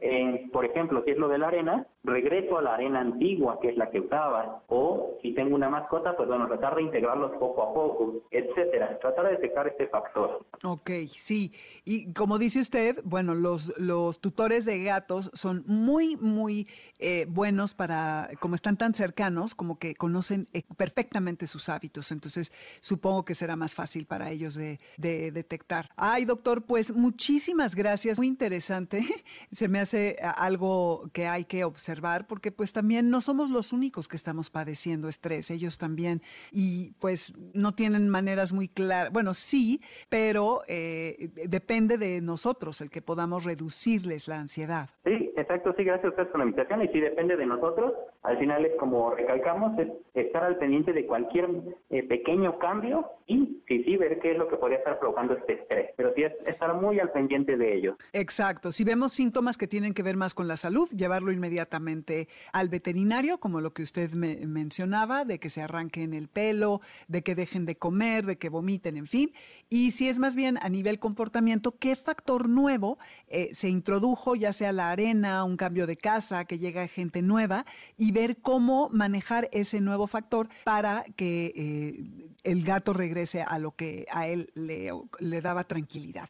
Por 0.53 0.65
ejemplo, 0.65 1.03
si 1.05 1.13
es 1.13 1.19
lo 1.19 1.29
de 1.29 1.39
la 1.39 1.49
arena, 1.49 1.87
regreso 2.05 2.59
a 2.59 2.63
la 2.63 2.75
arena 2.75 3.01
antigua, 3.01 3.59
que 3.61 3.71
es 3.71 3.77
la 3.77 3.91
que 3.91 4.01
usaba, 4.01 4.63
o 4.69 5.19
si 5.23 5.33
tengo 5.33 5.55
una 5.55 5.69
mascota, 5.69 6.17
pues 6.17 6.29
bueno, 6.29 6.47
tratar 6.47 6.77
de 6.77 6.83
integrarlos 6.83 7.33
poco 7.39 7.63
a 7.63 7.75
poco, 7.75 8.23
etcétera, 8.31 8.99
tratar 9.01 9.27
de 9.27 9.33
detectar 9.33 9.67
este 9.67 9.87
factor. 9.89 10.45
Ok, 10.63 10.91
sí, 11.07 11.53
y 11.85 12.13
como 12.13 12.39
dice 12.39 12.53
dice 12.53 12.61
usted, 12.61 13.01
bueno, 13.05 13.35
los, 13.35 13.73
los 13.79 14.21
tutores 14.21 14.67
de 14.67 14.83
gatos 14.85 15.31
son 15.33 15.65
muy, 15.67 16.17
muy 16.17 16.69
eh, 16.99 17.25
buenos 17.27 17.73
para, 17.73 18.29
como 18.41 18.55
están 18.55 18.77
tan 18.77 18.93
cercanos, 18.93 19.55
como 19.55 19.79
que 19.79 19.95
conocen 19.95 20.49
eh, 20.53 20.65
perfectamente 20.77 21.47
sus 21.47 21.71
hábitos. 21.71 22.13
Entonces, 22.13 22.53
supongo 22.81 23.25
que 23.25 23.35
será 23.35 23.52
más 23.57 23.75
fácil 23.75 24.07
para 24.07 24.31
ellos 24.31 24.55
de, 24.55 24.79
detectar. 24.99 25.89
Ay, 25.97 26.25
doctor, 26.25 26.63
pues 26.63 26.93
muchísimas 26.93 27.75
gracias. 27.75 28.19
Muy 28.19 28.27
interesante. 28.27 29.03
Se 29.51 29.69
me 29.69 29.81
hace 29.81 30.17
algo 30.23 31.11
que 31.13 31.27
hay 31.27 31.45
que 31.45 31.65
observar 31.65 32.27
porque 32.27 32.53
pues 32.53 32.73
también 32.73 33.11
no 33.11 33.21
somos 33.21 33.51
los 33.51 33.73
únicos 33.73 34.09
que 34.09 34.17
estamos 34.17 34.51
padeciendo 34.51 35.09
estrés. 35.09 35.51
Ellos 35.51 35.79
también. 35.79 36.23
Y 36.51 36.93
pues 37.01 37.35
no 37.55 37.73
tienen 37.75 38.09
maneras 38.09 38.53
muy 38.53 38.69
claras. 38.69 39.13
Bueno, 39.13 39.35
sí, 39.35 39.81
pero 40.09 40.63
eh, 40.69 41.31
depende 41.47 41.99
de 41.99 42.21
nosotros 42.21 42.81
el 42.81 42.91
que 42.91 43.03
podamos 43.03 43.45
reducirles 43.45 44.29
la 44.29 44.39
ansiedad. 44.39 44.91
Sí, 45.05 45.33
exacto. 45.37 45.75
Sí, 45.77 45.85
gracias 45.85 46.07
a 46.07 46.09
ustedes 46.11 46.29
por 46.29 46.39
la 46.39 46.47
invitación. 46.47 46.83
Y 46.83 46.89
sí, 46.89 47.01
depende 47.01 47.37
de 47.37 47.47
nosotros. 47.47 47.93
Al 48.23 48.39
final 48.39 48.65
es 48.65 48.73
como 48.79 49.11
recalcamos, 49.11 49.77
es 49.79 49.89
estar 50.15 50.45
al 50.45 50.57
pendiente 50.57 50.93
de 50.93 51.07
cualquier 51.07 51.49
eh, 51.91 52.05
pequeño 52.05 52.57
cambio 52.59 53.05
y 53.27 53.63
sí, 53.67 53.83
sí, 53.83 53.97
ver 53.97 54.21
qué 54.21 54.33
es 54.33 54.39
lo 54.39 54.47
que 54.49 54.57
podría 54.57 54.79
estar 54.79 55.01
provocando 55.01 55.35
este 55.35 55.55
estrés. 55.55 55.91
Pero 55.97 56.13
sí 56.15 56.23
es 56.23 56.33
estar 56.47 56.73
muy 56.75 57.01
al 57.01 57.11
pendiente 57.11 57.57
de 57.57 57.75
ello. 57.75 57.97
Exacto. 58.13 58.71
Si 58.71 58.85
vemos 58.85 59.13
síntomas 59.13 59.57
que 59.57 59.67
tienen 59.67 59.93
que 59.93 60.05
ver 60.05 60.17
más 60.17 60.35
con 60.35 60.47
la 60.47 60.57
salud, 60.57 60.89
llevarlo 60.91 61.33
inmediatamente 61.33 62.29
al 62.53 62.69
veterinario, 62.69 63.39
como 63.39 63.61
lo 63.61 63.73
que 63.73 63.83
usted 63.83 64.13
me 64.13 64.37
mencionaba, 64.47 65.25
de 65.25 65.41
que 65.41 65.49
se 65.49 65.63
arranquen 65.63 66.15
el 66.15 66.29
pelo, 66.29 66.81
de 67.09 67.23
que 67.23 67.35
dejen 67.35 67.67
de 67.67 67.77
comer, 67.77 68.25
de 68.25 68.37
que 68.37 68.49
vomiten, 68.49 68.97
en 68.97 69.07
fin. 69.07 69.33
Y 69.69 69.91
si 69.91 70.09
es 70.09 70.21
más 70.21 70.37
bien 70.37 70.59
a 70.63 70.69
nivel 70.69 71.01
comportamiento, 71.01 71.75
¿qué 71.79 71.97
factor 71.97 72.49
nuevo 72.49 72.99
eh, 73.27 73.49
se 73.53 73.69
introdujo, 73.69 74.37
ya 74.37 74.53
sea 74.53 74.71
la 74.71 74.91
arena, 74.91 75.43
un 75.43 75.57
cambio 75.57 75.89
de 75.89 75.97
casa, 75.97 76.45
que 76.45 76.59
llega 76.59 76.87
gente 76.87 77.21
nueva, 77.23 77.65
y 77.97 78.12
ver 78.13 78.37
cómo 78.37 78.89
manejar 78.91 79.49
ese 79.53 79.81
nuevo 79.81 80.07
factor 80.07 80.49
para 80.65 81.05
que 81.17 81.53
eh, 81.55 82.33
el 82.45 82.65
gato 82.65 82.93
regrese 82.93 83.43
a 83.43 83.59
lo 83.59 83.73
que 83.73 84.07
a 84.11 84.27
él 84.27 84.51
le, 84.55 84.91
le 85.21 85.41
daba 85.41 85.65
tranquilidad. 85.65 86.29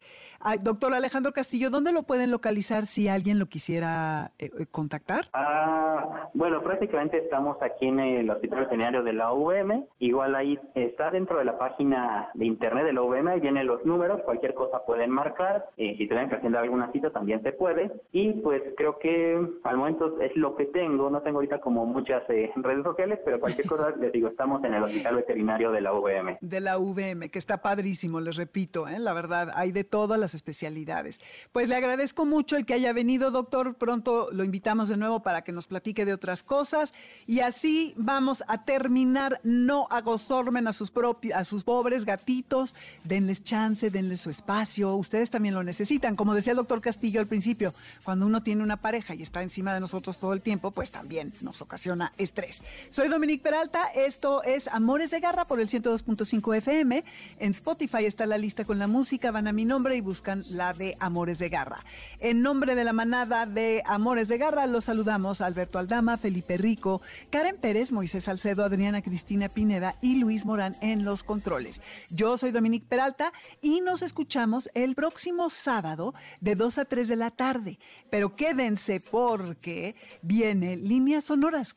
doctor 0.61 0.93
Alejandro 0.93 1.31
Castillo, 1.31 1.69
¿dónde 1.69 1.91
lo 1.91 2.03
pueden 2.03 2.31
localizar 2.31 2.85
si 2.85 3.07
alguien 3.07 3.39
lo 3.39 3.47
quisiera 3.47 4.31
eh, 4.39 4.51
eh, 4.59 4.65
contactar? 4.69 5.25
Ah, 5.33 6.29
bueno, 6.33 6.61
prácticamente 6.61 7.17
estamos 7.17 7.57
aquí 7.61 7.87
en 7.87 7.99
el 7.99 8.29
Hospital 8.29 8.61
Veterinario 8.61 9.03
de 9.03 9.13
la 9.13 9.33
UVM. 9.33 9.85
Igual 9.99 10.35
ahí 10.35 10.59
está 10.75 11.11
dentro 11.11 11.39
de 11.39 11.45
la 11.45 11.57
página 11.57 12.29
de 12.33 12.45
internet 12.45 12.85
de 12.85 12.93
la 12.93 13.01
UVM, 13.01 13.27
ahí 13.27 13.39
vienen 13.39 13.67
los 13.67 13.83
números, 13.85 14.21
cualquier 14.23 14.53
cosa 14.53 14.85
pueden 14.85 15.09
marcar. 15.09 15.65
Eh, 15.77 15.95
si 15.97 16.07
tienen 16.07 16.29
que 16.29 16.35
hacer 16.35 16.55
alguna 16.55 16.91
cita 16.91 17.09
también 17.09 17.41
se 17.41 17.51
puede. 17.51 17.91
Y 18.11 18.33
pues 18.33 18.61
creo 18.77 18.99
que 18.99 19.39
al 19.63 19.77
momento 19.77 20.21
es 20.21 20.35
lo 20.35 20.55
que 20.55 20.65
tengo. 20.65 21.09
No 21.09 21.21
tengo 21.21 21.37
ahorita 21.37 21.59
como 21.59 21.72
muchas 21.85 22.23
redes 22.55 22.83
sociales, 22.83 23.19
pero 23.25 23.39
cualquier 23.39 23.67
cosa 23.67 23.89
les 23.99 24.11
digo, 24.11 24.27
estamos 24.27 24.63
en 24.63 24.73
el 24.73 24.83
Hospital 24.83 25.15
Veterinario 25.15 25.71
de 25.71 25.81
la 25.81 25.93
UVM. 25.93 26.37
De 26.41 26.59
la 26.59 26.77
UVM, 26.77 27.29
que 27.29 27.39
está 27.39 27.57
padrísimo, 27.61 28.19
les 28.19 28.35
repito, 28.35 28.85
la 28.87 29.13
verdad, 29.13 29.51
hay 29.55 29.71
de 29.71 29.83
todas 29.83 30.19
las 30.19 30.33
especialidades. 30.33 31.21
Pues 31.51 31.69
le 31.69 31.75
agradezco 31.75 32.25
mucho 32.25 32.55
el 32.55 32.65
que 32.65 32.73
haya 32.73 32.93
venido, 32.93 33.31
doctor. 33.31 33.75
Pronto 33.75 34.29
lo 34.31 34.43
invitamos 34.43 34.89
de 34.89 34.97
nuevo 34.97 35.21
para 35.21 35.41
que 35.43 35.51
nos 35.51 35.67
platique 35.67 36.05
de 36.05 36.13
otras 36.13 36.43
cosas. 36.43 36.93
Y 37.27 37.39
así 37.39 37.93
vamos 37.97 38.43
a 38.47 38.63
terminar. 38.65 39.39
No 39.43 39.87
agozormen 39.89 40.67
a 40.67 40.73
sus, 40.73 40.91
propios, 40.91 41.37
a 41.37 41.43
sus 41.43 41.63
pobres 41.63 42.05
gatitos. 42.05 42.75
Denles 43.03 43.43
chance, 43.43 43.89
denles 43.89 44.21
su 44.21 44.29
espacio. 44.29 44.95
Ustedes 44.95 45.29
también 45.29 45.55
lo 45.55 45.63
necesitan. 45.63 46.15
Como 46.15 46.33
decía 46.33 46.51
el 46.51 46.57
doctor 46.57 46.81
Castillo 46.81 47.19
al 47.19 47.27
principio, 47.27 47.71
cuando 48.03 48.25
uno 48.25 48.43
tiene 48.43 48.63
una 48.63 48.77
pareja 48.77 49.15
y 49.15 49.21
está 49.21 49.41
encima 49.41 49.73
de 49.73 49.79
nosotros 49.79 50.19
todo 50.19 50.33
el 50.33 50.41
tiempo, 50.41 50.71
pues 50.71 50.91
también 50.91 51.33
nos 51.41 51.61
ocasiona 51.63 52.13
estrés. 52.17 52.61
Soy 52.89 53.07
Dominique 53.07 53.43
Peralta. 53.43 53.87
Esto 53.87 54.43
es 54.43 54.67
Amores 54.67 55.11
de 55.11 55.19
Garra 55.19 55.45
por 55.45 55.59
el 55.59 55.67
102.5 55.67 56.57
FM. 56.57 57.03
En 57.39 57.51
Spotify 57.51 58.05
está 58.05 58.25
la 58.25 58.37
lista 58.37 58.65
con 58.65 58.79
la 58.79 58.87
música. 58.87 59.31
Van 59.31 59.47
a 59.47 59.53
mi 59.53 59.65
nombre 59.65 59.95
y 59.95 60.01
buscan 60.01 60.43
la 60.51 60.73
de 60.73 60.95
Amores 60.99 61.39
de 61.39 61.49
Garra. 61.49 61.83
En 62.19 62.41
nombre 62.41 62.75
de 62.75 62.83
la 62.83 62.93
manada 62.93 63.45
de 63.45 63.81
Amores 63.85 64.27
de 64.27 64.37
Garra, 64.37 64.67
los 64.67 64.85
saludamos 64.85 65.41
Alberto 65.41 65.79
Aldama, 65.79 66.17
Felipe 66.17 66.57
Rico, 66.57 67.01
Karen 67.29 67.57
Pérez, 67.57 67.91
Moisés 67.91 68.25
Salcedo, 68.25 68.63
Adriana 68.63 69.01
Cristina 69.01 69.49
Pineda 69.49 69.95
y 70.01 70.17
Luis 70.17 70.45
Morán 70.45 70.75
en 70.81 71.05
los 71.05 71.23
controles. 71.23 71.81
Yo 72.09 72.37
soy 72.37 72.51
Dominique 72.51 72.85
Peralta 72.87 73.33
y 73.61 73.81
nos 73.81 74.01
escuchamos 74.01 74.69
el 74.73 74.95
próximo 74.95 75.49
sábado 75.49 76.13
de 76.41 76.55
2 76.55 76.77
a 76.77 76.85
3 76.85 77.07
de 77.07 77.15
la 77.15 77.31
tarde. 77.31 77.79
Pero 78.09 78.35
quédense 78.35 78.99
porque 78.99 79.95
viene 80.21 80.75
Líneas 80.75 81.25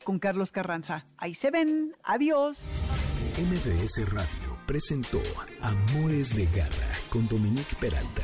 Con 0.03 0.17
Carlos 0.17 0.51
Carranza. 0.51 1.05
Ahí 1.17 1.35
se 1.35 1.51
ven. 1.51 1.95
Adiós. 2.03 2.71
MBS 3.37 4.11
Radio 4.11 4.57
presentó 4.65 5.21
Amores 5.61 6.35
de 6.35 6.47
Garra 6.47 6.91
con 7.09 7.27
Dominique 7.27 7.75
Peralta. 7.79 8.23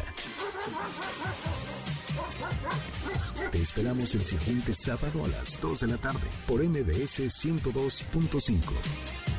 Te 3.52 3.62
esperamos 3.62 4.16
el 4.16 4.24
siguiente 4.24 4.74
sábado 4.74 5.26
a 5.26 5.28
las 5.28 5.62
2 5.62 5.82
de 5.82 5.88
la 5.88 5.98
tarde 5.98 6.28
por 6.48 6.64
MBS 6.64 7.20
102.5. 7.20 9.33